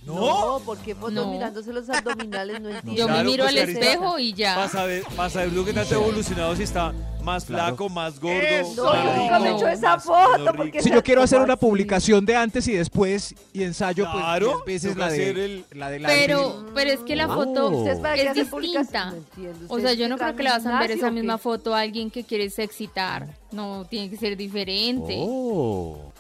No, 0.07 0.61
¿por 0.65 0.79
qué 0.79 0.95
fotos 0.95 1.13
No. 1.15 1.33
mirándose 1.33 1.73
los 1.73 1.89
abdominales? 1.89 2.61
No 2.61 2.69
entiendo. 2.71 2.95
yo 2.95 3.07
me 3.09 3.15
Claro, 3.15 3.31
miro 3.31 3.45
pues, 3.45 3.57
al 3.57 3.61
Carita, 3.63 3.81
espejo 3.81 4.19
y 4.19 4.33
ya. 4.35 4.57
Vas 4.57 4.75
a 4.75 4.85
ver, 4.85 5.03
vas 5.17 5.37
a 5.37 5.41
ver 5.41 5.53
lo 5.53 5.65
que 5.65 5.79
ha 5.79 5.83
evolucionado 5.83 6.55
si 6.57 6.63
está 6.63 6.93
más 7.23 7.47
Claro. 7.47 7.69
flaco, 7.69 7.89
más 7.89 8.21
gordo. 8.21 8.39
Eso. 8.43 8.85
No, 8.85 8.93
más 8.93 9.05
yo 9.05 9.17
nunca 9.23 9.39
me 9.39 9.49
he 9.49 9.55
hecho 9.57 9.69
esa 9.69 9.95
más 9.97 10.05
foto. 10.05 10.53
Porque. 10.57 10.83
Si 10.83 10.91
yo 10.91 11.03
quiero 11.03 11.23
hacer 11.23 11.39
¿cómo 11.39 11.45
una 11.47 11.57
publicación 11.57 12.27
de 12.27 12.37
antes 12.37 12.69
y 12.69 12.73
después 12.73 13.35
y 13.55 13.63
ensayo, 13.63 14.05
Claro, 14.11 14.61
pues 14.65 14.83
10 14.83 14.83
veces 14.83 14.93
toca 14.95 15.07
la 15.07 15.13
de, 15.13 15.23
hacer 15.23 15.39
el- 15.39 15.65
la 15.73 15.91
de 15.91 15.99
la 16.01 16.09
Pero, 16.09 16.67
pero 16.75 16.91
es 16.91 17.01
que 17.01 17.17
la 17.17 17.27
Oh. 17.29 17.35
foto 17.35 17.69
¿Ustedes 17.71 17.99
para 18.01 18.15
qué 18.15 18.23
es 18.25 18.29
hacen 18.29 18.45
distinta. 18.61 19.07
No 19.11 19.17
entiendo. 19.17 19.59
O 19.65 19.69
sea, 19.69 19.77
¿Ustedes 19.77 19.99
yo 19.99 20.09
no 20.11 20.19
creo 20.19 20.37
que 20.37 20.43
le 20.43 20.51
vas 20.51 20.67
a 20.67 20.79
ver 20.81 20.91
gimnasio 20.91 20.97
esa 20.97 21.09
o 21.09 21.13
misma 21.13 21.37
qué? 21.39 21.43
foto 21.43 21.75
a 21.75 21.81
alguien 21.81 22.11
que 22.11 22.25
quieres 22.25 22.59
excitar. 22.59 23.27
No, 23.53 23.87
tiene 23.89 24.11
que 24.11 24.17
ser 24.19 24.37
diferente. 24.37 25.17
Oh. 25.19 26.13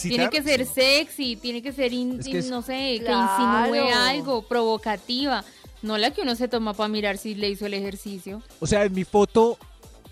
Tiene 0.00 0.30
que 0.30 0.42
ser 0.42 0.66
sexy, 0.66 1.36
tiene 1.36 1.62
que 1.62 1.72
ser, 1.72 1.92
in- 1.92 2.20
Es 2.20 2.26
que 2.26 2.38
es- 2.38 2.50
no 2.50 2.62
sé, 2.62 3.00
Claro. 3.04 3.28
que 3.36 3.42
insinúe 3.74 3.92
algo, 3.94 4.42
provocativa. 4.42 5.44
No 5.82 5.96
la 5.98 6.10
que 6.12 6.22
uno 6.22 6.34
se 6.34 6.48
toma 6.48 6.74
para 6.74 6.88
mirar 6.88 7.18
si 7.18 7.34
le 7.34 7.48
hizo 7.48 7.66
el 7.66 7.74
ejercicio. 7.74 8.42
O 8.60 8.66
sea, 8.66 8.84
en 8.84 8.92
mi 8.92 9.04
foto, 9.04 9.58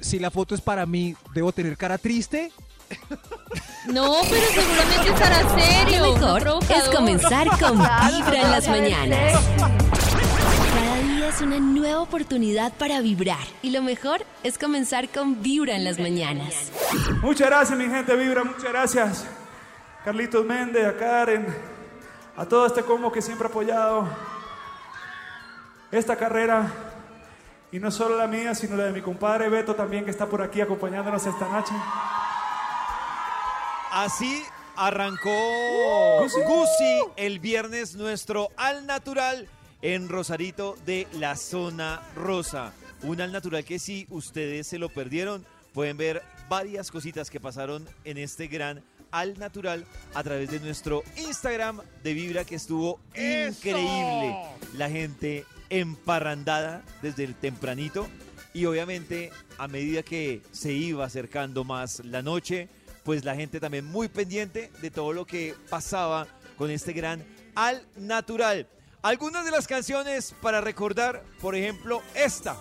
si 0.01 0.19
la 0.19 0.31
foto 0.31 0.55
es 0.55 0.61
para 0.61 0.87
mí, 0.87 1.15
¿debo 1.35 1.53
tener 1.53 1.77
cara 1.77 1.99
triste? 1.99 2.53
No, 3.87 4.17
pero 4.31 4.47
seguramente 4.55 5.09
estará 5.13 5.59
serio. 5.59 6.07
Lo 6.07 6.13
mejor 6.15 6.59
es 6.71 6.85
comenzar 6.95 7.49
con 7.59 7.79
Vibra 7.79 8.43
en 8.43 8.51
las 8.51 8.69
mañanas. 8.69 9.41
Día 11.27 11.35
es 11.35 11.41
una 11.41 11.59
nueva 11.59 12.01
oportunidad 12.01 12.73
para 12.75 13.01
vibrar. 13.01 13.45
Y 13.63 13.71
lo 13.71 13.83
mejor 13.83 14.25
es 14.43 14.59
comenzar 14.59 15.09
con 15.09 15.43
Vibra 15.43 15.75
en 15.75 15.85
las 15.85 15.99
mañanas. 15.99 16.71
Muchas 17.23 17.49
gracias, 17.49 17.79
mi 17.79 17.87
gente 17.87 18.15
Vibra, 18.15 18.45
muchas 18.45 18.65
gracias. 18.65 19.27
Carlitos 20.05 20.45
Méndez, 20.45 20.87
a 20.87 20.97
Karen, 20.97 21.47
a 22.37 22.45
todo 22.47 22.67
este 22.67 22.83
combo 22.83 23.11
que 23.11 23.23
siempre 23.23 23.47
ha 23.47 23.51
apoyado 23.51 24.09
esta 25.91 26.17
carrera. 26.17 26.73
Y 27.73 27.81
no 27.81 27.91
solo 27.91 28.17
la 28.17 28.27
mía, 28.27 28.55
sino 28.55 28.77
la 28.77 28.85
de 28.85 28.93
mi 28.93 29.03
compadre 29.03 29.49
Beto 29.49 29.75
también, 29.75 30.05
que 30.05 30.11
está 30.11 30.27
por 30.27 30.43
aquí 30.43 30.61
acompañándonos 30.61 31.27
esta 31.27 31.49
noche. 31.49 31.75
Así 33.91 34.45
arrancó. 34.77 35.31
Gusi 36.21 37.01
el 37.17 37.41
viernes 37.41 37.97
nuestro 37.97 38.49
al 38.57 38.87
natural 38.87 39.49
en 39.83 40.09
Rosarito 40.09 40.77
de 40.87 41.07
la 41.15 41.37
zona 41.37 42.03
rosa. 42.15 42.73
Un 43.03 43.21
al 43.21 43.33
natural 43.33 43.65
que 43.65 43.79
si 43.79 44.07
ustedes 44.11 44.67
se 44.67 44.79
lo 44.79 44.89
perdieron, 44.89 45.45
pueden 45.73 45.97
ver 45.97 46.23
varias 46.49 46.91
cositas 46.91 47.31
que 47.31 47.41
pasaron 47.41 47.87
en 48.05 48.19
este 48.19 48.47
gran 48.47 48.83
al 49.11 49.39
natural 49.39 49.85
a 50.15 50.23
través 50.23 50.51
de 50.51 50.61
nuestro 50.61 51.03
Instagram 51.17 51.81
de 52.03 52.15
Vibra 52.15 52.45
que 52.45 52.57
estuvo 52.57 53.01
increíble. 53.15 54.37
La 54.75 54.91
gente 54.91 55.45
emparrandada 55.71 56.83
desde 57.03 57.25
el 57.25 57.35
tempranito 57.35 58.09
y 58.53 58.65
obviamente 58.65 59.31
a 59.59 59.69
medida 59.69 60.03
que 60.03 60.43
se 60.53 60.73
iba 60.73 61.05
acercando 61.05 61.65
más 61.65 62.05
la 62.05 62.23
noche, 62.23 62.69
pues 63.05 63.25
la 63.25 63.37
gente 63.37 63.61
también 63.61 63.85
muy 63.85 64.09
pendiente 64.09 64.71
de 64.81 64.91
todo 64.91 65.13
lo 65.13 65.27
que 65.27 65.55
pasaba 65.69 66.27
con 66.57 66.71
este 66.71 66.93
gran 66.93 67.25
al 67.55 67.83
natural. 67.97 68.67
Algunas 69.03 69.45
de 69.45 69.51
las 69.51 69.67
canciones 69.67 70.35
para 70.41 70.61
recordar, 70.61 71.23
por 71.41 71.55
ejemplo, 71.55 72.03
esta. 72.15 72.57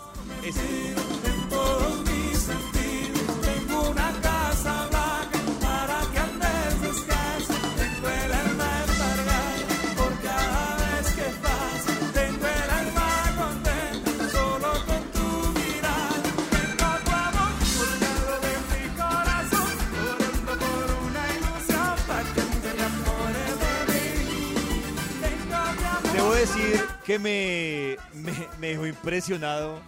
Decir 26.45 26.85
que 27.03 27.17
me, 27.17 27.97
me, 28.13 28.31
me 28.59 28.67
dejó 28.69 28.85
impresionado 28.85 29.79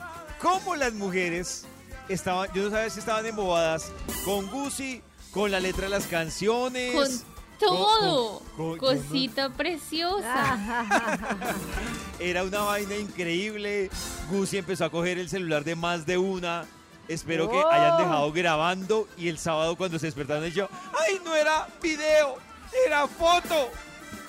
cómo 0.41 0.76
las 0.76 0.91
mujeres 0.93 1.65
estaban, 2.10 2.52
yo 2.54 2.63
no 2.63 2.72
sabía 2.72 2.89
si 2.89 3.00
estaban 3.00 3.26
embobadas 3.28 3.91
con 4.26 4.48
Gucci, 4.48 5.04
con 5.32 5.52
la 5.52 5.60
letra 5.60 5.84
de 5.84 5.89
las 5.89 6.08
canciones. 6.08 6.96
Con 6.96 7.08
todo. 7.60 8.41
Cosita 8.80 9.50
preciosa. 9.50 10.58
Era 12.20 12.43
una 12.43 12.62
vaina 12.62 12.96
increíble. 12.96 13.91
Gucci 14.32 14.58
empezó 14.58 14.86
a 14.86 14.89
coger 14.89 15.20
el 15.20 15.30
celular 15.30 15.63
de 15.63 15.76
más 15.76 16.08
de 16.08 16.18
una. 16.18 16.66
Espero 17.08 17.51
que 17.51 17.58
hayan 17.58 17.99
dejado 17.99 18.32
grabando 18.34 19.08
y 19.16 19.28
el 19.28 19.38
sábado 19.38 19.76
cuando 19.76 19.99
se 19.99 20.08
despertaron 20.08 20.49
yo, 20.49 20.68
¡ay, 20.99 21.22
no 21.24 21.36
era 21.36 21.68
video! 21.82 22.36
¡Era 22.86 23.08
foto! 23.08 23.70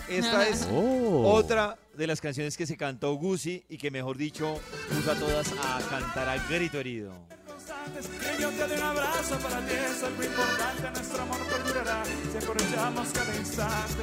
Esta 0.09 0.48
es 0.48 0.66
Oh. 0.70 1.22
otra 1.34 1.76
de 1.94 2.06
las 2.06 2.20
canciones 2.20 2.56
que 2.56 2.66
se 2.66 2.76
cantó 2.76 3.12
Gucci 3.14 3.64
y 3.68 3.76
que 3.78 3.90
mejor 3.90 4.16
dicho 4.16 4.59
puso 4.88 5.12
a 5.12 5.14
todas 5.16 5.52
a 5.52 5.80
cantar 5.88 6.28
a 6.28 6.36
grito 6.48 6.78
herido. 6.78 7.12
Que 7.59 8.42
yo 8.42 8.50
te 8.50 8.68
dé 8.68 8.74
un 8.76 8.82
abrazo 8.82 9.36
para 9.38 9.59
ti, 9.66 9.72
eso 9.74 10.06
es 10.09 10.18
lo 10.18 10.24
importante, 10.24 10.90
nuestro 10.92 11.22
amor 11.22 11.38
perdurará 11.50 12.02
si 12.04 12.38
aprovechamos 12.38 13.09
cada 13.09 13.36
instante. 13.36 14.02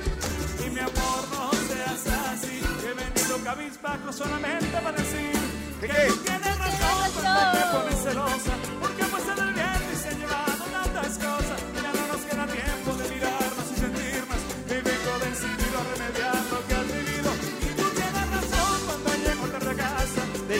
Y 0.65 0.69
mi 0.69 0.79
amor 0.79 1.27
no 1.31 1.51
se 1.53 1.75
pasa 1.75 2.31
así. 2.31 2.59
He 2.85 2.93
venido 2.93 3.37
cabizbajo 3.43 4.13
solamente 4.13 4.67
para 4.77 4.91
decir 4.97 5.31
¿Qué, 5.81 5.87
que 5.87 5.93
qué? 5.93 6.07
tú 6.07 6.15
tienes 6.17 6.57
razón 6.57 7.11
cuando 7.21 7.51
te 7.59 7.77
pones 7.77 8.03
celosa. 8.03 8.53
Porque 8.81 9.04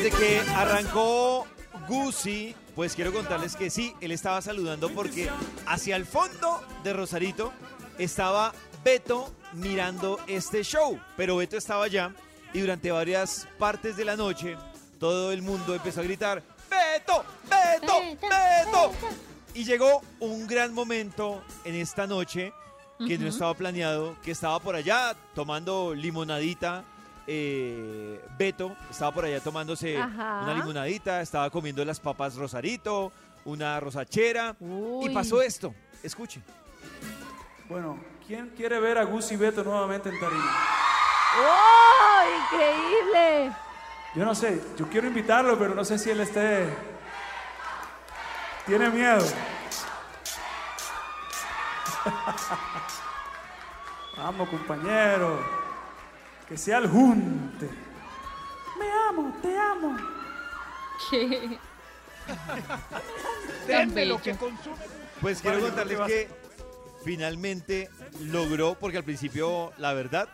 Desde 0.06 0.20
que 0.20 0.40
arrancó 0.52 1.48
Gucci, 1.88 2.56
pues 2.76 2.94
quiero 2.94 3.12
contarles 3.12 3.56
que 3.56 3.72
sí, 3.72 3.96
él 4.02 4.12
estaba 4.12 4.40
saludando 4.40 4.88
porque 4.92 5.32
hacia 5.66 5.96
el 5.96 6.06
fondo 6.06 6.62
de 6.84 6.94
Rosarito 6.94 7.52
estaba 7.98 8.54
Beto 8.84 9.34
mirando 9.54 10.20
este 10.28 10.64
show. 10.64 11.00
Pero 11.18 11.38
Beto 11.38 11.58
estaba 11.58 11.86
allá 11.86 12.14
y 12.54 12.60
durante 12.60 12.92
varias 12.92 13.48
partes 13.58 13.98
de 13.98 14.06
la 14.06 14.16
noche 14.16 14.56
todo 15.00 15.32
el 15.32 15.42
mundo 15.42 15.74
empezó 15.74 16.02
a 16.02 16.04
gritar, 16.04 16.44
Beto, 16.70 17.26
Beto, 17.50 18.00
Beto. 18.22 18.92
Y 19.56 19.64
llegó 19.64 20.04
un 20.20 20.46
gran 20.46 20.72
momento 20.72 21.42
en 21.64 21.74
esta 21.74 22.06
noche 22.06 22.54
que 23.08 23.18
no 23.18 23.28
estaba 23.28 23.56
planeado, 23.56 24.16
que 24.22 24.30
estaba 24.30 24.60
por 24.60 24.76
allá 24.76 25.16
tomando 25.34 25.96
limonadita. 25.96 26.86
Eh, 27.28 28.22
Beto 28.38 28.76
estaba 28.90 29.12
por 29.12 29.26
allá 29.26 29.40
tomándose 29.40 29.98
Ajá. 29.98 30.42
una 30.44 30.54
limonadita, 30.54 31.22
estaba 31.22 31.50
comiendo 31.50 31.84
las 31.84 32.00
papas 32.00 32.36
Rosarito, 32.36 33.12
una 33.46 33.80
rosachera. 33.80 34.56
Uy. 34.60 35.10
Y 35.10 35.14
pasó 35.14 35.42
esto. 35.42 35.74
Escuche. 36.04 36.42
Bueno, 37.68 37.98
¿quién 38.28 38.50
quiere 38.50 38.80
ver 38.80 38.98
a 38.98 39.04
Gus 39.04 39.32
y 39.32 39.36
Beto 39.36 39.64
nuevamente 39.64 40.10
en 40.10 40.20
tarima? 40.20 40.56
¡Oh! 41.40 42.54
¡Increíble! 42.54 43.52
Yo 44.16 44.24
no 44.24 44.36
sé, 44.36 44.62
yo 44.78 44.88
quiero 44.88 45.08
invitarlo, 45.08 45.58
pero 45.58 45.76
no 45.76 45.84
sé 45.84 45.98
si 45.98 46.10
él 46.10 46.22
esté... 46.22 46.70
Tiene 48.66 48.90
miedo. 48.90 49.26
Vamos, 54.18 54.50
compañero. 54.50 55.65
Que 56.48 56.58
sea 56.58 56.78
el 56.80 56.88
junte. 56.88 57.70
Me 58.80 58.86
amo, 59.10 59.36
te 59.42 59.58
amo. 59.58 59.98
¿Qué? 61.10 61.58
Denme 63.68 64.06
lo 64.06 64.22
que 64.22 64.36
consume. 64.36 64.76
Pues 65.22 65.42
quiero 65.42 65.60
contarles 65.62 66.00
que 66.02 66.30
finalmente 67.04 67.90
logró, 68.22 68.76
porque 68.76 68.98
al 68.98 69.04
principio, 69.04 69.72
la 69.78 69.94
verdad, 69.94 70.28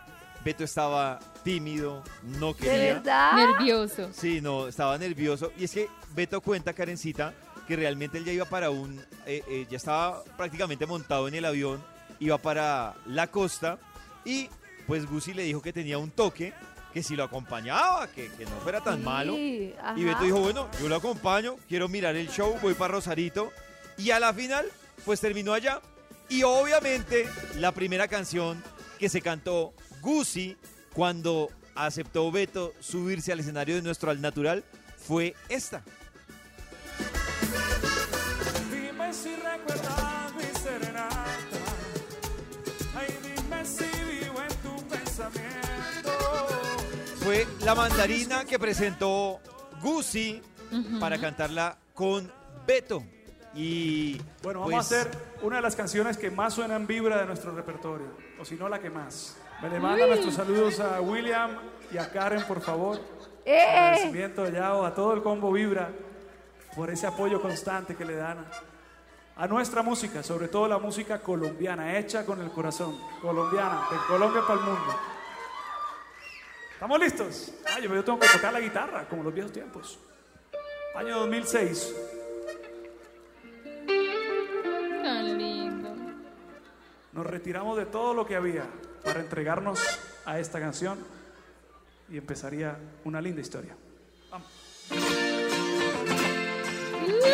Beto 0.43 0.63
estaba 0.63 1.19
tímido, 1.43 2.03
no 2.23 2.53
¿De 2.53 2.59
quería. 2.59 2.93
verdad? 2.95 3.33
Nervioso. 3.35 4.09
Sí, 4.13 4.41
no, 4.41 4.67
estaba 4.67 4.97
nervioso. 4.97 5.51
Y 5.57 5.65
es 5.65 5.71
que 5.71 5.87
Beto 6.13 6.41
cuenta, 6.41 6.73
Karencita, 6.73 7.33
que 7.67 7.75
realmente 7.75 8.17
él 8.17 8.25
ya 8.25 8.33
iba 8.33 8.45
para 8.45 8.69
un. 8.69 8.99
eh, 9.25 9.43
eh, 9.47 9.67
ya 9.69 9.77
estaba 9.77 10.23
prácticamente 10.35 10.85
montado 10.85 11.27
en 11.27 11.35
el 11.35 11.45
avión, 11.45 11.81
iba 12.19 12.37
para 12.37 12.95
la 13.05 13.27
costa. 13.27 13.77
Y 14.25 14.49
pues 14.87 15.05
Gucci 15.05 15.33
le 15.33 15.43
dijo 15.43 15.61
que 15.61 15.73
tenía 15.73 15.97
un 15.97 16.11
toque, 16.11 16.53
que 16.93 17.03
si 17.03 17.15
lo 17.15 17.23
acompañaba, 17.23 18.07
que, 18.11 18.29
que 18.31 18.45
no 18.45 18.51
fuera 18.61 18.81
tan 18.81 18.97
Sí, 18.99 19.03
malo. 19.03 19.37
Y. 19.37 19.73
Beto 20.03 20.23
dijo: 20.23 20.39
Bueno, 20.39 20.69
yo 20.81 20.89
lo 20.89 20.95
acompaño, 20.95 21.55
quiero 21.67 21.87
mirar 21.87 22.15
el 22.15 22.29
show, 22.29 22.57
voy 22.61 22.73
para 22.73 22.93
Rosarito. 22.95 23.51
Y 23.97 24.11
a 24.11 24.19
la 24.19 24.33
final, 24.33 24.65
pues 25.05 25.19
terminó 25.21 25.53
allá. 25.53 25.81
Y 26.29 26.43
obviamente, 26.43 27.27
la 27.57 27.71
primera 27.71 28.07
canción 28.07 28.61
que 28.99 29.09
se 29.09 29.21
cantó 29.21 29.73
Gucci 30.01 30.55
cuando 30.93 31.49
aceptó 31.75 32.31
Beto 32.31 32.73
subirse 32.79 33.31
al 33.31 33.39
escenario 33.39 33.75
de 33.75 33.81
nuestro 33.81 34.11
Al 34.11 34.21
Natural 34.21 34.63
fue 34.97 35.35
esta. 35.49 35.83
Dime 38.71 39.13
si 39.13 39.35
recuerdas 39.35 40.10
Fue 47.41 47.65
la 47.65 47.73
mandarina 47.73 48.45
que 48.45 48.59
presentó 48.59 49.39
Gucci 49.81 50.41
Ujú. 50.71 50.99
para 50.99 51.19
cantarla 51.19 51.75
con 51.93 52.31
Beto. 52.67 53.03
Y 53.55 54.17
Bueno, 54.43 54.61
pues, 54.63 54.75
vamos 54.75 54.75
a 54.75 54.79
hacer 54.79 55.11
una 55.41 55.55
de 55.55 55.61
las 55.63 55.75
canciones 55.75 56.17
que 56.17 56.29
más 56.29 56.53
suena 56.53 56.75
en 56.75 56.85
vibra 56.85 57.17
de 57.17 57.25
nuestro 57.25 57.51
repertorio, 57.55 58.07
o 58.39 58.45
si 58.45 58.55
no 58.55 58.69
la 58.69 58.79
que 58.79 58.89
más. 58.91 59.37
Me 59.61 59.69
le 59.69 59.79
manda 59.79 60.05
nuestros 60.05 60.35
saludos 60.35 60.79
a 60.79 61.01
William 61.01 61.57
y 61.91 61.97
a 61.97 62.09
Karen, 62.11 62.43
por 62.47 62.61
favor. 62.61 62.99
¡Eh! 63.43 63.59
Agradecimiento 63.59 64.43
a 64.43 64.49
Yao, 64.49 64.85
a 64.85 64.93
todo 64.93 65.13
el 65.13 65.23
combo 65.23 65.51
Vibra, 65.51 65.89
por 66.75 66.91
ese 66.91 67.07
apoyo 67.07 67.41
constante 67.41 67.95
que 67.95 68.05
le 68.05 68.17
dan 68.17 68.45
a 69.35 69.47
nuestra 69.47 69.81
música, 69.81 70.21
sobre 70.21 70.47
todo 70.47 70.67
la 70.67 70.77
música 70.77 71.19
colombiana, 71.21 71.97
hecha 71.97 72.23
con 72.23 72.39
el 72.39 72.51
corazón, 72.51 72.97
colombiana, 73.19 73.87
de 73.91 73.97
Colombia 74.07 74.41
para 74.47 74.59
el 74.59 74.65
mundo. 74.65 74.95
¿Estamos 76.81 76.99
listos? 76.99 77.51
Ah, 77.67 77.79
yo, 77.79 77.93
yo 77.93 78.03
tengo 78.03 78.17
que 78.17 78.27
tocar 78.27 78.51
la 78.51 78.59
guitarra, 78.59 79.07
como 79.07 79.21
los 79.21 79.31
viejos 79.31 79.53
tiempos. 79.53 79.99
Año 80.95 81.19
2006. 81.19 81.93
Tan 85.03 85.37
lindo. 85.37 85.95
Nos 87.13 87.23
retiramos 87.27 87.77
de 87.77 87.85
todo 87.85 88.15
lo 88.15 88.25
que 88.25 88.35
había 88.35 88.65
para 89.03 89.19
entregarnos 89.19 89.79
a 90.25 90.39
esta 90.39 90.59
canción 90.59 90.97
y 92.09 92.17
empezaría 92.17 92.75
una 93.03 93.21
linda 93.21 93.41
historia. 93.41 93.75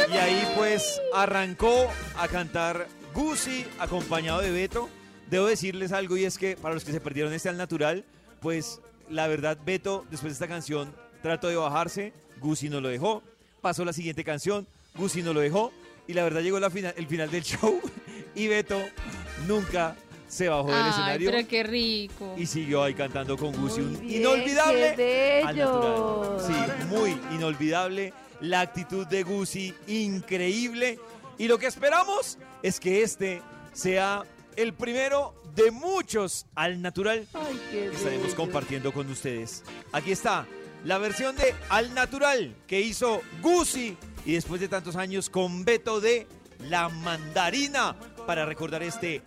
y 0.09 0.17
ahí 0.17 0.53
pues 0.57 1.01
arrancó 1.13 1.89
a 2.17 2.27
cantar 2.27 2.85
Gucci 3.13 3.65
acompañado 3.79 4.41
de 4.41 4.51
Beto. 4.51 4.89
Debo 5.29 5.45
decirles 5.45 5.93
algo 5.93 6.17
y 6.17 6.25
es 6.25 6.37
que 6.37 6.57
para 6.57 6.73
los 6.73 6.83
que 6.83 6.91
se 6.91 6.99
perdieron 6.99 7.31
este 7.31 7.47
al 7.47 7.55
natural, 7.55 8.03
pues 8.41 8.81
la 9.09 9.27
verdad 9.27 9.57
Beto 9.65 10.05
después 10.09 10.31
de 10.31 10.33
esta 10.33 10.47
canción 10.47 10.93
trató 11.21 11.47
de 11.47 11.55
bajarse, 11.55 12.13
Gucci 12.39 12.69
no 12.69 12.81
lo 12.81 12.89
dejó, 12.89 13.23
pasó 13.61 13.83
la 13.85 13.93
siguiente 13.93 14.23
canción, 14.23 14.67
Gucci 14.95 15.21
no 15.23 15.33
lo 15.33 15.39
dejó 15.41 15.71
y 16.07 16.13
la 16.13 16.23
verdad 16.23 16.41
llegó 16.41 16.59
la 16.59 16.69
final, 16.69 16.93
el 16.97 17.07
final 17.07 17.29
del 17.31 17.43
show 17.43 17.79
y 18.35 18.47
Beto 18.47 18.79
nunca 19.47 19.95
se 20.27 20.49
bajó 20.49 20.67
del 20.67 20.81
Ay, 20.83 20.89
escenario 20.89 21.31
pero 21.31 21.47
qué 21.47 21.63
rico. 21.63 22.35
y 22.37 22.45
siguió 22.45 22.83
ahí 22.83 22.93
cantando 22.93 23.37
con 23.37 23.53
Gucci. 23.55 23.79
Muy 23.81 23.95
Un 23.95 24.01
bien, 24.01 24.21
inolvidable 24.21 24.93
qué 24.95 25.41
al 25.45 25.57
natural. 25.57 25.81
bello. 25.81 26.37
Sí, 26.45 26.85
muy 26.87 27.11
inolvidable. 27.33 28.13
La 28.41 28.59
actitud 28.61 29.07
de 29.07 29.23
Gucci, 29.23 29.73
increíble. 29.87 30.99
Y 31.37 31.47
lo 31.47 31.57
que 31.57 31.67
esperamos 31.67 32.37
es 32.61 32.79
que 32.79 33.03
este 33.03 33.41
sea 33.73 34.23
el 34.57 34.73
primero 34.73 35.35
de 35.55 35.71
muchos 35.71 36.45
al 36.55 36.81
natural 36.81 37.27
Ay, 37.33 37.61
qué 37.71 37.89
que 37.89 37.95
estaremos 37.95 38.25
bello. 38.25 38.35
compartiendo 38.35 38.91
con 38.91 39.09
ustedes. 39.09 39.63
Aquí 39.93 40.11
está 40.11 40.45
la 40.83 40.97
versión 40.97 41.35
de 41.35 41.55
Al 41.69 41.93
Natural 41.93 42.55
que 42.67 42.81
hizo 42.81 43.21
Gucci 43.41 43.95
y 44.25 44.33
después 44.33 44.59
de 44.59 44.67
tantos 44.67 44.95
años 44.95 45.29
con 45.29 45.63
Beto 45.63 46.01
de 46.01 46.27
La 46.69 46.89
Mandarina 46.89 47.95
para 48.25 48.45
recordar 48.45 48.83
este 48.83 49.21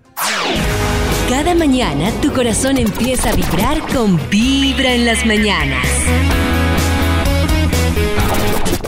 Cada 1.28 1.54
mañana 1.54 2.10
tu 2.20 2.32
corazón 2.32 2.76
empieza 2.76 3.30
a 3.30 3.34
vibrar 3.34 3.80
con 3.92 4.18
Vibra 4.30 4.92
en 4.94 5.06
las 5.06 5.24
mañanas. 5.24 5.86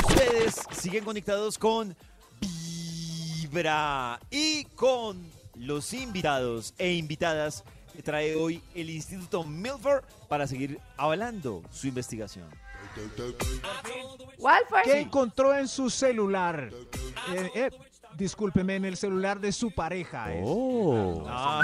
Ustedes 0.09 0.55
siguen 0.73 1.05
conectados 1.05 1.57
con 1.57 1.97
Vibra 2.41 4.19
y 4.31 4.65
con 4.75 5.42
los 5.63 5.93
invitados 5.95 6.75
e 6.77 6.93
invitadas 6.95 7.63
que 7.95 8.03
trae 8.03 8.35
hoy 8.35 8.61
el 8.75 8.91
Instituto 8.91 9.45
Milford 9.45 10.03
para 10.29 10.47
seguir 10.47 10.81
avalando 10.97 11.63
su 11.71 11.87
investigación. 11.87 12.49
Walford. 14.39 14.83
¿Qué 14.85 15.01
encontró 15.01 15.57
en 15.57 15.69
su 15.69 15.89
celular? 15.89 16.71
Eh, 17.33 17.51
eh, 17.55 17.71
discúlpeme, 18.17 18.77
en 18.77 18.85
el 18.87 18.97
celular 18.97 19.41
de 19.41 19.53
su 19.53 19.71
pareja. 19.71 20.35
es. 20.35 20.43
Oh. 20.45 21.25
Ah, 21.29 21.63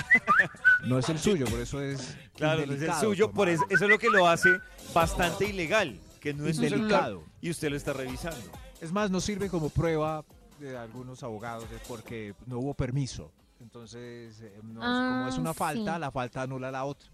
No 0.84 0.98
es 0.98 1.08
el 1.08 1.18
suyo, 1.18 1.46
por 1.46 1.60
eso 1.60 1.80
es. 1.82 2.16
claro, 2.36 2.64
no 2.66 2.74
es 2.74 2.82
el 2.82 2.92
suyo, 2.94 3.32
por 3.32 3.48
eso, 3.48 3.64
eso 3.68 3.84
es 3.84 3.90
lo 3.90 3.98
que 3.98 4.10
lo 4.10 4.28
hace 4.28 4.50
bastante 4.94 5.46
ilegal, 5.46 5.98
que 6.20 6.32
no 6.32 6.46
es 6.46 6.56
Indelicado. 6.56 7.24
y 7.40 7.50
usted 7.50 7.68
lo 7.70 7.76
está 7.76 7.92
revisando. 7.92 8.40
Es 8.80 8.92
más, 8.92 9.10
no 9.10 9.20
sirve 9.20 9.50
como 9.50 9.70
prueba 9.70 10.24
de 10.60 10.76
algunos 10.78 11.22
abogados 11.24 11.64
porque 11.88 12.34
no 12.46 12.60
hubo 12.60 12.74
permiso. 12.74 13.32
Entonces, 13.60 14.40
eh, 14.40 14.60
no 14.62 14.80
es- 14.80 14.86
como 14.86 15.24
Ah, 15.24 15.26
es 15.28 15.38
una 15.38 15.54
falta, 15.54 15.94
sí. 15.94 16.00
la 16.00 16.10
falta 16.10 16.42
anula 16.42 16.70
la 16.70 16.84
otra. 16.84 17.08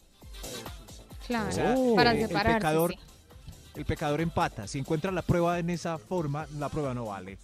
Claro, 1.27 1.49
O 1.49 1.53
sea, 1.53 1.75
para 1.97 2.13
eh, 2.15 2.23
el 2.23 2.29
pecador- 2.31 2.93
sí. 2.93 2.99
El 3.77 3.85
pecador 3.85 4.21
empata. 4.21 4.69
Si 4.69 4.79
encuentra 4.79 5.11
la 5.11 5.23
prueba 5.23 5.59
en 5.59 5.71
esa 5.71 5.99
forma, 5.99 6.47
la 6.59 6.69
prueba 6.69 6.95
no 6.95 7.07
vale. 7.07 7.39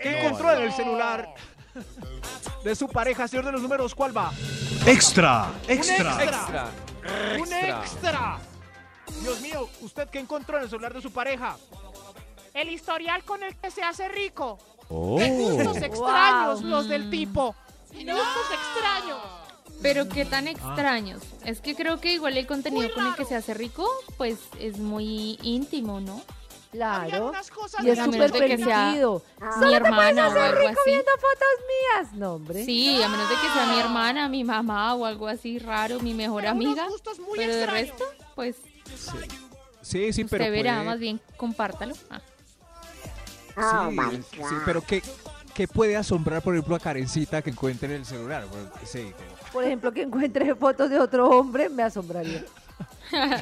¿Qué 0.00 0.10
No 0.12 0.16
encontró 0.18 0.46
vale. 0.46 0.60
en 0.60 0.66
el 0.66 0.72
celular 0.72 1.34
de 2.64 2.74
su 2.74 2.88
pareja, 2.88 3.28
señor 3.28 3.44
de 3.46 3.52
los 3.52 3.60
números? 3.62 3.94
¿Cuál 3.94 4.16
va? 4.16 4.32
Extra, 4.86 5.52
extra. 5.68 6.22
Extra, 6.24 6.70
¡Un 7.34 7.40
extra. 7.52 7.80
extra! 7.80 8.38
Dios 9.20 9.40
mío, 9.40 9.68
¿usted 9.82 10.08
qué 10.08 10.20
encontró 10.20 10.56
en 10.56 10.64
el 10.64 10.70
celular 10.70 10.94
de 10.94 11.02
su 11.02 11.12
pareja? 11.12 11.56
El 12.54 12.70
historial 12.70 13.22
con 13.24 13.42
el 13.42 13.54
que 13.56 13.70
se 13.70 13.82
hace 13.82 14.08
rico. 14.08 14.58
Oh. 14.88 15.18
Gustos 15.18 15.76
extraños 15.82 16.60
Wow. 16.62 16.70
los 16.70 16.88
del 16.88 17.10
tipo. 17.10 17.54
Gustos 17.94 18.46
extraños. 18.52 19.18
Pero 19.82 20.08
qué 20.08 20.24
tan 20.24 20.48
extraños. 20.48 21.22
Es 21.44 21.60
que 21.60 21.74
creo 21.74 22.00
que 22.00 22.12
igual 22.12 22.36
el 22.36 22.46
contenido 22.46 22.92
con 22.94 23.06
el 23.06 23.14
que 23.14 23.24
se 23.24 23.34
hace 23.34 23.54
rico, 23.54 23.88
pues 24.16 24.38
es 24.58 24.78
muy 24.78 25.38
íntimo, 25.42 26.00
¿no? 26.00 26.22
Claro. 26.72 27.32
cosas 27.54 27.84
Y 27.84 27.90
es 27.90 27.98
súper 27.98 28.32
permitido. 28.32 29.22
Mi 29.60 29.74
hermana 29.74 30.28
o 30.28 30.32
algo 30.32 30.68
así. 30.68 30.78
Viendo 30.86 31.10
fotos 31.12 32.02
mías. 32.02 32.12
No, 32.14 32.32
hombre. 32.34 32.64
Sí, 32.64 33.00
a 33.02 33.08
menos 33.08 33.28
de 33.28 33.34
que 33.36 33.48
sea 33.52 33.66
mi 33.72 33.78
hermana, 33.80 34.28
mi 34.28 34.42
mamá 34.42 34.94
o 34.94 35.04
algo 35.04 35.28
así 35.28 35.58
raro, 35.60 36.00
mi 36.00 36.14
mejor 36.14 36.40
Pero 36.42 36.50
amiga. 36.52 36.88
muy 37.20 37.38
Pero 37.38 37.54
de 37.54 37.66
resto, 37.66 38.04
pues 38.34 38.56
Sí, 39.82 40.12
sí, 40.12 40.24
pero 40.24 40.44
usted 40.44 40.52
verá, 40.52 40.74
puede- 40.76 40.86
más 40.86 40.98
bien 40.98 41.20
compártalo. 41.36 41.94
Ah. 42.10 43.88
Sí, 43.90 44.22
sí, 44.32 44.54
pero 44.64 44.80
¿qué, 44.84 45.02
¿qué 45.54 45.68
puede 45.68 45.96
asombrar, 45.96 46.42
por 46.42 46.54
ejemplo, 46.54 46.74
a 46.76 46.80
Karencita 46.80 47.40
que 47.42 47.50
encuentre 47.50 47.88
en 47.88 48.00
el 48.00 48.04
celular? 48.04 48.44
Bueno, 48.50 48.68
sí, 48.84 49.12
como- 49.16 49.52
Por 49.52 49.64
ejemplo, 49.64 49.92
que 49.92 50.02
encuentre 50.02 50.54
fotos 50.54 50.90
de 50.90 50.98
otro 50.98 51.28
hombre, 51.30 51.68
me 51.68 51.82
asombraría. 51.82 52.44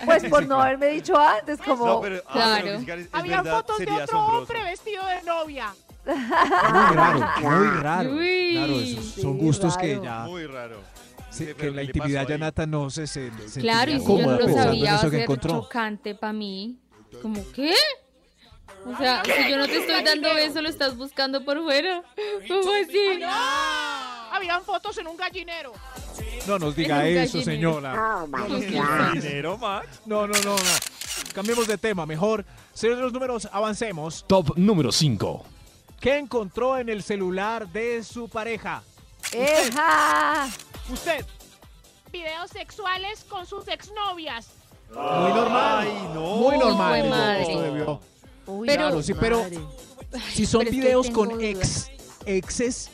Pues 0.05 0.25
por 0.25 0.47
no 0.47 0.61
haberme 0.61 0.89
dicho 0.89 1.17
antes, 1.19 1.59
como... 1.61 1.87
No, 1.87 2.01
pero, 2.03 2.21
ah, 2.27 2.33
Claro. 2.33 2.65
pero, 2.85 3.01
es 3.01 3.11
verdad, 3.13 3.57
fotos 3.57 3.79
de 3.79 3.85
otro 3.85 4.03
asombroso. 4.05 4.39
hombre 4.43 4.65
vestido 4.65 5.03
de 5.07 5.23
novia. 5.23 5.75
muy 6.05 6.97
raro, 6.97 7.29
muy 7.41 7.69
raro. 7.81 8.11
Uy. 8.13 8.51
Claro, 8.53 8.73
esos 8.81 9.05
son 9.23 9.39
gustos 9.39 9.77
que 9.79 9.99
ya... 10.03 10.25
Muy 10.25 10.47
raro. 10.47 10.81
sí, 11.31 11.47
que 11.57 11.69
en 11.69 11.77
la 11.77 11.83
¿qué 11.83 11.87
le 11.87 11.93
intimidad 11.97 12.29
ya? 12.29 12.37
Nata 12.39 12.67
no 12.67 12.91
se, 12.91 13.07
se 13.07 13.31
Claro, 13.61 13.91
y 13.93 14.01
si 14.01 14.07
yo 14.07 14.19
no 14.19 14.39
lo 14.39 14.49
en 14.49 14.55
sabía, 14.55 14.91
va 14.93 14.99
eso 14.99 15.07
a 15.07 15.11
que 15.11 15.17
ser 15.17 15.21
encontró. 15.23 15.51
chocante 15.63 16.15
para 16.17 16.33
mí. 16.35 16.79
Como, 17.23 17.43
¿qué? 17.53 17.73
O 18.87 18.97
sea, 18.99 19.23
si 19.25 19.51
yo 19.51 19.57
no 19.59 19.67
te 19.67 19.79
estoy 19.79 20.03
dando 20.03 20.29
eso, 20.37 20.61
lo 20.61 20.69
estás 20.69 20.97
buscando 20.97 21.45
por 21.45 21.63
fuera. 21.63 22.03
¿Cómo 22.49 22.71
así? 22.83 23.23
Habían 24.33 24.63
fotos 24.65 24.97
en 24.99 25.07
un 25.07 25.17
gallinero. 25.17 25.73
No 26.47 26.59
nos 26.59 26.75
diga 26.75 27.07
En 27.07 27.17
un 27.19 27.23
eso, 27.23 27.39
gallinero. 27.39 27.81
señora. 27.81 29.13
Dinero, 29.13 29.59
Max. 29.59 30.01
No, 30.07 30.27
no, 30.27 30.35
no, 30.43 30.57
no. 30.57 30.63
Cambiemos 31.35 31.67
de 31.67 31.79
tema, 31.79 32.07
mejor. 32.07 32.45
Señor 32.75 32.97
de 32.97 33.03
los 33.03 33.13
números, 33.13 33.49
avancemos. 33.53 34.25
Top 34.27 34.57
número 34.57 34.91
5. 34.91 35.45
¿Qué 36.01 36.19
encontró 36.19 36.79
en 36.79 36.89
el 36.89 37.03
celular 37.03 37.69
de 37.69 38.03
su 38.03 38.29
pareja? 38.29 38.83
¡Eja! 39.33 40.49
Usted. 40.93 41.25
Videos 42.11 42.51
sexuales 42.51 43.25
con 43.29 43.47
sus 43.47 43.69
exnovias. 43.69 44.49
Muy 44.91 45.33
normal. 45.33 45.87
Ay, 45.89 46.09
no. 46.13 46.21
Muy 46.37 46.59
normal. 46.59 46.99
Hijo 46.99 47.05
de 47.05 47.11
madre. 47.11 47.43
Esto 47.43 47.63
debió- 47.63 48.01
Uy, 48.47 48.67
Pero- 48.67 48.83
Claro, 48.89 49.03
sí, 49.03 49.15
pero 49.15 49.39
madre. 49.43 49.59
si 50.33 50.47
son 50.47 50.61
Pero 50.61 50.71
es 50.71 50.77
que 50.77 50.81
videos 50.83 51.11
con 51.11 51.41
ex, 51.41 51.91
exes, 52.27 52.91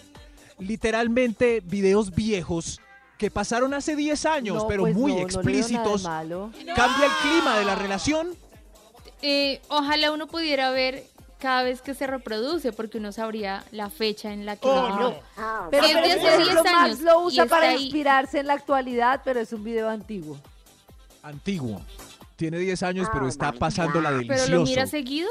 literalmente 0.58 1.60
videos 1.64 2.14
viejos 2.14 2.80
que 3.16 3.30
pasaron 3.30 3.74
hace 3.74 3.96
10 3.96 4.26
años, 4.26 4.62
No, 4.62 4.68
pero 4.68 4.82
pues 4.82 4.94
muy 4.94 5.12
no, 5.12 5.18
no 5.20 5.24
explícitos, 5.24 6.04
malo. 6.04 6.50
cambia 6.76 7.06
el 7.06 7.12
clima 7.22 7.58
de 7.58 7.64
la 7.64 7.74
relación. 7.74 8.28
Eh, 9.22 9.60
ojalá 9.68 10.12
uno 10.12 10.28
pudiera 10.28 10.70
ver 10.70 11.04
cada 11.40 11.62
vez 11.64 11.82
que 11.82 11.94
se 11.94 12.06
reproduce, 12.06 12.72
porque 12.72 12.98
uno 12.98 13.10
sabría 13.12 13.64
la 13.72 13.90
fecha 13.90 14.32
en 14.32 14.46
la 14.46 14.56
que 14.56 14.68
Oh, 14.68 14.88
lo 14.88 14.96
no. 14.98 15.14
Pero, 15.70 15.70
pero 15.70 15.86
de 15.88 15.92
por 15.94 16.02
hace 16.04 16.14
ejemplo, 16.42 16.62
10 16.62 16.72
Max 16.72 17.00
lo 17.00 17.20
usa 17.22 17.46
para 17.46 17.70
ahí. 17.70 17.82
inspirarse 17.84 18.38
en 18.40 18.46
la 18.46 18.54
actualidad, 18.54 19.22
pero 19.24 19.40
es 19.40 19.52
un 19.52 19.64
video 19.64 19.88
antiguo. 19.88 20.36
Antiguo. 21.22 21.80
Tiene 22.38 22.58
10 22.60 22.82
años, 22.84 23.08
pero 23.12 23.26
está 23.26 23.50
pasándola 23.50 24.10
Pero 24.10 24.18
delicioso. 24.22 24.52
lo 24.52 24.62
mira 24.64 24.86
seguido, 24.86 25.28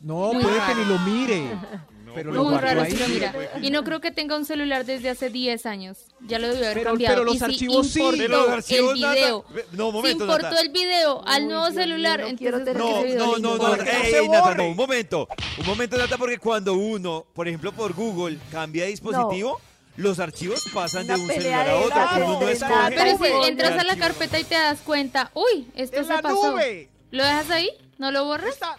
No, 0.00 0.32
Muy 0.34 0.42
puede 0.44 0.58
raro. 0.58 0.74
que 0.74 0.80
ni 0.80 0.88
lo 0.88 0.98
mire. 1.00 1.42
pero 2.14 2.30
lo 2.32 2.42
muy 2.44 2.52
guardó 2.52 2.66
raro 2.66 2.82
ahí. 2.82 2.90
si 2.92 2.98
lo 2.98 3.08
mira. 3.08 3.34
Y 3.62 3.70
no 3.70 3.84
creo 3.84 4.00
que 4.00 4.10
tenga 4.10 4.36
un 4.36 4.44
celular 4.44 4.84
desde 4.84 5.08
hace 5.08 5.30
10 5.30 5.64
años. 5.66 5.98
Ya 6.26 6.38
lo 6.38 6.48
debió 6.48 6.64
haber 6.66 6.78
Pero- 6.78 6.90
cambiado. 6.90 7.14
pero 7.14 7.24
los 7.24 7.34
y 7.34 7.38
si 7.38 7.44
archivos 7.44 7.86
sí. 7.88 7.98
importó 8.00 8.18
Pero 8.18 8.38
los 8.38 8.48
archivos, 8.50 8.94
el 8.94 9.00
Nata- 9.00 9.14
video, 9.14 9.44
Ve- 9.48 9.64
No, 9.72 9.86
si 9.86 9.92
momento, 9.92 10.24
importó 10.24 10.42
Nata. 10.50 10.60
el 10.60 10.68
video 10.68 11.22
al 11.26 11.42
Uy, 11.42 11.48
nuevo 11.48 11.62
Dios 11.64 11.74
mío, 11.74 11.82
celular, 11.84 12.20
no 12.20 12.36
quiero 12.36 12.58
entonces 12.58 12.64
tener 12.64 12.82
¿por 12.82 12.90
No, 12.92 12.98
ese 13.06 13.16
no, 13.18 13.32
video 13.34 13.38
no, 13.56 13.76
no, 13.76 13.82
ey, 13.82 14.14
ey, 14.14 14.28
Nata, 14.28 14.54
no, 14.54 14.68
un 14.68 14.76
momento. 14.76 15.28
Un 15.58 15.66
momento, 15.66 15.96
Nata, 15.96 16.18
porque 16.18 16.38
cuando 16.38 16.74
uno, 16.74 17.24
por 17.34 17.48
ejemplo, 17.48 17.72
por 17.72 17.92
Google, 17.94 18.38
cambia 18.52 18.84
de 18.84 18.90
dispositivo, 18.90 19.58
los 19.98 20.18
archivos 20.20 20.64
pasan 20.72 21.04
Una 21.04 21.14
de 21.16 21.20
un 21.20 21.28
celular 21.28 21.68
a 21.68 21.76
otro. 21.76 22.26
Uno 22.26 22.40
no 22.40 22.48
escoge. 22.48 22.72
gatos. 22.72 22.94
Pero 23.20 23.42
si 23.42 23.48
entras 23.48 23.70
a 23.72 23.74
la 23.74 23.80
archivo. 23.92 23.98
carpeta 24.06 24.38
y 24.38 24.44
te 24.44 24.54
das 24.54 24.78
cuenta, 24.80 25.30
uy, 25.34 25.66
esto 25.74 25.96
¡En 25.98 26.04
se 26.06 26.12
la 26.14 26.22
pasó. 26.22 26.52
nube! 26.52 26.88
¿Lo 27.10 27.24
dejas 27.24 27.50
ahí? 27.50 27.68
¿No 27.98 28.10
lo 28.10 28.24
borras? 28.24 28.50
Está, 28.54 28.76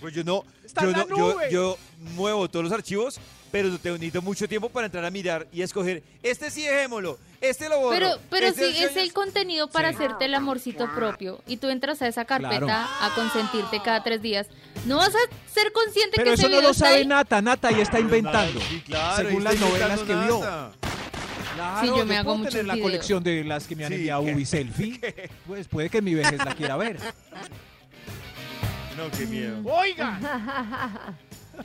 Pues 0.00 0.14
yo 0.14 0.24
no, 0.24 0.44
Está 0.64 0.82
yo, 0.82 0.92
no 0.92 1.08
yo, 1.08 1.16
nube. 1.34 1.48
yo 1.50 1.78
muevo 2.14 2.48
todos 2.48 2.64
los 2.64 2.72
archivos, 2.72 3.20
pero 3.52 3.76
te 3.78 3.90
necesito 3.90 4.22
mucho 4.22 4.48
tiempo 4.48 4.68
para 4.70 4.86
entrar 4.86 5.04
a 5.04 5.10
mirar 5.10 5.46
y 5.52 5.60
escoger. 5.62 6.02
Este 6.22 6.50
sí 6.50 6.62
dejémoslo, 6.62 7.18
este 7.40 7.68
lo 7.68 7.78
borro. 7.80 7.90
Pero, 7.90 8.18
pero 8.30 8.46
este 8.46 8.72
si 8.72 8.82
es 8.82 8.96
el 8.96 9.12
contenido 9.12 9.68
para 9.68 9.90
Sí. 9.90 9.96
hacerte 9.96 10.24
el 10.24 10.34
amorcito 10.34 10.88
propio 10.94 11.40
y 11.46 11.56
tú 11.58 11.68
entras 11.68 12.00
a 12.00 12.06
esa 12.08 12.24
carpeta 12.24 12.58
Claro. 12.60 12.88
a 13.00 13.12
consentirte 13.14 13.82
cada 13.82 14.02
tres 14.02 14.22
días, 14.22 14.46
¿no 14.86 14.96
vas 14.96 15.08
a 15.14 15.52
ser 15.52 15.72
consciente 15.72 16.12
Pero 16.16 16.24
que 16.30 16.34
eso 16.34 16.42
ese 16.42 16.48
no 16.48 16.48
video 16.56 16.62
lo 16.62 16.70
está 16.70 16.84
sabe 16.86 16.96
ahí? 16.98 17.06
Nata. 17.06 17.42
Nata 17.42 17.72
y 17.72 17.80
está 17.80 18.00
inventando. 18.00 18.60
Sí, 18.60 18.80
claro, 18.86 19.28
según 19.28 19.44
las 19.44 19.58
novelas 19.60 20.00
que 20.00 20.14
vio. 20.14 20.40
Nata. 20.40 20.72
Claro, 21.54 21.80
Sí, 21.80 21.86
yo 21.98 22.06
me 22.06 22.16
hago 22.16 22.24
puedo 22.24 22.38
muchos 22.38 22.52
tener 22.52 22.66
la 22.66 22.74
videos. 22.74 22.90
colección 22.90 23.22
de 23.22 23.44
las 23.44 23.66
que 23.66 23.76
me 23.76 23.84
han 23.84 23.88
Sí, 23.90 23.94
enviado 23.96 24.24
¿qué? 24.24 24.34
Ubi 24.34 24.44
Selfie. 24.46 25.00
Pues 25.46 25.68
puede 25.68 25.90
que 25.90 26.00
mi 26.00 26.14
vejez 26.14 26.38
la 26.44 26.54
quiera 26.54 26.76
ver. 26.76 26.98
No, 28.96 29.10
qué 29.16 29.26
miedo. 29.26 29.58
oiga, 29.64 30.18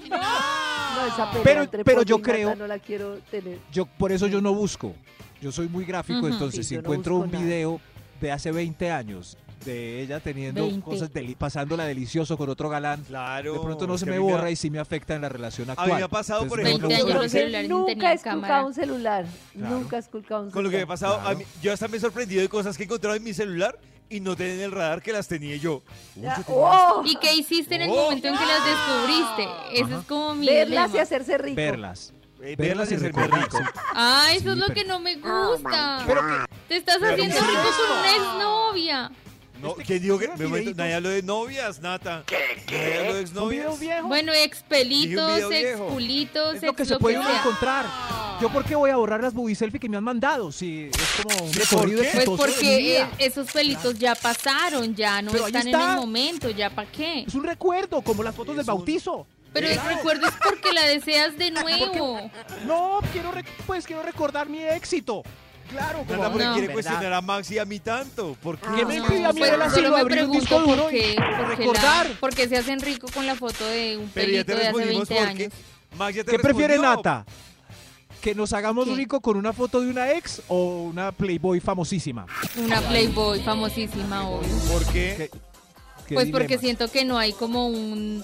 No, 0.09 1.07
esa 1.07 1.29
pelea 1.31 1.43
Pero- 1.43 1.61
entre 1.63 1.83
pero 1.85 2.01
yo 2.03 2.15
y 2.15 2.19
Nata 2.19 2.31
creo- 2.31 2.55
No 2.55 2.67
la 2.67 2.79
quiero 2.79 3.19
tener. 3.31 3.59
Yo 3.71 3.85
por 3.85 4.11
eso 4.11 4.27
yo 4.27 4.41
no 4.41 4.53
busco. 4.53 4.93
Yo 5.41 5.51
soy 5.51 5.67
muy 5.69 5.85
gráfico, 5.85 6.19
Ujú. 6.19 6.27
entonces 6.27 6.65
Sí, 6.65 6.69
si 6.69 6.75
yo 6.75 6.81
no 6.81 6.87
encuentro 6.87 7.13
busco 7.15 7.25
un 7.27 7.31
nada. 7.33 7.43
video 7.45 7.79
de 8.19 8.31
hace 8.31 8.51
20 8.51 8.91
años 8.91 9.37
de 9.65 10.01
ella 10.01 10.19
teniendo 10.19 10.61
20. 10.61 10.81
cosas 10.85 11.11
deli- 11.11 11.35
pasándola 11.35 11.85
delicioso 11.85 12.37
con 12.37 12.49
otro 12.49 12.69
galán, 12.69 13.03
Claro. 13.03 13.53
de 13.53 13.59
pronto 13.59 13.87
no 13.87 13.97
se 13.97 14.05
me 14.05 14.15
a 14.15 14.19
borra 14.19 14.51
y 14.51 14.55
sí 14.55 14.69
me 14.69 14.79
afecta 14.79 15.15
en 15.15 15.23
la 15.23 15.29
relación 15.29 15.69
A 15.69 15.73
actual. 15.73 15.89
mí 15.89 15.95
me 15.95 16.03
ha 16.03 16.07
pasado, 16.07 16.47
por 16.47 16.59
Entonces, 16.59 16.69
ejemplo, 16.69 16.87
no 16.87 16.95
Veinte 16.95 17.03
uso 17.03 17.11
años 17.19 17.25
eso. 17.25 17.37
los 17.37 17.41
celulares 17.43 17.69
nunca 17.69 18.11
he 18.11 18.15
esculcado 18.15 18.67
un 18.67 18.73
celular. 18.73 19.25
Claro. 19.53 19.75
Nunca 19.75 19.95
he 19.95 19.99
esculcado 19.99 20.41
un 20.43 20.45
celular. 20.49 20.53
Con 20.53 20.63
lo 20.63 20.69
que 20.69 20.77
me 20.77 20.83
ha 20.83 20.87
pasado, 20.87 21.15
a 21.15 21.21
Claro. 21.21 21.37
mí- 21.39 21.45
yo 21.61 21.73
hasta 21.73 21.87
me 21.87 21.97
he 21.97 21.99
sorprendido 21.99 22.41
de 22.41 22.49
cosas 22.49 22.77
que 22.77 22.83
he 22.83 22.85
encontrado 22.85 23.15
en 23.15 23.23
mi 23.23 23.33
celular 23.33 23.77
y 24.09 24.19
no 24.19 24.35
tenía 24.35 24.53
en 24.53 24.61
el 24.61 24.71
radar 24.71 25.01
que 25.01 25.11
las 25.11 25.27
tenía 25.27 25.55
yo. 25.57 25.81
Uy, 26.15 26.21
Ya, 26.23 26.37
yo 26.37 26.43
tenía 26.43 26.61
¡oh! 26.61 27.01
¿Y 27.05 27.15
qué 27.17 27.33
hiciste 27.33 27.75
en 27.75 27.81
el 27.83 27.89
Oh. 27.89 27.95
momento 28.03 28.27
en 28.27 28.37
que 28.37 28.45
las 28.45 28.65
descubriste? 28.65 29.81
Ese 29.81 29.93
es 29.99 30.05
como 30.05 30.35
mi 30.35 30.45
Verlas 30.45 30.67
y 30.69 30.87
dilema. 30.91 31.01
hacerse 31.03 31.37
rico. 31.39 31.55
Verlas. 31.55 32.13
Eh, 32.41 32.55
Verlas 32.57 32.91
y 32.91 32.95
hacerme 32.95 33.23
recordar. 33.23 33.43
rico. 33.43 33.57
Ah, 33.95 34.27
eso 34.31 34.41
Sí, 34.43 34.49
es 34.49 34.57
lo 34.57 34.65
pero- 34.67 34.73
que 34.75 34.85
no 34.85 34.99
me 34.99 35.15
gusta. 35.15 36.03
Pero 36.05 36.21
que- 36.21 36.55
Te 36.67 36.77
estás 36.77 36.97
pero 36.99 37.13
haciendo 37.13 37.33
¿qué 37.33 37.39
es 37.41 37.47
rico 37.47 37.61
con 37.61 37.97
una 37.97 38.09
eso? 38.11 38.23
exnovia. 38.23 39.11
No, 39.61 39.69
Este- 39.71 39.83
¿Quién 39.85 40.01
dijo 40.01 40.19
que 40.19 40.27
me 40.27 40.45
momento, 40.47 40.71
nadie 40.75 40.93
habló 40.95 41.09
de 41.09 41.23
novias, 41.23 41.79
Nata? 41.81 42.23
Nadie 42.69 42.99
habló 42.99 43.13
de 43.15 43.19
¿Un 43.23 43.49
video 43.49 43.69
exnovias. 43.69 43.79
viejo? 43.79 44.07
Bueno, 44.07 44.33
expelitos, 44.33 45.39
es 46.55 46.61
lo 46.63 46.73
que 46.73 46.83
ex 46.83 46.89
se 46.89 46.97
puede 46.99 47.15
que 47.15 47.21
uno 47.21 47.29
encontrar. 47.37 47.85
¿Yo 48.41 48.49
por 48.49 48.65
qué 48.65 48.75
voy 48.75 48.89
a 48.89 48.97
borrar 48.97 49.21
las 49.21 49.33
booby 49.33 49.55
selfie 49.55 49.79
que 49.79 49.87
me 49.87 49.97
han 49.97 50.03
mandado? 50.03 50.51
Si 50.51 50.89
es 50.91 51.23
como 51.23 51.45
un 51.45 51.53
¿Sí, 51.53 51.59
recorrido 51.59 52.03
por 52.03 52.11
qué? 52.11 52.25
Pues 52.25 52.39
porque 52.39 52.97
eh, 53.01 53.07
esos 53.19 53.51
pelitos 53.51 53.97
ya 53.97 54.13
pasaron, 54.15 54.93
ya 54.95 55.21
no 55.21 55.31
Pero 55.31 55.47
están 55.47 55.67
en 55.67 55.73
el 55.79 55.95
momento, 55.95 56.49
ya 56.49 56.69
para 56.69 56.91
qué. 56.91 57.21
Es 57.21 57.33
un 57.33 57.43
recuerdo, 57.43 58.01
como 58.01 58.23
las 58.23 58.35
fotos 58.35 58.55
del 58.55 58.63
Es 58.63 58.67
un- 58.67 58.75
bautizo. 58.75 59.27
Pero 59.53 59.69
el 59.69 59.79
recuerdo 59.79 60.27
es 60.27 60.33
porque 60.43 60.73
la 60.73 60.85
deseas 60.85 61.37
de 61.37 61.49
nuevo. 61.51 62.19
No, 62.67 62.99
quiero, 63.13 63.31
pues 63.65 63.85
quiero 63.87 64.03
recordar 64.03 64.49
mi 64.49 64.61
éxito. 64.61 65.23
Claro, 65.69 65.99
Nata, 65.99 66.15
como- 66.15 66.29
¿por 66.31 66.37
qué 66.39 66.45
No. 66.45 66.51
quiere 66.53 66.67
¿Verdad? 66.67 66.73
cuestionar 66.73 67.13
a 67.13 67.21
Max 67.21 67.51
y 67.51 67.57
a 67.59 67.65
mí 67.65 67.79
tanto? 67.79 68.37
¿Por 68.41 68.57
qué? 68.57 68.67
¿Qué 68.75 68.85
me 68.85 68.97
No, 68.97 69.03
impide 69.05 69.25
a 69.25 69.33
mí 69.33 69.39
pues 69.39 69.51
solo 69.73 69.91
me 69.95 70.01
un 70.03 70.07
pregunto 70.09 70.59
duro 70.61 70.83
por 70.83 70.93
y 70.93 70.97
qué, 70.99 71.15
porque, 71.37 71.55
recordar. 71.55 72.09
la- 72.09 72.15
porque 72.19 72.47
se 72.47 72.57
hacen 72.57 72.79
rico 72.81 73.07
con 73.13 73.25
la 73.25 73.35
foto 73.35 73.65
de 73.65 73.97
un 73.97 74.09
Pero 74.13 74.27
ya 74.31 74.43
pelito 74.43 74.45
te 74.45 74.51
de 74.53 74.57
hace 74.59 74.67
respondimos 74.67 75.09
20 75.09 75.25
por 75.25 75.37
qué. 75.37 75.43
años. 75.45 75.53
Max 75.97 76.15
ya 76.15 76.23
te 76.23 76.31
¿Qué 76.31 76.39
prefiere 76.39 76.73
respondió. 76.77 76.95
Nata? 76.97 77.25
¿Que 78.21 78.33
nos 78.35 78.53
hagamos 78.53 78.85
¿Qué? 78.87 78.95
rico 78.95 79.21
con 79.21 79.37
una 79.37 79.53
foto 79.53 79.81
de 79.81 79.89
una 79.89 80.11
ex 80.13 80.41
o 80.47 80.83
una 80.83 81.11
Playboy 81.11 81.59
famosísima? 81.59 82.25
Una 82.57 82.81
Playboy 82.81 83.39
famosísima, 83.41 84.27
obvio. 84.27 84.49
¿Por 84.71 84.83
qué? 84.87 85.15
¿Qué- 85.17 85.29
qué 86.07 86.15
Pues 86.15 86.29
porque 86.31 86.57
siento 86.57 86.89
que 86.91 87.05
no 87.05 87.17
hay 87.19 87.33
como 87.33 87.67
un, 87.67 88.23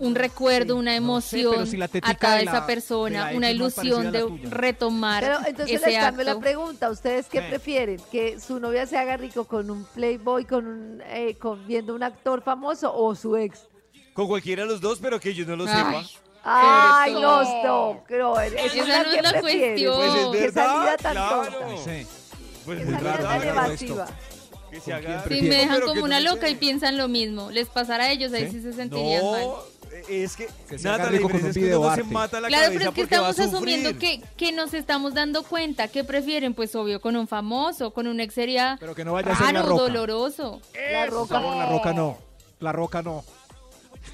Un 0.00 0.12
no, 0.12 0.18
recuerdo, 0.18 0.74
sí. 0.74 0.78
una 0.80 0.90
No 1.00 1.20
sé, 1.20 1.40
emoción 1.40 1.66
si 1.66 1.80
atada 1.82 2.34
a 2.34 2.36
de 2.38 2.42
esa 2.44 2.52
la- 2.54 2.66
persona, 2.66 3.30
una 3.34 3.48
es 3.50 3.54
ilusión 3.56 4.12
de 4.12 4.26
retomar 4.50 5.22
Pero 5.22 5.38
entonces 5.46 5.76
ese 5.80 5.90
les 5.90 5.98
cambio 5.98 6.24
la 6.24 6.38
pregunta. 6.38 6.90
¿Ustedes 6.90 7.26
qué 7.26 7.42
prefieren? 7.42 8.00
¿Que 8.10 8.38
su 8.40 8.58
novia 8.60 8.86
se 8.86 8.96
haga 8.98 9.16
rico 9.16 9.44
con 9.44 9.70
un 9.70 9.84
playboy, 9.84 10.44
con 10.44 10.66
un, 10.66 11.02
eh, 11.06 11.36
con 11.38 11.66
viendo 11.66 11.94
un 11.94 12.02
actor 12.02 12.42
famoso 12.42 12.94
o 12.94 13.14
su 13.14 13.36
ex? 13.36 13.66
Con 14.14 14.26
cualquiera 14.28 14.62
de 14.64 14.68
los 14.68 14.80
dos, 14.80 14.98
pero 15.00 15.18
que 15.20 15.32
yo 15.32 15.46
no 15.46 15.56
lo 15.56 15.64
Ay, 15.66 15.74
sepa. 15.74 16.02
Ay, 16.44 17.12
eso. 17.12 17.20
no, 17.20 17.62
no, 17.94 18.04
creo. 18.06 18.38
Eso 18.40 18.56
Esa 18.56 19.02
no 19.04 19.10
es 19.12 19.22
la 19.22 19.40
cuestión. 19.40 19.96
Pues 19.96 20.14
es 20.14 20.42
Qué 20.42 20.52
salida 20.52 20.96
tan 20.98 21.12
claro. 21.14 21.42
tonta. 21.58 21.82
Sí. 21.84 22.06
Pues 22.64 22.78
Qué 22.78 22.84
es 22.84 23.02
verdad. 23.02 23.44
evasiva. 23.44 24.06
Que 24.72 24.80
se 24.80 24.90
¿Con 24.90 24.92
haga- 24.94 25.24
quién 25.28 25.40
Si 25.42 25.48
me 25.48 25.56
dejan 25.56 25.80
como 25.82 26.02
una 26.02 26.18
no 26.20 26.30
loca 26.32 26.48
y 26.48 26.54
piensan 26.54 26.96
lo 26.96 27.06
mismo, 27.06 27.50
les 27.50 27.68
pasará 27.68 28.04
a 28.04 28.10
ellos, 28.10 28.32
ahí 28.32 28.46
¿Sí? 28.46 28.52
sí 28.52 28.62
se 28.62 28.72
sentirían 28.72 29.22
mal. 29.22 29.42
No, 29.42 29.56
es 30.08 30.34
que, 30.34 30.48
Que 30.66 30.78
nada, 30.78 31.04
la 31.04 31.10
diferencia 31.10 31.40
un 31.44 31.46
es 31.50 31.54
que 31.54 31.76
uno 31.76 31.94
se 31.94 32.02
mata 32.04 32.40
la 32.40 32.48
Claro, 32.48 32.72
pero 32.72 32.88
es 32.88 32.94
que 32.94 33.02
estamos 33.02 33.38
asumiendo 33.38 33.98
que, 33.98 34.22
que 34.38 34.50
nos 34.52 34.72
estamos 34.72 35.12
dando 35.12 35.42
cuenta 35.42 35.88
que 35.88 36.02
prefieren, 36.04 36.54
pues 36.54 36.74
obvio, 36.74 37.02
con 37.02 37.16
un 37.16 37.28
famoso, 37.28 37.92
con 37.92 38.06
un 38.06 38.18
ex 38.20 38.32
sería 38.32 38.78
Pero 38.80 38.94
que 38.94 39.04
no 39.04 39.12
vaya 39.12 39.32
a 39.32 39.36
ser 39.36 39.46
la 39.48 39.52
raro, 39.60 39.68
roca. 39.68 39.82
doloroso. 39.82 40.62
La 40.90 41.04
roca. 41.06 41.34
favor, 41.40 41.56
la 41.56 41.66
roca 41.68 41.92
no. 41.92 42.18
La 42.60 42.72
roca 42.72 43.02
no. 43.02 43.24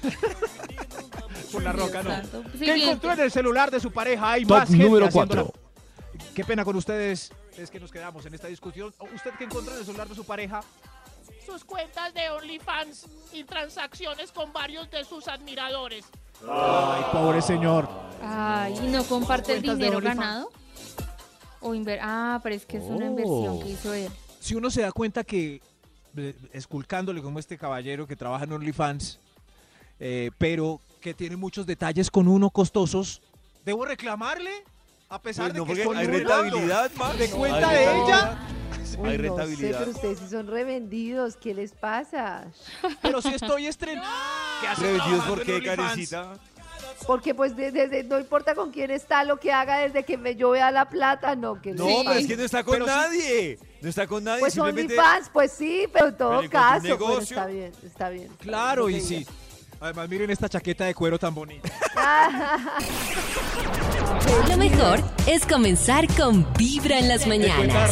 Con 1.51 1.63
la 1.63 1.71
roca 1.71 2.03
no. 2.03 2.41
¿Qué 2.59 2.75
encontró 2.75 3.13
en 3.13 3.19
el 3.21 3.31
celular 3.31 3.71
de 3.71 3.79
su 3.79 3.91
pareja? 3.91 4.33
Hay 4.33 4.43
Top 4.45 4.57
más 4.57 4.69
gente 4.69 4.83
número 4.83 5.05
haciéndola. 5.07 5.43
4. 5.45 6.31
Qué 6.35 6.43
pena 6.43 6.63
con 6.63 6.75
ustedes. 6.75 7.31
Es 7.59 7.69
que 7.69 7.79
nos 7.79 7.91
quedamos 7.91 8.25
en 8.25 8.33
esta 8.33 8.47
discusión. 8.47 8.93
¿Usted 9.13 9.31
qué 9.37 9.43
encontró 9.43 9.73
en 9.73 9.79
el 9.79 9.85
celular 9.85 10.07
de 10.07 10.15
su 10.15 10.23
pareja? 10.23 10.61
Sus 11.45 11.65
cuentas 11.65 12.13
de 12.13 12.29
OnlyFans 12.29 13.05
y 13.33 13.43
transacciones 13.43 14.31
con 14.31 14.53
varios 14.53 14.89
de 14.89 15.03
sus 15.03 15.27
admiradores. 15.27 16.05
Ay, 16.49 17.03
pobre 17.11 17.41
señor. 17.41 17.89
Ay, 18.23 18.79
¿y 18.81 18.87
no 18.87 19.03
comparte 19.03 19.57
el 19.57 19.61
dinero 19.61 19.99
ganado? 19.99 20.49
O 21.59 21.75
inver 21.75 21.99
ah, 22.01 22.39
pero 22.41 22.55
es 22.55 22.65
que 22.65 22.77
es 22.77 22.83
una 22.85 23.07
inversión 23.07 23.59
que 23.59 23.69
hizo 23.69 23.93
él. 23.93 24.09
Si 24.39 24.55
uno 24.55 24.69
se 24.69 24.81
da 24.81 24.93
cuenta 24.93 25.25
que, 25.25 25.61
eh, 26.15 26.35
esculcándole 26.53 27.21
como 27.21 27.39
este 27.39 27.57
caballero 27.57 28.07
que 28.07 28.15
trabaja 28.15 28.45
en 28.45 28.53
OnlyFans, 28.53 29.19
eh, 29.99 30.31
pero 30.37 30.79
que 31.01 31.13
tiene 31.13 31.35
muchos 31.35 31.65
detalles 31.65 32.09
con 32.09 32.29
uno 32.29 32.51
costosos, 32.51 33.21
¿debo 33.65 33.83
reclamarle? 33.83 34.63
A 35.09 35.19
pesar 35.21 35.45
Pues 35.51 35.57
no, 35.57 35.65
de 35.65 35.73
que 35.73 35.81
estoy 35.81 35.97
hay 35.97 36.05
rentabilidad, 36.07 36.91
Max. 36.95 37.17
¿De 37.17 37.29
cuenta 37.31 37.69
de 37.71 37.85
rentabilidad. 37.85 38.07
ella? 38.07 38.39
Uy, 38.79 38.85
Hay 38.95 38.99
no 38.99 39.09
sé, 39.09 39.17
rentabilidad. 39.17 39.79
pero 39.79 39.91
ustedes 39.91 40.19
sí 40.19 40.27
son 40.29 40.47
revendidos. 40.47 41.35
¿Qué 41.37 41.53
les 41.55 41.71
pasa? 41.71 42.45
Pero 43.01 43.21
si 43.21 43.29
estoy 43.33 43.65
estrenando. 43.67 44.07
¿Qué 44.61 44.67
hace 44.67 44.81
Revendidos 44.83 45.25
por 45.25 45.43
qué? 45.43 45.63
Karencita. 45.63 46.33
Porque 47.07 47.33
pues 47.33 47.55
de- 47.55 47.71
desde, 47.71 48.03
no 48.03 48.19
importa 48.19 48.53
con 48.55 48.71
quién 48.71 48.91
está, 48.91 49.23
lo 49.23 49.39
que 49.39 49.51
haga 49.51 49.79
desde 49.79 50.03
que 50.03 50.17
me 50.17 50.35
yo 50.35 50.51
vea 50.51 50.69
la 50.69 50.89
plata, 50.89 51.35
no, 51.35 51.59
que 51.61 51.71
No, 51.73 51.85
Sí. 51.87 52.03
pero 52.05 52.19
es 52.19 52.27
que 52.27 52.37
no 52.37 52.43
está 52.43 52.63
con 52.63 52.73
Pero 52.73 52.85
sí- 52.85 52.91
nadie. 52.91 53.59
No 53.81 53.89
está 53.89 54.05
con 54.07 54.23
nadie. 54.23 54.39
Pues 54.41 54.53
simplemente... 54.53 54.93
OnlyFans, 54.99 55.29
pues 55.29 55.51
sí, 55.53 55.87
pero 55.91 56.07
en 56.09 56.17
todo 56.17 56.39
Pero 56.39 56.51
caso, 56.51 56.81
bueno, 56.81 56.97
negocio. 56.97 57.37
está 57.37 57.45
bien, 57.47 57.71
está 57.83 58.09
bien. 58.09 58.27
Claro, 58.39 58.89
y 58.89 58.99
sí. 59.01 59.19
digas. 59.19 59.33
Además, 59.81 60.09
miren 60.09 60.29
esta 60.29 60.49
chaqueta 60.49 60.85
de 60.85 60.93
cuero 60.93 61.17
tan 61.17 61.33
bonita. 61.33 61.69
Lo 64.49 64.57
mejor 64.57 64.99
es 65.25 65.45
comenzar 65.45 66.05
con 66.15 66.45
Vibra 66.53 66.99
en 66.99 67.07
las 67.07 67.25
mañanas. 67.25 67.89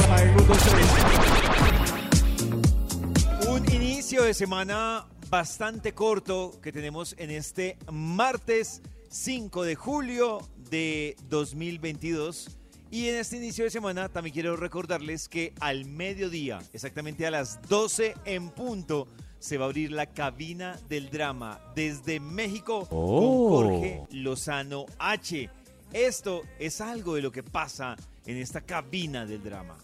Un 3.47 3.71
inicio 3.71 4.23
de 4.23 4.33
semana 4.33 5.05
bastante 5.29 5.93
corto 5.93 6.59
que 6.61 6.73
tenemos 6.73 7.15
en 7.17 7.31
este 7.31 7.77
martes 7.89 8.81
5 9.09 9.63
de 9.63 9.75
julio 9.75 10.39
de 10.69 11.15
2022. 11.29 12.57
Y 12.91 13.07
en 13.07 13.15
este 13.15 13.37
inicio 13.37 13.63
de 13.63 13.69
semana 13.69 14.09
también 14.09 14.33
quiero 14.33 14.57
recordarles 14.57 15.29
que 15.29 15.53
al 15.61 15.85
mediodía, 15.85 16.59
exactamente 16.73 17.25
a 17.27 17.31
las 17.31 17.61
12 17.67 18.15
en 18.25 18.49
punto, 18.49 19.07
se 19.39 19.57
va 19.57 19.65
a 19.65 19.67
abrir 19.67 19.91
la 19.91 20.07
cabina 20.07 20.79
del 20.89 21.09
drama 21.09 21.59
desde 21.75 22.19
México 22.19 22.87
Oh. 22.91 23.49
con 23.49 23.67
Jorge 23.67 24.03
Lozano 24.11 24.85
H. 24.99 25.49
Esto 25.93 26.41
es 26.59 26.81
algo 26.81 27.15
de 27.15 27.21
lo 27.21 27.31
que 27.31 27.43
pasa 27.43 27.95
en 28.25 28.37
esta 28.37 28.61
cabina 28.61 29.25
del 29.25 29.43
drama. 29.43 29.77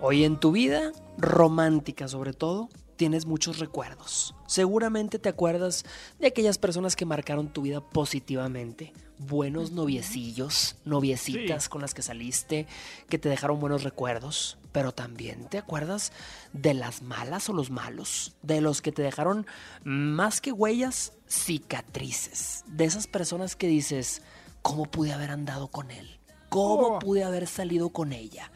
Hoy 0.00 0.24
en 0.24 0.38
tu 0.40 0.52
vida, 0.52 0.92
romántica 1.18 2.08
sobre 2.08 2.32
todo, 2.32 2.68
tienes 2.96 3.26
muchos 3.26 3.58
recuerdos. 3.58 4.34
Seguramente 4.46 5.18
te 5.18 5.28
acuerdas 5.28 5.84
de 6.18 6.26
aquellas 6.26 6.58
personas 6.58 6.96
que 6.96 7.04
marcaron 7.04 7.52
tu 7.52 7.62
vida 7.62 7.80
positivamente. 7.80 8.92
Buenos 9.18 9.70
noviecillos, 9.70 10.76
noviecitas 10.84 11.68
con 11.68 11.80
las 11.80 11.94
que 11.94 12.02
saliste, 12.02 12.66
que 13.08 13.18
te 13.18 13.28
dejaron 13.28 13.60
buenos 13.60 13.82
recuerdos. 13.82 14.58
Pero 14.72 14.92
también 14.92 15.48
te 15.48 15.58
acuerdas 15.58 16.12
de 16.52 16.74
las 16.74 17.02
malas 17.02 17.48
o 17.48 17.52
los 17.52 17.70
malos, 17.70 18.34
de 18.42 18.60
los 18.60 18.82
que 18.82 18.92
te 18.92 19.02
dejaron 19.02 19.46
más 19.84 20.40
que 20.40 20.52
huellas, 20.52 21.12
cicatrices. 21.26 22.64
De 22.66 22.84
esas 22.84 23.06
personas 23.06 23.56
que 23.56 23.68
dices, 23.68 24.22
¿cómo 24.60 24.84
pude 24.84 25.12
haber 25.12 25.30
andado 25.30 25.68
con 25.68 25.90
él? 25.90 26.18
¿Cómo 26.48 26.98
pude 26.98 27.24
haber 27.24 27.46
salido 27.46 27.90
con 27.90 28.12
ella? 28.12 28.50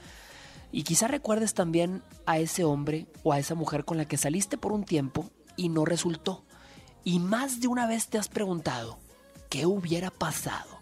Y 0.72 0.84
quizá 0.84 1.08
recuerdes 1.08 1.54
también 1.54 2.02
a 2.26 2.38
ese 2.38 2.64
hombre 2.64 3.06
o 3.22 3.32
a 3.32 3.38
esa 3.38 3.54
mujer 3.54 3.84
con 3.84 3.96
la 3.96 4.04
que 4.04 4.16
saliste 4.16 4.56
por 4.56 4.72
un 4.72 4.84
tiempo 4.84 5.30
y 5.56 5.68
no 5.68 5.84
resultó. 5.84 6.44
Y 7.04 7.18
más 7.18 7.60
de 7.60 7.66
una 7.68 7.86
vez 7.86 8.08
te 8.08 8.18
has 8.18 8.28
preguntado, 8.28 8.98
¿qué 9.48 9.66
hubiera 9.66 10.10
pasado? 10.10 10.78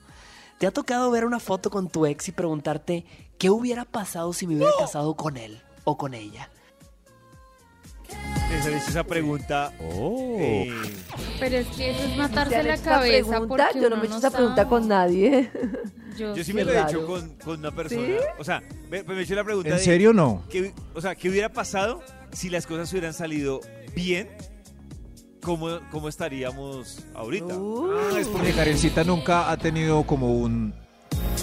¿Te 0.58 0.66
ha 0.66 0.70
tocado 0.72 1.10
ver 1.10 1.24
una 1.24 1.38
foto 1.40 1.70
con 1.70 1.88
tu 1.88 2.04
ex 2.04 2.28
y 2.28 2.32
preguntarte, 2.32 3.06
¿qué 3.38 3.48
hubiera 3.50 3.84
pasado 3.84 4.32
si 4.32 4.46
me 4.46 4.56
hubiera 4.56 4.72
casado 4.78 5.14
con 5.14 5.36
él 5.36 5.62
o 5.84 5.96
con 5.96 6.12
ella? 6.14 6.50
Esa 8.52 8.70
es 8.70 8.88
esa 8.88 9.04
pregunta. 9.04 9.72
Oh. 9.80 10.36
eh, 10.38 10.72
Pero 11.38 11.56
es 11.58 11.66
que 11.68 11.90
eso 11.90 12.02
es 12.02 12.10
¿Se 12.12 12.16
matarse 12.16 12.62
la 12.62 12.76
cabeza 12.78 13.28
pregunta? 13.38 13.66
porque 13.68 13.80
Yo 13.82 13.90
no 13.90 13.96
me 13.96 14.02
he 14.02 14.06
hecho 14.06 14.16
esa 14.18 14.30
sabe. 14.30 14.36
pregunta 14.36 14.68
con 14.68 14.88
nadie. 14.88 15.50
Yo, 16.16 16.34
yo 16.34 16.42
sí 16.44 16.52
me 16.52 16.64
lo 16.64 16.72
he 16.72 16.80
hecho 16.80 17.06
con, 17.06 17.28
con 17.36 17.60
una 17.60 17.70
persona. 17.70 18.02
¿Sí? 18.06 18.14
O 18.38 18.44
sea, 18.44 18.62
me, 18.90 19.02
me 19.02 19.14
he 19.14 19.22
hecho 19.22 19.34
la 19.34 19.44
pregunta 19.44 19.70
¿En 19.70 19.76
de 19.76 19.82
serio 19.82 20.12
no? 20.12 20.44
que- 20.50 20.72
o 20.94 21.00
sea, 21.00 21.14
¿qué 21.14 21.28
hubiera 21.28 21.48
pasado 21.52 22.00
si 22.32 22.48
las 22.50 22.66
cosas 22.66 22.90
hubieran 22.92 23.12
salido 23.14 23.60
bien? 23.94 24.28
¿Cómo, 25.42 25.78
cómo 25.90 26.08
estaríamos 26.08 27.06
ahorita? 27.14 27.56
Uh, 27.56 27.90
Ah, 27.92 28.18
es 28.18 28.28
porque 28.28 28.52
Karencita 28.52 29.04
nunca 29.04 29.50
ha 29.50 29.56
tenido 29.56 30.02
como 30.04 30.34
un 30.34 30.74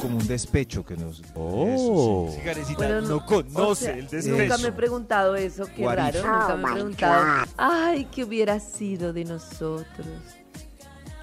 como 0.02 0.18
un 0.18 0.28
despecho 0.28 0.86
que 0.86 0.96
nos 0.98 1.24
Oh. 1.36 2.30
Sí, 2.36 2.42
Karencita 2.44 2.78
Bueno, 2.80 3.02
no 3.02 3.08
no- 3.08 3.26
conoce 3.26 3.60
o 3.62 3.76
sea, 3.76 3.92
el 3.94 4.04
Nunca 4.04 4.18
despecho. 4.18 4.58
me 4.60 4.68
he 4.68 4.72
preguntado 4.74 5.36
eso, 5.36 5.66
qué 5.74 5.84
What 5.84 5.96
raro. 5.96 6.20
if? 6.20 6.26
Nunca 6.26 6.56
me 6.58 6.70
he 6.70 6.74
preguntado. 6.74 7.46
Ay, 7.58 8.06
¿qué 8.14 8.24
hubiera 8.26 8.60
sido 8.60 9.14
de 9.14 9.24
nosotros? 9.24 10.06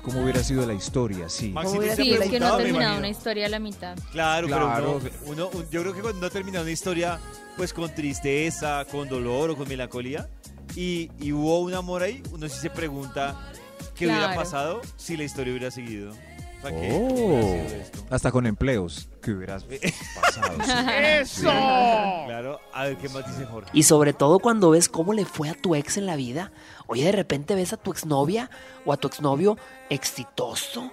Cómo 0.02 0.22
hubiera 0.22 0.42
sido 0.42 0.66
la 0.66 0.74
historia, 0.74 1.28
sí. 1.28 1.50
Maxi, 1.50 1.68
¿Cómo 1.68 1.78
hubiera 1.80 1.96
te 1.96 2.02
Sí, 2.02 2.12
es 2.12 2.28
que 2.30 2.40
no 2.40 2.46
ha 2.48 2.56
me 2.56 2.62
terminado 2.64 2.82
imagino. 2.94 2.98
una 2.98 3.08
historia 3.08 3.46
a 3.46 3.48
la 3.48 3.58
mitad. 3.58 3.96
Claro, 4.10 4.46
Claro. 4.48 5.00
pero 5.02 5.16
uno, 5.26 5.50
uno- 5.52 5.64
yo 5.70 5.80
creo 5.82 5.94
que 5.94 6.00
cuando 6.02 6.20
no 6.20 6.26
ha 6.26 6.30
terminado 6.30 6.64
una 6.64 6.72
historia, 6.72 7.18
pues 7.56 7.72
con 7.72 7.94
tristeza, 7.94 8.84
con 8.90 9.08
dolor 9.08 9.50
o 9.50 9.56
con 9.56 9.68
melancolía, 9.68 10.28
y, 10.74 11.10
y 11.20 11.32
hubo 11.32 11.60
un 11.60 11.74
amor 11.74 12.02
ahí, 12.02 12.22
uno 12.32 12.48
sí 12.48 12.58
se 12.60 12.70
pregunta 12.70 13.52
qué 13.94 14.06
hubiera 14.06 14.26
Claro. 14.32 14.40
pasado 14.40 14.80
si 14.96 15.16
la 15.16 15.24
historia 15.24 15.52
hubiera 15.52 15.70
seguido. 15.70 16.12
O 16.62 16.68
sea, 16.68 16.80
¿qué, 16.80 17.88
Oh. 18.04 18.04
Hasta 18.10 18.30
con 18.30 18.46
empleos 18.46 19.08
que 19.22 19.30
hubieras 19.32 19.64
pasado. 19.64 20.54
sí. 20.64 20.70
¡Eso! 20.92 21.42
Claro, 21.50 22.60
a 22.72 22.84
ver 22.84 22.96
qué 22.98 23.08
más 23.08 23.26
dice 23.26 23.46
Jorge. 23.46 23.70
Y 23.72 23.84
sobre 23.84 24.12
todo 24.12 24.38
cuando 24.38 24.70
ves 24.70 24.88
cómo 24.88 25.14
le 25.14 25.24
fue 25.24 25.48
a 25.48 25.54
tu 25.54 25.74
ex 25.74 25.96
en 25.96 26.06
la 26.06 26.16
vida. 26.16 26.52
Oye, 26.86 27.04
de 27.04 27.12
repente 27.12 27.54
ves 27.54 27.72
a 27.72 27.78
tu 27.78 27.90
exnovia 27.90 28.50
o 28.84 28.92
a 28.92 28.98
tu 28.98 29.08
exnovio 29.08 29.56
exitoso. 29.88 30.90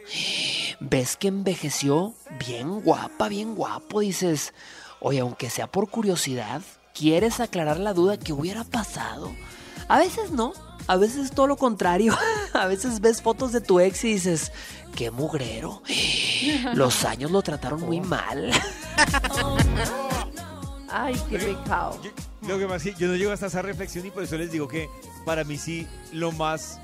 Ves 0.79 1.17
que 1.17 1.27
envejeció 1.27 2.13
bien 2.47 2.79
guapa, 2.81 3.27
bien 3.27 3.53
guapo. 3.55 3.99
Dices, 3.99 4.53
oye, 5.01 5.19
aunque 5.19 5.49
sea 5.49 5.67
por 5.67 5.89
curiosidad, 5.89 6.61
quieres 6.93 7.41
aclarar 7.41 7.79
la 7.79 7.93
duda 7.93 8.17
que 8.17 8.31
hubiera 8.31 8.63
pasado. 8.63 9.31
A 9.89 9.97
veces 9.97 10.31
no, 10.31 10.53
a 10.89 10.97
veces 10.97 11.25
es 11.25 11.31
todo 11.31 11.47
lo 11.47 11.55
contrario. 11.55 12.17
A 12.53 12.65
veces 12.65 12.99
ves 12.99 13.21
fotos 13.21 13.51
de 13.51 13.61
tu 13.61 13.79
ex 13.79 14.03
y 14.03 14.13
dices, 14.13 14.51
qué 14.95 15.11
mugrero. 15.11 15.83
Los 16.73 17.05
años 17.05 17.29
lo 17.31 17.41
trataron 17.43 17.81
muy 17.81 18.01
mal. 18.01 18.51
Ay, 20.91 21.15
qué 21.29 21.37
pecado. 21.37 21.99
Yo, 22.03 22.11
lo 22.47 22.57
que 22.57 22.67
más, 22.67 22.81
sí, 22.81 22.93
yo 22.97 23.07
no 23.07 23.15
llego 23.15 23.31
hasta 23.31 23.45
esa 23.45 23.61
reflexión 23.61 24.05
y 24.05 24.11
por 24.11 24.23
eso 24.23 24.35
les 24.37 24.51
digo 24.51 24.67
que 24.67 24.89
para 25.25 25.43
mí 25.43 25.57
sí 25.57 25.87
lo 26.11 26.31
más, 26.31 26.79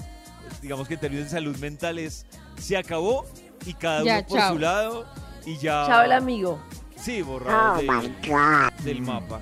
digamos 0.62 0.88
que 0.88 0.94
en 0.94 1.00
términos 1.00 1.26
de 1.26 1.32
salud 1.32 1.58
mental 1.58 1.98
es, 1.98 2.26
se 2.62 2.78
acabó 2.78 3.26
y 3.66 3.74
cada 3.74 4.04
Ya, 4.04 4.18
uno 4.20 4.28
por 4.28 4.38
chao. 4.38 4.54
su 4.54 4.60
lado 4.60 5.06
y 5.46 5.58
ya... 5.58 5.86
Chao 5.88 6.04
el 6.04 6.12
amigo. 6.12 6.60
Sí, 7.02 7.22
borrado 7.24 7.78
de- 7.82 8.84
del 8.84 9.02
mapa. 9.02 9.42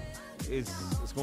Es, 0.49 0.69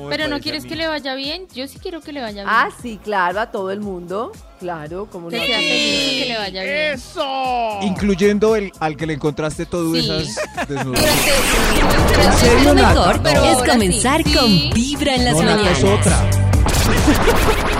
Pero 0.08 0.28
no 0.28 0.38
quieres 0.40 0.64
que 0.64 0.76
le 0.76 0.86
vaya 0.86 1.14
bien. 1.14 1.46
Yo 1.54 1.66
sí 1.66 1.78
quiero 1.80 2.00
que 2.00 2.12
le 2.12 2.20
vaya 2.20 2.42
bien. 2.44 2.46
Ah, 2.48 2.68
sí, 2.80 2.98
claro, 3.02 3.40
a 3.40 3.50
todo 3.50 3.70
el 3.72 3.80
mundo. 3.80 4.30
Claro, 4.60 5.06
como 5.10 5.28
que 5.28 5.38
no. 5.38 5.44
sea 5.44 5.58
feliz 5.58 6.12
y 6.12 6.20
que 6.22 6.26
le 6.28 6.38
vaya 6.38 6.62
bien. 6.62 6.74
¡Eso! 6.92 7.78
Incluyendo 7.82 8.54
el 8.56 8.70
al 8.78 8.96
que 8.96 9.06
le 9.06 9.14
encontraste 9.14 9.66
todo 9.66 9.92
Sí. 9.94 10.00
esas 10.08 10.36
desnudas. 10.68 11.04
Lo 12.64 12.74
mejor 12.74 13.20
Pero 13.22 13.44
es 13.44 13.54
ahora 13.58 13.72
comenzar 13.72 14.22
sí. 14.22 14.32
con. 14.34 14.70
Vibra 14.74 15.14
en 15.16 15.24
las 15.24 15.34
No, 15.34 15.42
Nata, 15.42 15.70
es 15.70 15.82
mañanas. 15.82 16.06
otra. 16.06 16.30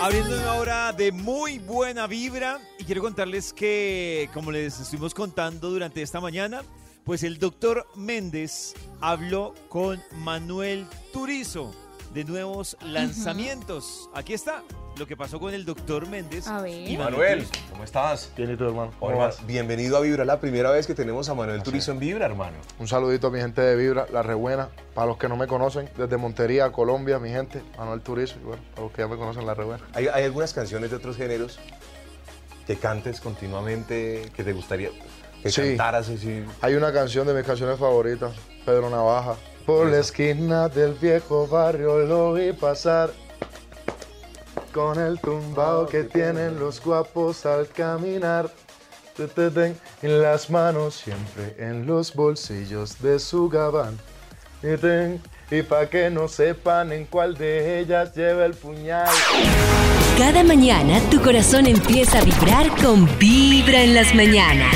Abriendo 0.00 0.36
una 0.36 0.54
hora 0.54 0.92
de 0.92 1.12
muy 1.12 1.58
buena 1.60 2.06
vibra 2.06 2.58
y 2.78 2.84
quiero 2.84 3.00
contarles 3.00 3.52
que, 3.54 4.28
como 4.34 4.50
les 4.50 4.78
estuvimos 4.78 5.14
contando 5.14 5.70
durante 5.70 6.02
esta 6.02 6.20
mañana, 6.20 6.62
pues 7.04 7.22
el 7.22 7.38
doctor 7.38 7.86
Méndez 7.94 8.74
habló 9.00 9.54
con 9.68 10.02
Manuel 10.16 10.86
Turizo 11.12 11.74
de 12.14 12.24
nuevos 12.24 12.76
lanzamientos. 12.80 14.08
Aquí 14.14 14.32
está 14.32 14.62
lo 14.96 15.06
que 15.06 15.16
pasó 15.16 15.40
con 15.40 15.52
el 15.52 15.64
doctor 15.64 16.08
Méndez. 16.08 16.46
A 16.46 16.62
ver. 16.62 16.88
y 16.88 16.96
Manuel. 16.96 17.44
¿cómo 17.70 17.84
estás? 17.84 18.30
Bien, 18.36 18.52
¿y 18.52 18.56
tú, 18.56 18.64
hermano? 18.64 18.92
¿Cómo 18.98 19.12
Hola, 19.12 19.26
vas? 19.26 19.44
bienvenido 19.46 19.96
a 19.96 20.00
Vibra, 20.00 20.24
la 20.24 20.40
primera 20.40 20.70
vez 20.70 20.86
que 20.86 20.94
tenemos 20.94 21.28
a 21.28 21.34
Manuel 21.34 21.62
Turizo 21.62 21.90
en 21.90 21.98
Vibra, 21.98 22.26
hermano. 22.26 22.56
Un 22.78 22.86
saludito 22.86 23.26
a 23.26 23.30
mi 23.30 23.40
gente 23.40 23.60
de 23.60 23.76
Vibra, 23.76 24.06
La 24.12 24.22
Rebuena. 24.22 24.68
Para 24.94 25.08
los 25.08 25.18
que 25.18 25.28
no 25.28 25.36
me 25.36 25.48
conocen, 25.48 25.90
desde 25.96 26.16
Montería, 26.16 26.70
Colombia, 26.70 27.18
mi 27.18 27.30
gente, 27.30 27.62
Manuel 27.76 28.00
Turizo. 28.00 28.36
Y 28.40 28.44
bueno, 28.44 28.62
para 28.70 28.82
los 28.82 28.92
que 28.92 29.02
ya 29.02 29.08
me 29.08 29.16
conocen, 29.16 29.44
La 29.44 29.54
Rebuena. 29.54 29.84
¿Hay, 29.92 30.06
hay 30.06 30.24
algunas 30.24 30.54
canciones 30.54 30.90
de 30.90 30.96
otros 30.96 31.16
géneros 31.16 31.58
que 32.66 32.76
cantes 32.76 33.20
continuamente, 33.20 34.30
que 34.34 34.44
te 34.44 34.52
gustaría 34.52 34.88
que 35.44 35.50
Sí. 35.50 35.62
cantaras 35.68 36.08
así? 36.08 36.44
Hay 36.62 36.74
una 36.74 36.92
canción 36.92 37.26
de 37.26 37.34
mis 37.34 37.44
canciones 37.44 37.78
favoritas, 37.78 38.32
Pedro 38.64 38.88
Navaja. 38.90 39.36
Por 39.66 39.86
la 39.86 39.98
esquina 39.98 40.68
del 40.68 40.94
viejo 40.94 41.46
barrio 41.46 41.98
lo 42.00 42.32
vi 42.32 42.52
pasar. 42.52 43.10
Con 44.72 44.98
el 44.98 45.20
tumbao 45.20 45.86
que 45.86 46.02
tienen 46.04 46.58
los 46.58 46.82
guapos 46.82 47.46
al 47.46 47.68
caminar. 47.68 48.50
En 50.02 50.20
las 50.20 50.50
manos, 50.50 50.96
siempre 50.96 51.54
en 51.58 51.86
los 51.86 52.12
bolsillos 52.14 53.00
de 53.00 53.20
su 53.20 53.48
gabán. 53.48 53.96
Y 55.50 55.62
pa' 55.62 55.86
que 55.88 56.10
no 56.10 56.26
sepan 56.26 56.90
en 56.90 57.04
cuál 57.06 57.36
de 57.36 57.78
ellas 57.78 58.12
lleva 58.16 58.44
el 58.44 58.54
puñal. 58.54 59.06
Cada 60.18 60.44
mañana 60.44 61.00
tu 61.10 61.20
corazón 61.20 61.66
empieza 61.66 62.20
a 62.20 62.24
vibrar 62.24 62.70
con 62.80 63.08
Vibra 63.18 63.82
en 63.82 63.94
las 63.94 64.14
mañanas. 64.14 64.72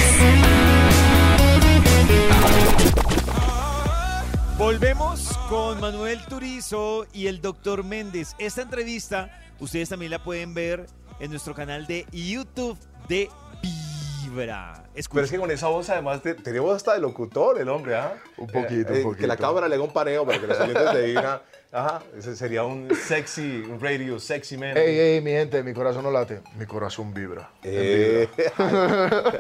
Volvemos 4.59 5.39
con 5.49 5.81
Manuel 5.81 6.19
Turizo 6.27 7.07
y 7.13 7.29
el 7.29 7.41
doctor 7.41 7.85
Méndez. 7.85 8.35
Esta 8.41 8.63
entrevista 8.63 9.31
ustedes 9.61 9.89
también 9.89 10.11
la 10.11 10.25
pueden 10.25 10.55
ver 10.55 10.87
en 11.21 11.31
nuestro 11.31 11.55
canal 11.55 11.87
de 11.87 12.05
YouTube 12.13 12.77
de 13.09 13.31
Vibra. 13.63 14.08
Pero 14.35 15.25
es 15.25 15.31
que 15.31 15.39
con 15.39 15.51
esa 15.51 15.69
voz, 15.69 15.89
además, 15.91 16.23
te- 16.23 16.35
tenía 16.35 16.61
voz 16.61 16.77
hasta 16.77 16.95
de 16.95 17.01
locutor, 17.01 17.61
el 17.61 17.69
hombre, 17.69 17.97
¿ah? 17.97 18.15
Un 18.37 18.47
poquito, 18.49 18.93
Eh, 18.93 19.05
un 19.05 19.15
eh, 19.15 19.17
Que 19.19 19.27
la 19.27 19.35
poquito. 19.35 19.49
cámara 19.49 19.69
le 19.69 19.75
haga 19.75 19.85
un 19.85 19.93
paneo 19.93 20.27
para 20.27 20.41
que 20.41 20.47
los 20.47 20.61
oyentes 20.61 20.91
te 20.93 21.03
digan, 21.03 21.41
ajá, 21.73 22.03
ese 22.17 22.37
sería 22.37 22.65
un 22.65 22.89
sexy, 22.95 23.63
un 23.69 23.81
radio 23.81 24.19
sexy 24.19 24.57
man. 24.57 24.77
Ey, 24.77 24.99
ey, 24.99 25.21
mi 25.21 25.31
gente, 25.33 25.63
mi 25.63 25.73
corazón 25.73 26.03
no 26.03 26.11
late. 26.11 26.41
Mi 26.59 26.67
corazón 26.67 27.13
vibra. 27.15 27.51
Eh, 27.63 28.29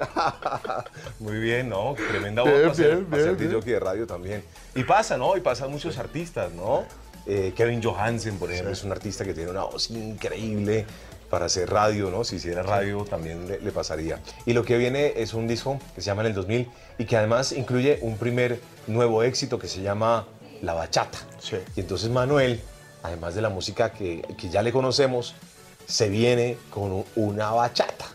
Muy 1.21 1.39
bien, 1.39 1.69
¿no? 1.69 1.95
Tremenda 2.11 2.43
voz 2.43 2.51
Bien, 2.53 2.63
para 2.65 2.75
ser, 2.75 2.95
bien, 2.97 3.05
para 3.07 3.23
ser 3.23 3.37
bien, 3.37 3.51
DJ 3.61 3.73
de 3.73 3.81
radio 3.81 4.07
también. 4.07 4.45
Y 4.75 4.85
pasa, 4.85 5.17
¿no? 5.17 5.37
Y 5.37 5.41
pasan 5.41 5.71
muchos 5.71 5.99
artistas, 5.99 6.53
¿no? 6.53 6.85
Eh, 7.27 7.53
Kevin 7.57 7.83
Johansen, 7.83 8.39
por 8.39 8.51
ejemplo, 8.51 8.73
es 8.73 8.83
un 8.85 8.93
artista 8.93 9.25
que 9.25 9.35
tiene 9.35 9.51
una 9.51 9.65
voz 9.65 9.91
increíble 9.91 10.87
para 11.31 11.47
hacer 11.47 11.69
radio, 11.71 12.11
¿no? 12.11 12.25
Si 12.25 12.37
hiciera 12.37 12.63
radio 12.63 13.05
también 13.05 13.47
le, 13.49 13.61
le 13.61 13.71
pasaría. 13.73 14.21
Y 14.47 14.53
lo 14.53 14.65
que 14.65 14.77
viene 14.79 15.13
es 15.17 15.35
un 15.35 15.47
disco 15.47 15.79
que 15.95 16.01
se 16.01 16.07
llama 16.07 16.23
En 16.23 16.29
el 16.29 16.35
2000 16.35 16.69
y 16.99 17.05
que 17.05 17.17
además 17.17 17.53
incluye 17.53 17.99
un 18.03 18.17
primer 18.17 18.61
nuevo 18.87 19.23
éxito 19.23 19.59
que 19.59 19.69
se 19.69 19.83
llama 19.83 20.27
La 20.63 20.73
Bachata. 20.75 21.19
Sí. 21.39 21.57
Y 21.77 21.81
entonces 21.81 22.11
Manuel, 22.11 22.61
además 23.03 23.35
de 23.35 23.43
la 23.43 23.49
música 23.51 23.93
que, 23.93 24.23
que 24.39 24.49
ya 24.49 24.63
le 24.63 24.73
conocemos, 24.73 25.35
se 25.87 26.09
viene 26.09 26.57
con 26.71 26.93
un- 26.93 27.05
una 27.17 27.51
bachata. 27.51 28.07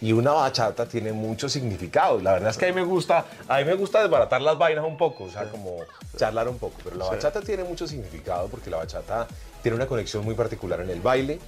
Y 0.00 0.12
una 0.12 0.32
bachata 0.32 0.86
tiene 0.86 1.12
muchos 1.12 1.52
significados. 1.52 2.22
La 2.22 2.32
verdad 2.32 2.50
es 2.50 2.56
que 2.56 2.66
a 2.66 2.68
mí 2.68 2.74
me 2.74 2.84
gusta, 2.84 3.26
a 3.48 3.58
mí 3.58 3.64
me 3.64 3.74
gusta 3.74 4.00
desbaratar 4.00 4.40
las 4.40 4.56
vainas 4.56 4.84
un 4.84 4.96
poco, 4.96 5.24
o 5.24 5.30
sea, 5.30 5.44
como 5.50 5.76
charlar 6.16 6.48
un 6.48 6.58
poco. 6.58 6.74
Pero 6.82 6.96
la 6.96 7.06
bachata 7.06 7.40
tiene 7.40 7.64
mucho 7.64 7.86
significado 7.86 8.48
porque 8.48 8.70
la 8.70 8.78
bachata 8.78 9.26
tiene 9.62 9.76
una 9.76 9.86
conexión 9.86 10.24
muy 10.24 10.34
particular 10.34 10.80
en 10.80 10.90
el 10.90 11.00
baile, 11.00 11.38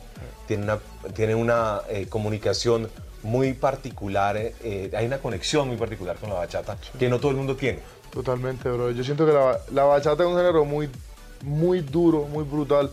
tiene 0.46 0.64
una, 0.64 0.78
tiene 1.14 1.34
una 1.34 1.80
eh, 1.88 2.06
comunicación 2.08 2.90
muy 3.22 3.54
particular, 3.54 4.36
eh, 4.36 4.54
eh, 4.62 4.90
hay 4.94 5.06
una 5.06 5.18
conexión 5.18 5.68
muy 5.68 5.76
particular 5.76 6.16
con 6.16 6.28
la 6.28 6.36
bachata 6.36 6.76
que 6.98 7.08
no 7.08 7.18
todo 7.18 7.30
el 7.30 7.38
mundo 7.38 7.56
tiene. 7.56 7.78
Totalmente, 8.10 8.68
bro. 8.68 8.90
Yo 8.90 9.02
siento 9.02 9.24
que 9.24 9.32
la, 9.32 9.58
la 9.72 9.84
bachata 9.84 10.22
es 10.24 10.28
un 10.28 10.36
género 10.36 10.66
muy, 10.66 10.90
muy 11.42 11.80
duro, 11.80 12.24
muy 12.24 12.44
brutal. 12.44 12.90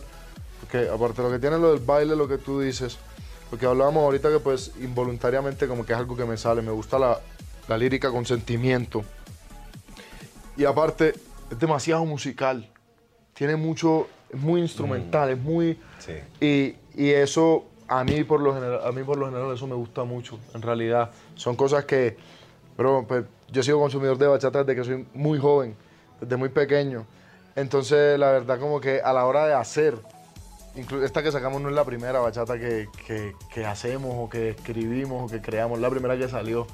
Porque 0.60 0.88
aparte 0.88 1.22
de 1.22 1.28
lo 1.28 1.34
que 1.34 1.40
tiene 1.40 1.58
lo 1.58 1.72
del 1.72 1.80
baile, 1.80 2.16
lo 2.16 2.28
que 2.28 2.38
tú 2.38 2.60
dices, 2.60 2.98
lo 3.50 3.58
que 3.58 3.66
hablábamos 3.66 4.02
ahorita 4.04 4.30
que 4.30 4.38
pues 4.38 4.72
involuntariamente 4.80 5.66
como 5.66 5.84
que 5.84 5.92
es 5.92 5.98
algo 5.98 6.16
que 6.16 6.24
me 6.24 6.36
sale. 6.36 6.62
Me 6.62 6.72
gusta 6.72 6.98
la, 6.98 7.20
la 7.68 7.76
lírica 7.78 8.10
con 8.10 8.24
sentimiento. 8.24 9.04
Y 10.56 10.64
aparte, 10.64 11.14
es 11.50 11.58
demasiado 11.58 12.04
musical. 12.04 12.68
Tiene 13.34 13.56
mucho, 13.56 14.08
es 14.32 14.38
muy 14.38 14.60
instrumental, 14.60 15.30
es 15.30 15.38
muy... 15.38 15.78
Sí. 15.98 16.12
Y, 16.44 17.02
y 17.02 17.10
eso 17.10 17.64
a 17.90 18.04
mí 18.04 18.22
por 18.22 18.40
lo 18.40 18.54
general, 18.54 18.80
a 18.84 18.92
mí 18.92 19.02
por 19.02 19.18
lo 19.18 19.26
general 19.26 19.52
eso 19.52 19.66
me 19.66 19.74
gusta 19.74 20.04
mucho, 20.04 20.38
en 20.54 20.62
realidad. 20.62 21.10
Son 21.34 21.56
cosas 21.56 21.84
que, 21.86 22.16
bro, 22.78 23.04
pues 23.06 23.24
yo 23.50 23.62
he 23.62 23.64
sido 23.64 23.80
consumidor 23.80 24.16
de 24.16 24.28
bachata 24.28 24.62
desde 24.62 24.80
que 24.80 24.86
soy 24.86 25.06
muy 25.12 25.40
joven, 25.40 25.74
desde 26.20 26.36
muy 26.36 26.50
pequeño. 26.50 27.04
Entonces, 27.56 28.16
la 28.16 28.30
verdad 28.30 28.60
como 28.60 28.80
que 28.80 29.00
a 29.00 29.12
la 29.12 29.24
hora 29.26 29.46
de 29.46 29.54
hacer, 29.54 29.98
esta 31.02 31.22
que 31.22 31.32
sacamos 31.32 31.60
no 31.60 31.68
es 31.68 31.74
la 31.74 31.84
primera 31.84 32.20
bachata 32.20 32.58
que, 32.58 32.88
que- 33.06 33.34
que 33.52 33.66
hacemos 33.66 34.14
o 34.16 34.28
que 34.28 34.50
escribimos 34.50 35.24
o 35.24 35.26
que 35.32 35.40
creamos, 35.42 35.78
es 35.78 35.82
la 35.82 35.90
primera 35.90 36.16
que 36.16 36.28
salió. 36.28 36.66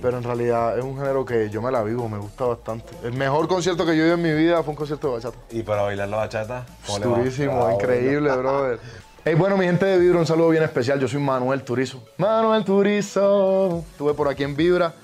Pero 0.00 0.18
en 0.18 0.24
realidad 0.24 0.78
es 0.78 0.84
un 0.84 0.96
género 0.96 1.24
que 1.24 1.50
yo 1.50 1.60
me 1.62 1.70
la 1.70 1.82
vivo, 1.82 2.08
me 2.08 2.18
gusta 2.18 2.44
bastante. 2.44 2.92
El 3.02 3.12
mejor 3.14 3.48
concierto 3.48 3.84
que 3.84 3.96
yo 3.96 4.04
he 4.04 4.06
ido 4.06 4.14
en 4.14 4.22
mi 4.22 4.32
vida 4.32 4.62
fue 4.62 4.70
un 4.70 4.76
concierto 4.76 5.08
de 5.08 5.14
bachata. 5.14 5.36
Y 5.50 5.62
para 5.62 5.82
bailar 5.82 6.08
la 6.08 6.16
bachata. 6.18 6.66
Durísimo, 7.02 7.66
Ah, 7.66 7.74
increíble, 7.74 8.28
bueno. 8.28 8.36
brother. 8.38 8.80
Hey, 9.24 9.34
bueno, 9.36 9.56
mi 9.56 9.66
gente 9.66 9.86
de 9.86 9.98
Vibra, 9.98 10.18
un 10.18 10.26
saludo 10.26 10.48
bien 10.48 10.64
especial. 10.64 10.98
Yo 10.98 11.06
soy 11.06 11.20
Manuel 11.20 11.62
Turizo. 11.62 12.02
Manuel 12.16 12.64
Turizo. 12.64 13.84
Estuve 13.92 14.14
por 14.14 14.28
aquí 14.28 14.42
en 14.42 14.56
Vibra. 14.56 14.94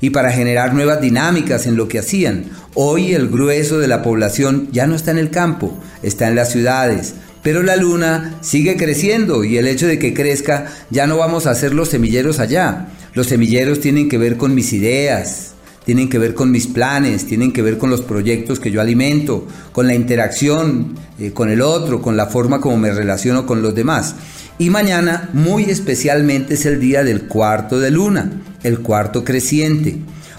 y 0.01 0.09
para 0.09 0.31
generar 0.31 0.73
nuevas 0.73 0.99
dinámicas 0.99 1.67
en 1.67 1.77
lo 1.77 1.87
que 1.87 1.99
hacían. 1.99 2.45
Hoy 2.73 3.13
el 3.13 3.29
grueso 3.29 3.79
de 3.79 3.87
la 3.87 4.01
población 4.01 4.67
ya 4.71 4.87
no 4.87 4.95
está 4.95 5.11
en 5.11 5.19
el 5.19 5.29
campo, 5.29 5.77
está 6.03 6.27
en 6.27 6.35
las 6.35 6.51
ciudades, 6.51 7.13
Pero 7.43 7.63
la 7.63 7.75
luna 7.75 8.35
sigue 8.41 8.77
creciendo 8.77 9.43
y 9.43 9.57
el 9.57 9.67
hecho 9.67 9.87
de 9.87 9.97
que 9.97 10.13
crezca 10.13 10.67
ya 10.91 11.07
no 11.07 11.17
vamos 11.17 11.47
a 11.47 11.51
hacer 11.51 11.73
los 11.73 11.89
semilleros 11.89 12.37
allá. 12.37 12.89
Los 13.15 13.27
semilleros 13.27 13.79
tienen 13.79 14.09
que 14.09 14.19
ver 14.19 14.37
con 14.37 14.53
mis 14.53 14.73
ideas, 14.73 15.53
tienen 15.83 16.07
que 16.07 16.19
ver 16.19 16.35
con 16.35 16.51
mis 16.51 16.67
planes, 16.67 17.25
tienen 17.25 17.51
que 17.51 17.63
ver 17.63 17.79
con 17.79 17.89
los 17.89 18.01
proyectos 18.01 18.59
que 18.59 18.69
yo 18.69 18.79
alimento, 18.79 19.47
con 19.71 19.87
la 19.87 19.95
interacción 19.95 20.95
eh, 21.19 21.31
con 21.31 21.49
el 21.49 21.61
otro, 21.61 22.01
con 22.01 22.15
la 22.15 22.27
forma 22.27 22.61
como 22.61 22.77
me 22.77 22.91
relaciono 22.91 23.45
con 23.45 23.61
los 23.61 23.73
demás. 23.73 24.15
Y 24.61 24.69
mañana, 24.69 25.27
muy 25.33 25.63
especialmente, 25.63 26.53
es 26.53 26.67
el 26.67 26.79
día 26.79 27.03
del 27.03 27.23
cuarto 27.23 27.79
de 27.79 27.89
luna, 27.89 28.29
el 28.61 28.81
cuarto 28.81 29.23
creciente. 29.23 29.95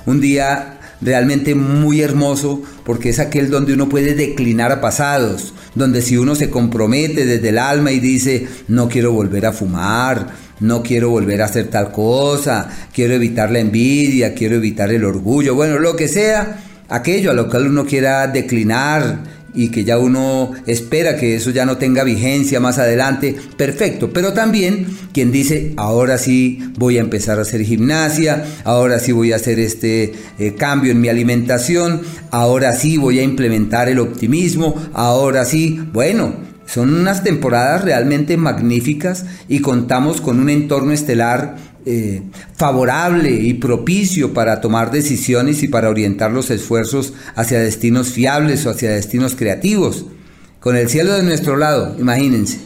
Un 0.07 0.21
día 0.21 0.79
realmente 1.01 1.57
muy 1.57 2.03
hermoso 2.03 2.63
porque 2.85 3.09
es 3.09 3.19
aquel 3.19 3.51
donde 3.51 3.75
uno 3.75 3.89
puede 3.89 4.15
declinar 4.15 4.71
a 4.71 4.81
pasados, 4.81 5.55
donde 5.75 6.03
si 6.03 6.19
uno 6.19 6.37
se 6.37 6.51
compromete 6.51 7.27
desde 7.27 7.49
el 7.49 7.59
alma 7.59 7.91
y 7.91 7.99
dice, 7.99 8.47
no 8.69 8.89
quiero 8.89 9.11
volver 9.11 9.45
a 9.45 9.53
fumar, 9.53 10.29
no 10.61 10.85
quiero 10.85 11.11
volver 11.11 11.43
a 11.43 11.47
hacer 11.47 11.67
tal 11.67 11.91
cosa, 11.91 12.71
quiero 12.95 13.15
evitar 13.15 13.51
la 13.51 13.59
envidia, 13.59 14.35
quiero 14.35 14.55
evitar 14.55 14.93
el 14.93 15.05
orgullo, 15.05 15.57
bueno, 15.57 15.81
lo 15.81 15.97
que 15.97 16.07
sea, 16.07 16.63
aquello 16.89 17.33
a 17.33 17.35
lo 17.35 17.49
cual 17.49 17.67
uno 17.67 17.85
quiera 17.85 18.29
declinar 18.29 19.32
y 19.55 19.69
que 19.69 19.85
ya 19.85 19.99
uno 19.99 20.53
espera 20.67 21.17
que 21.17 21.37
eso 21.37 21.51
ya 21.51 21.65
no 21.65 21.77
tenga 21.77 22.05
vigencia 22.05 22.61
más 22.61 22.79
adelante, 22.79 23.37
perfecto. 23.57 24.11
Pero 24.13 24.33
también 24.33 24.87
quien 25.13 25.33
dice, 25.33 25.73
ahora 25.77 26.19
sí 26.19 26.61
voy 26.79 26.99
a 26.99 27.01
empezar 27.01 27.39
a 27.39 27.43
hacer 27.43 27.63
gimnasia, 27.63 28.45
ahora 28.65 28.99
sí 28.99 29.13
voy 29.13 29.33
a 29.33 29.37
hacer 29.37 29.59
este 29.59 30.15
eh, 30.39 30.55
cambio 30.57 30.93
en 30.93 31.01
mi 31.01 31.09
alimentación, 31.09 32.03
ahora 32.31 32.75
sí 32.75 32.97
voy 32.97 33.19
a 33.19 33.23
implementar 33.23 33.89
el 33.89 33.99
optimismo, 33.99 34.75
ahora 34.95 35.45
sí, 35.45 35.81
bueno, 35.93 36.35
son 36.67 36.95
unas 36.95 37.23
temporadas 37.23 37.85
realmente 37.85 38.37
magníficas 38.37 39.27
y 39.49 39.61
contamos 39.61 40.21
con 40.21 40.41
un 40.41 40.49
entorno 40.49 40.93
estelar 40.93 41.57
eh, 41.85 42.23
favorable 42.55 43.31
y 43.31 43.55
propicio 43.55 44.33
para 44.33 44.61
tomar 44.61 44.91
decisiones 44.91 45.63
y 45.63 45.69
para 45.69 45.91
orientar 45.91 46.31
los 46.31 46.51
esfuerzos 46.51 47.13
hacia 47.35 47.59
destinos 47.59 48.11
fiables 48.11 48.67
o 48.67 48.71
hacia 48.71 48.91
destinos 48.91 49.35
creativos. 49.37 50.07
Con 50.61 50.77
el 50.77 50.89
cielo 50.89 51.15
de 51.15 51.25
nuestro 51.25 51.57
lado, 51.57 51.97
imagínense. 51.99 52.61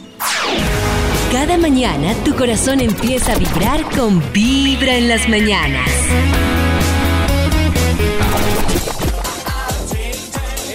Cada 1.31 1.57
mañana 1.57 2.13
tu 2.23 2.35
corazón 2.35 2.79
empieza 2.79 3.33
a 3.33 3.37
vibrar 3.37 3.83
con 3.95 4.21
Vibra 4.31 4.95
en 4.95 5.09
las 5.09 5.27
mañanas. 5.27 5.89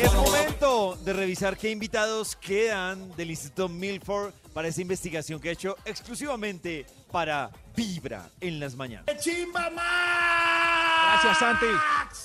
Es 0.03 0.13
momento 0.13 0.99
de 1.05 1.13
revisar 1.13 1.57
qué 1.57 1.71
invitados 1.71 2.37
quedan 2.37 3.11
del 3.17 3.31
Instituto 3.31 3.69
Milford 3.69 4.33
para 4.53 4.69
esta 4.69 4.83
investigación 4.83 5.41
que 5.41 5.49
ha 5.49 5.53
hecho 5.53 5.77
exclusivamente 5.85 6.85
para 7.13 7.51
Vibra 7.77 8.29
en 8.41 8.59
las 8.59 8.75
mañanas. 8.75 9.07
¡Chimba 9.21 9.71
más! 9.71 11.23
Gracias, 11.23 11.39
Santi. 11.39 11.67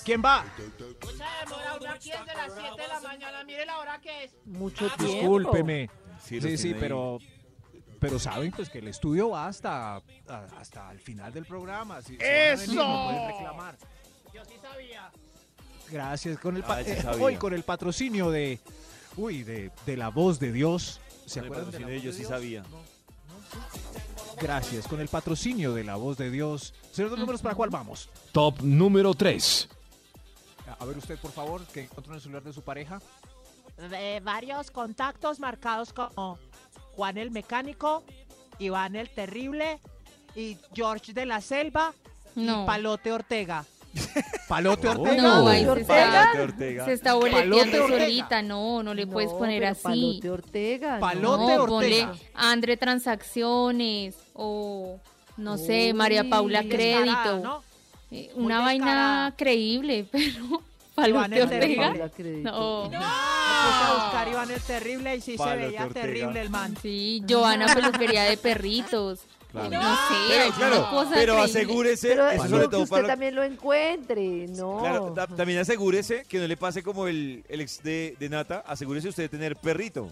¿Quién 0.04 0.22
va? 0.24 0.44
Mucha 0.44 1.26
demora, 1.46 1.78
una 1.80 1.92
aquí 1.94 2.12
es 2.12 2.26
de 2.26 2.34
las 2.34 2.52
7 2.54 2.82
de 2.82 2.88
la 2.88 3.00
mañana. 3.02 3.44
Mire 3.44 3.66
la 3.66 3.80
hora 3.80 4.00
que 4.02 4.24
es. 4.26 4.32
Mucho 4.46 4.88
tiempo. 4.92 5.04
Discúlpeme. 5.06 5.90
Sí, 6.24 6.58
Sí, 6.58 6.74
pero 6.80 7.20
pero 8.00 8.20
saben 8.20 8.52
pues 8.52 8.70
que 8.70 8.78
el 8.80 8.88
estudio 8.90 9.30
va 9.32 9.48
hasta 9.48 10.02
hasta 10.60 10.92
el 10.92 11.00
final 11.00 11.34
del 11.34 11.46
programa. 11.46 12.02
Si- 12.02 12.16
a 12.16 12.18
venir, 12.18 12.34
¡Eso! 12.54 12.74
no 12.76 13.06
pueden 13.06 13.28
reclamar. 13.28 13.78
Yo 14.34 14.46
sí 14.46 14.54
sabía. 14.62 15.12
Gracias 15.90 16.38
con 16.40 16.58
el 16.58 16.64
pa- 16.64 16.78
Ah, 16.80 16.84
sí 16.84 16.92
eh, 16.92 17.04
hoy 17.20 17.38
con 17.38 17.54
el 17.54 17.64
patrocinio 17.64 18.30
de 18.30 18.60
uy, 19.16 19.44
de, 19.44 19.72
de 19.86 19.98
la 19.98 20.10
voz 20.10 20.40
de 20.40 20.52
Dios. 20.52 21.00
¿Se 21.26 21.40
Con 21.40 21.48
el 21.48 21.54
acuerdan 21.54 21.72
de 21.72 21.80
la 21.80 21.86
patrocinio 21.86 21.88
de 21.88 21.96
voz 21.96 22.04
Yo 22.04 22.12
de 22.12 22.14
sí 22.14 22.20
Dios? 22.20 22.30
sabía. 22.30 22.62
No, 22.64 22.68
no, 22.70 23.70
sí. 23.74 23.80
Gracias, 24.40 24.88
con 24.88 25.00
el 25.00 25.08
patrocinio 25.08 25.74
de 25.74 25.84
la 25.84 25.96
voz 25.96 26.18
de 26.18 26.30
Dios. 26.30 26.74
Señor 26.92 27.12
de 27.12 27.18
números, 27.18 27.42
¿para 27.42 27.56
cuál 27.56 27.70
vamos? 27.70 28.10
Top 28.32 28.62
número 28.62 29.14
3. 29.14 29.70
A 30.68 30.84
a 30.84 30.86
ver 30.86 30.98
usted, 30.98 31.18
por 31.18 31.32
favor, 31.32 31.66
que 31.68 31.82
encontró 31.84 32.14
en 32.14 32.18
el 32.18 32.22
celular 32.22 32.44
de 32.44 32.54
su 32.54 32.62
pareja. 32.62 33.02
De 33.90 34.20
varios 34.24 34.70
contactos 34.70 35.40
marcados 35.40 35.92
como 35.94 36.38
Juan 36.96 37.18
el 37.18 37.32
Mecánico, 37.32 38.04
Iván 38.60 38.96
el 38.96 39.10
Terrible 39.10 39.80
y 40.36 40.58
George 40.74 41.14
de 41.14 41.26
la 41.26 41.42
Selva 41.42 41.94
No. 42.36 42.64
y 42.64 42.66
Palote 42.68 43.12
Ortega. 43.12 43.66
Palote. 44.48 44.88
Ortega. 44.90 45.22
No, 45.22 45.48
ahí 45.48 45.64
se 45.64 45.70
Ortega. 45.70 46.04
está, 46.06 46.22
Palote 46.32 46.42
Ortega. 46.42 46.86
se 46.86 46.94
está 46.94 47.14
boleteando 47.16 47.88
solita. 47.88 48.42
No, 48.42 48.84
no 48.84 48.94
le 48.94 49.08
puedes 49.08 49.32
No, 49.32 49.38
poner 49.40 49.66
así. 49.66 49.84
Palote 49.84 50.30
Ortega. 50.30 51.00
Palote 51.00 51.56
no, 51.56 51.64
Ortega. 51.64 51.68
ponle 51.68 52.08
Andre 52.34 52.78
Transacciones 52.78 54.16
o 54.34 55.00
no 55.38 55.58
sé, 55.58 55.94
María 55.94 56.24
Paula 56.30 56.64
Crédito. 56.64 57.40
¿no? 57.44 57.64
Eh, 58.12 58.32
Una 58.36 58.62
vaina 58.62 59.34
creíble, 59.38 60.06
pero 60.12 60.62
Palote. 60.96 61.44
Ortega. 61.44 61.94
No. 62.44 62.90
A 62.94 63.94
buscar 64.04 64.28
Iván 64.30 64.52
el 64.52 64.62
Terrible 64.62 65.16
y 65.16 65.22
sí 65.22 65.38
Palote 65.38 65.60
se 65.60 65.66
veía 65.68 65.86
Ortega. 65.86 66.06
terrible 66.06 66.42
el 66.42 66.50
man. 66.50 66.76
Sí, 66.82 67.24
Joana 67.28 67.74
Peluquería 67.74 68.24
de 68.24 68.38
Perritos. 68.38 69.20
Claro. 69.52 69.70
No 69.70 69.96
sé, 69.96 70.14
Pero, 70.30 70.52
claro, 70.56 71.06
pero 71.14 71.38
asegúrese, 71.42 72.10
Pero 72.10 72.30
eso 72.30 72.70
que 72.70 72.76
usted 72.76 72.90
para 72.90 73.08
también 73.08 73.34
lo 73.36 73.44
encuentre, 73.44 74.48
no. 74.50 74.80
Claro, 74.80 75.14
ta- 75.14 75.28
también 75.28 75.60
asegúrese 75.60 76.26
que 76.26 76.38
no 76.40 76.48
le 76.48 76.58
pase 76.58 76.84
como 76.84 77.08
el, 77.08 77.44
el 77.48 77.62
ex 77.62 77.82
de, 77.82 78.16
de 78.20 78.30
Nata, 78.30 78.64
asegúrese 78.68 79.08
usted 79.10 79.24
de 79.24 79.30
tener 79.30 79.56
perrito. 79.56 80.10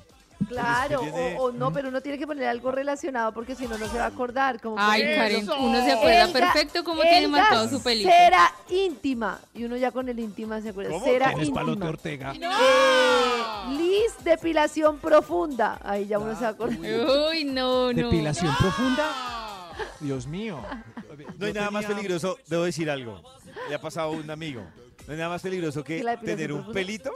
Claro, 0.49 0.99
tiene- 0.99 1.37
o, 1.39 1.43
o 1.45 1.51
no, 1.51 1.71
pero 1.73 1.87
uno 1.89 2.01
tiene 2.01 2.17
que 2.17 2.27
poner 2.27 2.47
algo 2.47 2.71
relacionado 2.71 3.31
porque 3.33 3.55
si 3.55 3.67
no, 3.67 3.77
no 3.77 3.87
se 3.87 3.97
va 3.97 4.03
a 4.03 4.07
acordar. 4.07 4.59
Como 4.61 4.75
Ay, 4.77 5.01
Karen, 5.15 5.49
uno 5.59 5.83
se 5.83 5.91
acuerda 5.93 6.25
Elga- 6.27 6.33
perfecto 6.33 6.83
cómo 6.83 7.01
tiene 7.01 7.27
marcado 7.27 7.67
su 7.69 7.81
pelito. 7.81 8.09
Cera 8.09 8.53
íntima. 8.69 9.39
Y 9.53 9.63
uno 9.63 9.75
ya 9.77 9.91
con 9.91 10.07
el 10.09 10.19
íntima 10.19 10.61
se 10.61 10.69
acuerda. 10.69 10.91
¿Cómo? 10.91 11.05
Cera 11.05 11.29
¿Quién 11.29 11.39
es 11.41 11.49
Palote 11.51 11.71
íntima. 11.71 11.89
Ortega? 11.89 12.33
Eh, 12.33 13.73
Liz, 13.77 14.13
depilación 14.23 14.97
profunda. 14.99 15.79
Ahí 15.83 16.05
ya 16.07 16.19
uno 16.19 16.35
se 16.35 16.41
va 16.41 16.47
a 16.49 16.51
acordar. 16.51 16.77
Uy, 17.31 17.43
no, 17.45 17.91
no. 17.91 18.03
¿Depilación 18.03 18.53
profunda? 18.57 19.73
Dios 19.99 20.27
mío. 20.27 20.59
No 21.39 21.45
hay 21.47 21.53
nada 21.53 21.71
más 21.71 21.85
peligroso, 21.85 22.37
debo 22.47 22.63
decir 22.63 22.89
algo. 22.89 23.21
Le 23.69 23.75
ha 23.75 23.81
pasado 23.81 24.09
a 24.09 24.11
un 24.11 24.29
amigo. 24.29 24.61
No 25.07 25.11
hay 25.13 25.17
nada 25.17 25.29
más 25.29 25.41
peligroso 25.41 25.83
que 25.83 25.97
¿Que 25.97 26.03
la 26.03 26.11
depilación 26.11 26.37
tener 26.37 26.51
un 26.51 26.57
profunda? 26.59 26.73
pelito. 26.73 27.11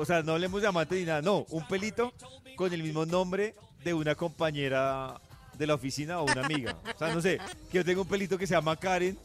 O 0.00 0.04
sea, 0.04 0.22
no 0.22 0.32
hablemos 0.32 0.62
de 0.62 0.68
amante 0.68 0.94
ni 0.94 1.04
nada, 1.04 1.20
no, 1.20 1.44
un 1.50 1.66
pelito 1.66 2.12
con 2.56 2.72
el 2.72 2.84
mismo 2.84 3.04
nombre 3.04 3.54
de 3.82 3.92
una 3.94 4.14
compañera 4.14 5.20
de 5.54 5.66
la 5.66 5.74
oficina 5.74 6.20
o 6.20 6.24
una 6.24 6.44
amiga. 6.44 6.76
O 6.94 6.98
sea, 6.98 7.12
no 7.12 7.20
sé, 7.20 7.38
que 7.70 7.78
yo 7.78 7.84
tenga 7.84 8.00
un 8.02 8.06
pelito 8.06 8.38
que 8.38 8.46
se 8.46 8.54
llama 8.54 8.76
Karen 8.76 9.18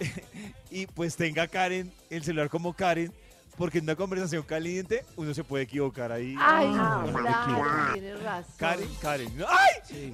y 0.70 0.86
pues 0.88 1.14
tenga 1.14 1.46
Karen, 1.46 1.92
el 2.10 2.24
celular 2.24 2.50
como 2.50 2.72
Karen, 2.74 3.12
porque 3.56 3.78
en 3.78 3.84
una 3.84 3.94
conversación 3.94 4.42
caliente 4.42 5.04
uno 5.14 5.32
se 5.32 5.44
puede 5.44 5.62
equivocar 5.62 6.10
ahí. 6.10 6.34
Ay, 6.40 6.66
Ah, 6.74 7.06
claro, 7.08 7.92
tienes 7.92 8.20
razón. 8.22 8.54
Karen, 8.56 8.88
Karen. 9.00 9.44
¡Ay! 9.48 10.12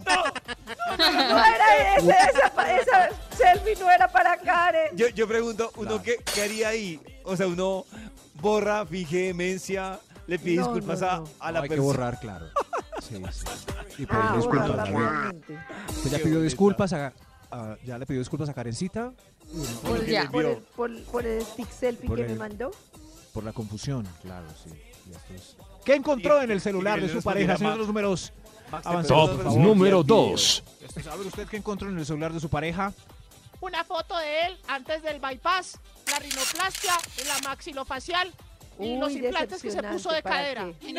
No 0.99 1.45
era 1.45 1.97
ese, 1.97 2.11
esa, 2.11 2.77
esa 2.79 3.09
selfie 3.35 3.77
no 3.81 3.91
era 3.91 4.07
para 4.09 4.37
Karen. 4.37 4.95
Yo, 4.95 5.09
yo 5.09 5.27
pregunto, 5.27 5.73
¿uno 5.77 6.03
qué, 6.03 6.17
qué 6.35 6.43
haría 6.43 6.69
ahí? 6.69 7.01
O 7.25 7.35
sea, 7.37 7.47
uno 7.47 7.87
borra, 8.43 8.85
finge 8.85 9.29
demencia, 9.29 9.99
le 10.27 10.39
pide 10.39 10.57
No, 10.57 10.75
disculpas 10.75 11.01
no, 11.01 11.09
a, 11.09 11.17
no. 11.21 11.29
a 11.41 11.53
la 11.53 11.59
hay 11.61 11.63
que 11.65 11.69
persona. 11.77 11.87
borrar, 11.87 12.21
claro. 12.21 12.47
Sí, 13.01 13.17
sí. 13.33 13.45
Y 14.03 14.07
pedir 14.07 14.09
Ah, 14.23 14.33
disculpas. 14.37 14.77
también. 14.77 14.97
realmente. 15.09 15.59
Usted 15.91 16.11
ya 16.11 16.19
pidió 16.19 16.41
disculpas 16.41 16.93
a, 16.95 17.13
a- 17.51 17.77
ya 17.85 17.99
le 17.99 18.07
pidió 18.07 18.21
disculpas 18.21 18.49
a 18.49 18.55
Karencita 18.55 19.13
Por, 19.83 20.03
le 20.03 20.29
por, 20.29 20.45
el, 20.47 20.57
por, 20.77 21.03
por 21.05 21.27
el 21.27 21.43
stick 21.45 21.71
selfie 21.71 22.09
Por 22.09 22.17
que 22.17 22.25
el- 22.25 22.31
me 22.33 22.37
mandó. 22.39 22.71
por 23.35 23.45
la 23.45 23.53
confusión, 23.53 24.07
claro, 24.23 24.47
sí. 24.65 24.71
Y 25.07 25.11
esto 25.11 25.35
es- 25.35 25.57
¿Qué 25.85 25.95
encontró 25.95 26.41
Y- 26.41 26.45
en 26.45 26.51
el 26.53 26.61
celular 26.63 27.01
de 27.01 27.09
su 27.11 27.23
pareja, 27.23 27.57
señor 27.59 27.77
los 27.77 27.87
números? 27.87 28.33
Max, 28.71 28.87
Avanzado, 28.87 29.37
Top 29.37 29.45
número 29.59 29.73
envía 29.73 30.01
el 30.01 30.07
2. 30.07 30.65
Este, 30.83 31.03
¿Sabe 31.03 31.27
usted 31.27 31.47
qué 31.47 31.59
encontró 31.59 31.91
en 31.91 31.99
el 31.99 32.07
celular 32.07 32.33
de 32.33 32.41
su 32.41 32.49
pareja? 32.49 32.95
Una 33.63 33.85
foto 33.85 34.17
de 34.19 34.47
él 34.47 34.59
antes 34.69 35.03
del 35.03 35.21
bypass, 35.21 35.79
la 36.11 36.19
rinoplastia, 36.19 36.93
la 37.27 37.49
maxilofacial 37.49 38.31
y 38.79 38.95
Uy, 38.95 38.99
los 38.99 39.13
implantes 39.13 39.63
que 39.63 39.71
se 39.71 39.83
puso 39.85 40.11
de 40.11 40.17
decepcionante, 40.17 40.23
¿para 40.23 40.37
cadera. 40.37 40.73
qué? 40.81 40.93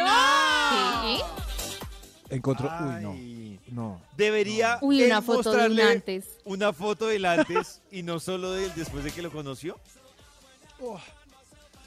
¿Qué? 2.30 2.36
Encontró, 2.36 2.70
Ay, 2.72 3.06
uy, 3.06 3.60
no, 3.68 3.90
no. 3.90 4.02
Debería 4.18 4.80
Uy, 4.82 5.02
él 5.04 5.08
una 5.12 5.22
foto 5.22 5.52
de 5.52 5.58
un 5.58 5.62
mostrarle 5.76 5.84
antes. 5.92 6.26
una 6.46 6.72
foto 6.74 7.08
del 7.08 7.26
antes 7.26 7.82
y 7.92 8.02
no 8.02 8.20
solo 8.20 8.54
del 8.54 8.74
después 8.74 9.04
de 9.04 9.12
que 9.12 9.22
lo 9.22 9.30
conoció. 9.32 9.78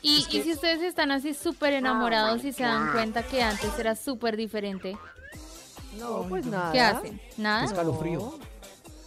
Y, 0.02 0.26
y 0.30 0.42
si 0.42 0.52
ustedes 0.52 0.82
están 0.82 1.10
así 1.10 1.34
súper 1.34 1.72
Oh 1.72 1.76
enamorados 1.78 2.44
y 2.44 2.52
se 2.52 2.62
dan 2.62 2.92
cuenta 2.92 3.22
que 3.26 3.42
antes 3.42 3.76
era 3.78 3.96
súper 3.96 4.36
diferente, 4.36 4.96
No, 5.98 6.26
pues 6.28 6.44
nada. 6.46 6.70
¿qué 6.72 6.80
hacen? 6.80 7.20
¿Nada? 7.38 7.64
escalofrío. 7.64 8.38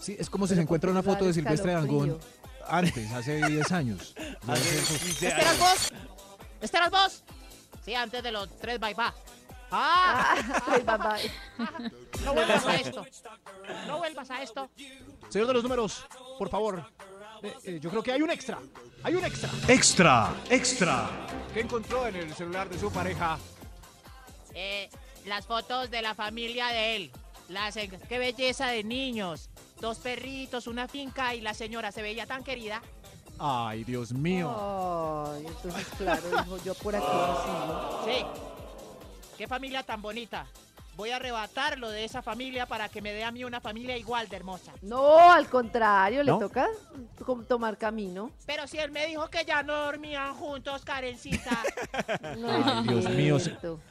Sí, 0.10 0.16
es 0.18 0.28
como 0.28 0.47
si 0.47 0.55
se 0.55 0.62
encuentra 0.62 0.89
una 0.89 1.03
¿por 1.03 1.14
qué 1.14 1.20
foto 1.20 1.28
de 1.28 1.34
Silvestre 1.36 1.72
Dangond 1.72 2.14
escalofrío? 2.14 2.68
antes, 2.68 3.12
hace 3.12 3.45
10 3.45 3.72
años. 3.72 4.16
Hace 4.47 4.97
15 4.97 5.07
¿Este 5.07 5.28
eras 5.28 5.45
años. 5.45 5.60
vos? 5.60 5.93
¿Este 6.62 6.78
eras 6.78 6.89
vos? 6.89 7.24
Sí, 7.86 7.93
antes 7.93 8.24
de 8.24 8.32
los 8.32 8.57
tres 8.57 8.80
bypass. 8.80 9.14
Ah, 9.70 10.36
Ay, 10.68 10.84
mamá. 10.84 11.16
no 12.26 12.34
vuelvas 12.34 12.66
a 12.66 12.76
esto. 12.76 13.05
No 13.86 13.97
vuelvas 13.99 14.32
a 14.32 14.41
esto. 14.41 14.68
Señor 15.30 15.47
de 15.47 15.53
los 15.53 15.62
números, 15.62 16.07
por 16.39 16.49
favor. 16.49 16.84
Eh, 17.43 17.53
eh, 17.66 17.80
yo 17.80 17.91
creo 17.91 18.01
que 18.01 18.12
hay 18.12 18.24
un 18.24 18.32
extra. 18.32 18.57
Hay 19.03 19.14
un 19.14 19.24
extra. 19.24 19.51
Extra, 19.68 20.34
extra. 20.49 21.07
¿Qué 21.53 21.60
encontró 21.60 22.07
en 22.07 22.16
el 22.16 22.34
celular 22.34 22.68
de 22.68 22.80
su 22.80 22.91
pareja? 22.91 23.38
Eh, 24.55 24.89
las 25.28 25.45
fotos 25.45 25.91
de 25.91 26.01
la 26.01 26.16
familia 26.16 26.70
de 26.70 26.95
él. 26.95 27.12
Las, 27.47 27.76
qué 27.76 28.18
belleza 28.18 28.70
de 28.70 28.84
niños. 28.84 29.51
Dos 29.80 30.00
perritos, 30.00 30.68
una 30.68 30.88
finca 30.88 31.34
y 31.36 31.42
la 31.42 31.54
señora 31.54 31.92
se 31.92 32.02
veía 32.02 32.26
tan 32.26 32.44
querida. 32.44 32.82
Ay, 33.38 33.86
Dios 33.86 34.12
mío. 34.12 34.50
Ay, 35.32 35.46
entonces, 35.48 35.88
claro, 35.98 36.24
dijo 36.30 36.58
yo 36.64 36.74
por 36.76 36.96
aquí 36.96 37.06
no 37.06 37.44
sigo. 37.44 38.02
Sí. 38.06 38.26
Qué 39.38 39.48
familia 39.48 39.84
tan 39.84 40.02
bonita. 40.02 40.46
Voy 41.00 41.12
a 41.12 41.16
arrebatarlo 41.16 41.89
de 41.91 42.04
esa 42.04 42.22
familia 42.22 42.66
para 42.66 42.89
que 42.89 43.02
me 43.02 43.14
dé 43.14 43.24
a 43.24 43.32
mí 43.32 43.45
una 43.45 43.62
familia 43.62 43.95
igual 43.95 44.28
de 44.28 44.36
hermosa. 44.36 44.74
No, 44.82 45.32
al 45.32 45.47
contrario, 45.47 46.22
le 46.24 46.32
toca 46.34 46.68
tomar 47.47 47.78
camino. 47.78 48.32
Pero 48.45 48.68
si 48.68 48.80
él 48.80 48.91
me 48.91 49.06
dijo 49.06 49.30
que 49.30 49.45
ya 49.45 49.64
no 49.64 49.74
dormían 49.86 50.34
juntos, 50.34 50.84
Karencita. 50.84 51.64
No 52.38 52.50
Ay, 52.52 52.84
Dios 52.86 53.10
mío. 53.12 53.38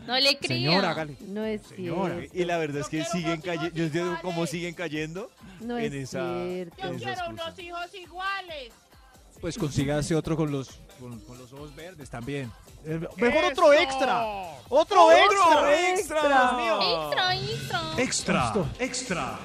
No 0.07 0.19
le 0.21 0.37
creo. 0.37 0.71
Señora, 0.71 0.91
hágale. 0.91 1.17
No 1.29 1.47
es 1.47 1.63
Señora, 1.63 2.15
cierto. 2.19 2.37
Y 2.39 2.45
la 2.45 2.59
verdad 2.59 2.83
es 2.83 2.89
que 2.91 3.03
siguen 3.07 3.41
cayendo. 3.41 3.75
Yo 3.75 3.85
entiendo 3.85 4.19
cómo 4.21 4.47
siguen 4.47 4.75
cayendo 4.75 5.31
No 5.61 5.79
en 5.79 5.87
es 5.87 6.11
esa. 6.11 6.45
cierto. 6.45 6.77
Yo 6.77 6.89
en 6.91 6.95
esa 6.97 7.05
quiero 7.07 7.21
excusa. 7.23 7.31
unos 7.47 7.59
hijos 7.59 7.95
iguales. 7.95 8.73
Pues 9.41 9.57
consígase 9.57 10.15
otro 10.15 10.37
con 10.37 10.51
los, 10.51 10.81
con, 10.99 11.19
con 11.21 11.39
los 11.39 11.53
ojos 11.53 11.75
verdes 11.75 12.11
también. 12.11 12.51
Eh, 12.85 13.01
mejor 13.17 13.45
otro 13.45 13.73
extra. 13.73 14.25
Otro 14.69 15.13
extra. 15.13 15.91
extra! 15.91 16.23
Dios 16.29 16.53
mío! 16.57 17.11
Extra, 17.11 17.35
extra. 17.37 17.83
Extra, 17.99 18.65
extra. 18.79 19.39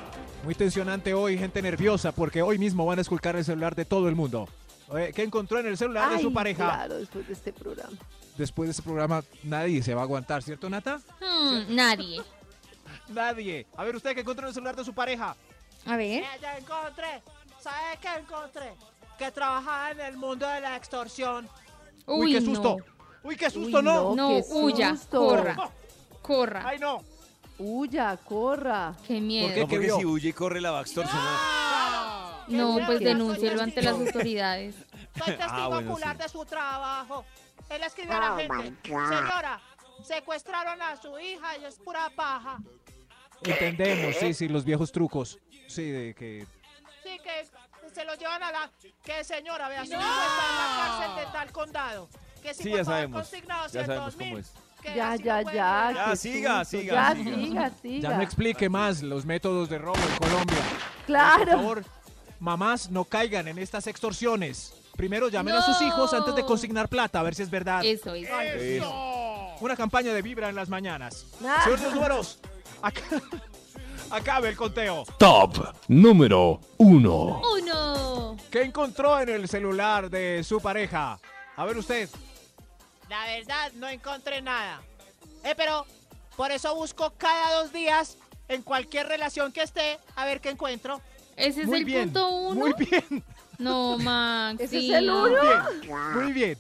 Muy 0.44 0.56
tensionante 0.56 1.14
hoy, 1.14 1.38
gente 1.38 1.62
nerviosa, 1.62 2.12
porque 2.12 2.42
hoy 2.42 2.58
mismo 2.58 2.86
van 2.86 3.00
a 3.00 3.02
esculcar 3.02 3.36
el 3.36 3.46
celular 3.46 3.76
de 3.76 3.86
todo 3.86 4.10
el 4.10 4.16
mundo. 4.16 4.48
Eh, 4.98 5.12
¿Qué 5.16 5.24
encontró 5.24 5.60
en 5.60 5.68
el 5.68 5.78
celular 5.78 6.10
de 6.10 6.16
Ay, 6.18 6.22
su 6.22 6.34
pareja? 6.34 6.66
Claro, 6.66 6.98
después 6.98 7.28
de 7.28 7.34
este 7.34 7.54
programa. 7.54 7.98
Después 8.38 8.68
de 8.68 8.72
este 8.72 8.84
programa, 8.84 9.24
nadie 9.44 9.82
se 9.82 9.94
va 9.94 10.02
a 10.02 10.04
aguantar, 10.04 10.44
¿cierto, 10.44 10.70
Nata? 10.70 11.00
Hmm, 11.22 11.74
nadie. 11.76 12.22
Nadie. 13.10 13.66
A 13.76 13.84
ver, 13.84 13.96
¿usted 13.96 14.14
qué 14.14 14.22
encontró 14.22 14.46
en 14.46 14.50
el 14.50 14.54
celular 14.54 14.76
de 14.76 14.86
su 14.86 14.94
pareja? 14.94 15.36
A 15.86 15.98
ver. 15.98 16.24
Eh, 16.24 16.28
ya 16.42 16.58
encontré. 16.58 17.22
¿Sabes 17.60 18.00
qué 18.02 18.08
encontré? 18.20 18.74
Que 19.18 19.32
trabajaba 19.32 19.92
en 19.92 20.00
el 20.02 20.18
mundo 20.18 20.48
de 20.48 20.62
la 20.62 20.76
extorsión. 20.76 21.48
Uy, 22.06 22.28
Uy, 22.28 22.34
qué 22.34 22.42
susto. 22.42 22.78
no. 22.78 22.86
Uy, 23.24 23.36
qué 23.38 23.50
susto, 23.50 23.78
Uy, 23.78 23.84
no. 23.84 24.16
No, 24.16 24.30
qué 24.30 24.44
huya, 24.54 24.90
susto. 24.96 25.20
corra. 25.28 25.56
Corra. 26.22 26.64
Ay, 26.68 26.80
no. 26.80 27.02
Huya, 27.60 28.18
corra. 28.18 28.96
Qué 29.08 29.22
miedo. 29.22 29.50
No, 29.50 29.54
¿Qué 29.56 29.62
porque 29.62 29.80
vio? 29.80 29.98
si 29.98 30.06
huye 30.06 30.30
y 30.30 30.34
corre 30.34 30.60
la 30.60 30.72
va 30.72 30.80
a 30.80 30.82
extorsionar. 30.82 31.40
No, 32.50 32.78
pues 32.86 33.00
Qué 33.00 33.06
denúncielo 33.06 33.62
ante 33.62 33.82
las 33.82 33.94
autoridades. 33.94 34.76
Soy 35.18 35.28
testigo 35.38 35.44
Ah, 35.50 35.68
bueno, 35.70 35.92
ocular 35.92 36.18
sí. 36.18 36.24
de 36.24 36.30
su 36.30 36.46
trabajo. 36.46 37.24
Él 37.70 37.84
escribió 37.84 38.14
a 38.18 38.20
la 38.20 38.36
gente. 38.36 38.76
Señora, 38.84 39.62
secuestraron 40.04 40.82
a 40.82 40.98
su 40.98 41.18
hija 41.20 41.58
y 41.58 41.66
es 41.66 41.76
pura 41.80 42.10
paja. 42.16 42.60
Entendemos, 43.44 44.16
sí, 44.18 44.34
sí, 44.34 44.48
los 44.50 44.66
viejos 44.66 44.92
trucos. 44.92 45.40
Sí, 45.68 45.90
de 45.90 46.14
que... 46.14 46.46
Sí, 47.04 47.18
que 47.24 47.42
se 47.94 48.06
lo 48.06 48.16
llevan 48.16 48.42
a 48.44 48.52
la... 48.52 48.72
Que 49.04 49.24
señora, 49.24 49.68
vea, 49.70 49.86
su 49.86 49.92
hijo 49.94 50.02
está 50.02 50.50
en 50.50 50.58
la 50.58 50.86
cárcel 51.08 51.26
de 51.26 51.32
tal 51.32 51.52
condado. 51.52 52.10
Que 52.42 52.54
si 52.54 52.64
Sí, 52.64 52.70
por 52.70 52.78
ya 52.80 52.84
favor 52.86 52.96
sabemos. 53.00 53.22
consignado 53.30 53.64
Ya 53.66 53.70
100 53.70 53.86
sabemos 53.86 54.18
mil, 54.18 54.28
cómo 54.30 54.40
es. 54.40 54.54
Ya, 54.84 55.16
ya, 55.16 55.42
ya. 55.44 55.92
Ya, 55.94 56.16
siga, 56.18 56.66
siga, 56.66 56.94
Ya, 56.94 57.16
siga. 57.16 57.36
siga, 57.36 57.72
siga. 57.82 58.10
Ya 58.10 58.18
no 58.18 58.22
explique 58.22 58.68
más 58.70 59.02
los 59.02 59.26
métodos 59.26 59.70
de 59.70 59.78
robo 59.78 59.98
en 59.98 60.16
Colombia. 60.18 60.58
Por 60.58 61.06
Claro. 61.06 61.52
favor, 61.52 61.86
mamás, 62.40 62.90
no 62.90 63.06
caigan 63.06 63.48
en 63.48 63.60
estas 63.60 63.88
extorsiones. 63.88 64.74
Primero 64.98 65.30
llamen 65.30 65.56
a 65.56 65.62
sus 65.62 65.82
hijos 65.82 66.14
antes 66.14 66.36
de 66.36 66.44
consignar 66.44 66.90
plata, 66.90 67.20
a 67.22 67.24
ver 67.24 67.34
si 67.34 67.44
es 67.44 67.50
verdad. 67.50 67.84
Eso, 67.84 68.14
eso. 68.14 68.40
Eso. 68.42 69.56
Una 69.62 69.76
campaña 69.78 70.12
de 70.14 70.22
vibra 70.22 70.50
en 70.50 70.56
las 70.56 70.68
mañanas. 70.68 71.26
Ah. 71.46 71.62
Señor 71.64 71.80
de 71.80 71.86
los 71.86 71.94
números, 71.96 72.40
acá- 72.82 73.02
acabe 74.14 74.50
el 74.50 74.56
conteo. 74.56 75.04
Top 75.18 75.58
número 75.88 76.60
1. 76.78 77.42
Uno. 77.58 78.38
¿Qué 78.52 78.62
encontró 78.62 79.20
en 79.20 79.30
el 79.30 79.48
celular 79.50 80.10
de 80.10 80.44
su 80.44 80.62
pareja? 80.62 81.20
A 81.56 81.66
ver 81.66 81.78
usted. 81.78 82.10
La 83.10 83.26
verdad, 83.26 83.72
no 83.76 83.88
encontré 83.90 84.42
nada. 84.42 84.82
Eh, 85.44 85.54
pero 85.58 85.86
por 86.36 86.52
eso 86.52 86.76
busco 86.76 87.14
cada 87.18 87.62
dos 87.62 87.74
días 87.74 88.18
en 88.48 88.62
cualquier 88.62 89.08
relación 89.08 89.52
que 89.52 89.62
esté 89.64 90.00
a 90.16 90.26
ver 90.26 90.42
qué 90.42 90.50
encuentro. 90.52 91.02
Ese 91.36 91.62
es 91.62 91.68
Muy 91.68 91.80
el 91.80 91.86
bien, 91.86 92.04
punto 92.06 92.30
uno. 92.30 92.56
Muy 92.60 92.74
bien, 92.74 93.24
No, 93.58 93.98
Max. 93.98 94.60
¿Ese 94.62 94.78
es 94.78 94.90
el 94.94 95.10
uno? 95.10 95.40
muy 96.14 96.32
bien. 96.32 96.58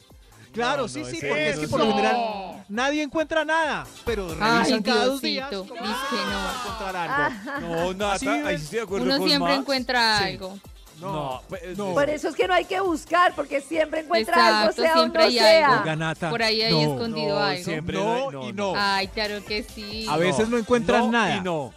Claro, 0.53 0.83
No, 0.83 0.87
sí, 0.87 0.99
no, 1.01 1.05
sí, 1.07 1.17
porque 1.27 1.49
es 1.49 1.59
que 1.59 1.67
por 1.67 1.79
lo 1.79 1.87
general 1.87 2.63
nadie 2.69 3.01
encuentra 3.03 3.43
nada, 3.43 3.85
pero 4.05 4.27
Ay, 4.39 4.57
revisan 4.59 4.83
cada 4.83 5.05
dos 5.05 5.21
días. 5.21 5.49
dice 5.49 5.61
¿cómo 5.63 5.73
que 5.73 5.81
van 5.81 5.91
a 5.91 6.31
no. 6.31 6.59
encontrar 6.61 6.95
algo? 6.95 7.93
No, 7.93 8.09
ahí 8.11 8.19
sí 8.19 8.27
estoy 8.63 8.77
de 8.77 8.83
acuerdo 8.83 9.05
Uno 9.05 9.17
con 9.17 9.27
siempre 9.27 9.49
Max. 9.51 9.59
encuentra 9.61 10.17
Sí. 10.19 10.23
algo. 10.25 10.59
No, 11.01 11.41
pues, 11.49 11.77
No. 11.77 11.93
Por 11.93 12.09
eso 12.09 12.29
es 12.29 12.35
que 12.35 12.47
no 12.47 12.53
hay 12.53 12.63
que 12.65 12.79
buscar, 12.79 13.33
porque 13.35 13.59
siempre 13.59 14.01
encuentra 14.01 14.59
algo, 14.61 14.71
sea 14.71 14.93
o 14.93 14.97
siempre 14.99 15.21
no 15.23 15.27
hay 15.27 15.33
sea. 15.37 15.81
algo. 15.81 16.29
Por 16.29 16.43
ahí 16.43 16.61
hay 16.61 16.71
no, 16.73 16.81
escondido 16.93 17.35
no, 17.39 17.43
algo. 17.43 17.63
siempre 17.63 17.97
No, 17.97 18.31
no, 18.31 18.49
y 18.49 18.53
no. 18.53 18.73
Ay, 18.77 19.07
claro 19.09 19.43
que 19.43 19.63
sí. 19.63 20.05
A 20.09 20.15
veces 20.17 20.47
no 20.47 20.57
encuentran 20.57 21.01
No 21.07 21.11
nada. 21.11 21.35
Y 21.35 21.41
no. 21.41 21.73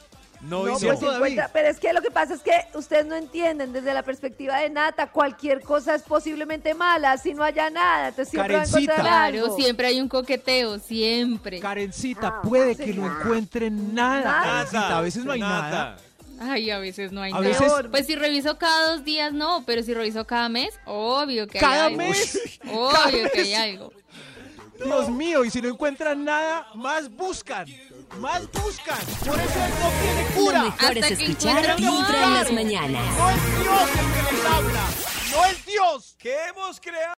No, 0.46 0.64
No, 0.64 0.78
y 0.78 0.80
pues 0.84 1.02
encuentra- 1.02 1.50
pero 1.52 1.68
es 1.68 1.80
que 1.80 1.92
lo 1.92 2.00
que 2.02 2.10
pasa 2.10 2.34
es 2.34 2.40
que 2.40 2.52
ustedes 2.74 3.04
no 3.06 3.16
entienden 3.16 3.72
desde 3.72 3.92
la 3.92 4.02
perspectiva 4.02 4.58
de 4.60 4.70
Nata, 4.70 5.08
cualquier 5.10 5.60
cosa 5.62 5.94
es 5.94 6.02
posiblemente 6.02 6.72
mala 6.74 7.16
si 7.18 7.34
no 7.34 7.42
haya 7.42 7.68
nada, 7.68 8.08
entonces 8.08 8.30
siempre 8.30 8.54
va 8.56 8.62
a 8.62 8.66
encontrar 8.66 9.00
Claro, 9.00 9.44
algo. 9.44 9.56
siempre 9.56 9.86
hay 9.88 10.00
un 10.00 10.08
coqueteo, 10.08 10.78
siempre. 10.78 11.58
Karencita, 11.60 12.40
puede 12.42 12.76
que 12.76 12.94
no 12.94 13.06
encuentren 13.06 13.94
nada. 13.94 14.20
Nada. 14.24 14.42
Karencita, 14.44 14.98
a 14.98 15.00
veces 15.00 15.24
no 15.24 15.32
hay 15.32 15.40
nada. 15.40 15.96
Ay, 16.38 16.70
a 16.70 16.78
veces 16.78 17.12
no 17.12 17.22
hay 17.22 17.32
A 17.32 17.40
nada. 17.40 17.48
veces- 17.48 17.72
Pues 17.90 18.06
si 18.06 18.14
reviso 18.14 18.58
cada 18.58 18.92
dos 18.92 19.04
días, 19.04 19.32
no, 19.32 19.64
pero 19.66 19.82
si 19.82 19.94
reviso 19.94 20.26
cada 20.26 20.48
mes, 20.48 20.78
obvio 20.84 21.46
que 21.46 21.58
¿Cada 21.58 21.86
hay 21.86 21.94
algo. 21.94 21.96
mes? 21.96 22.38
Obvio 22.70 22.90
¿Cada 22.92 23.30
que 23.30 23.40
hay 23.40 23.54
algo. 23.54 23.92
Dios 24.84 25.08
mío, 25.08 25.42
y 25.44 25.50
si 25.50 25.62
no 25.62 25.70
encuentran 25.70 26.22
nada, 26.24 26.66
más 26.74 27.08
buscan. 27.10 27.66
Más 28.20 28.50
buscan. 28.52 28.98
Por 29.26 29.38
eso 29.38 29.64
él 29.64 29.72
no 29.82 29.90
tiene 30.00 30.22
Lo 30.30 30.34
cura. 30.36 30.62
mejor 30.62 30.96
es 30.96 31.04
Hasta 31.04 31.16
que 31.16 31.24
escuchar 31.24 31.76
Vibra 31.76 32.24
en 32.24 32.34
las 32.34 32.52
mañanas. 32.52 33.02
No 33.16 33.30
es 33.30 33.60
Dios 33.62 33.90
el 33.90 34.12
que 34.14 34.32
les 34.32 34.44
habla. 34.46 34.84
No 35.32 35.44
es 35.44 35.66
Dios. 35.66 36.16
¿Qué 36.18 36.34
hemos 36.48 36.80
creado? 36.80 37.14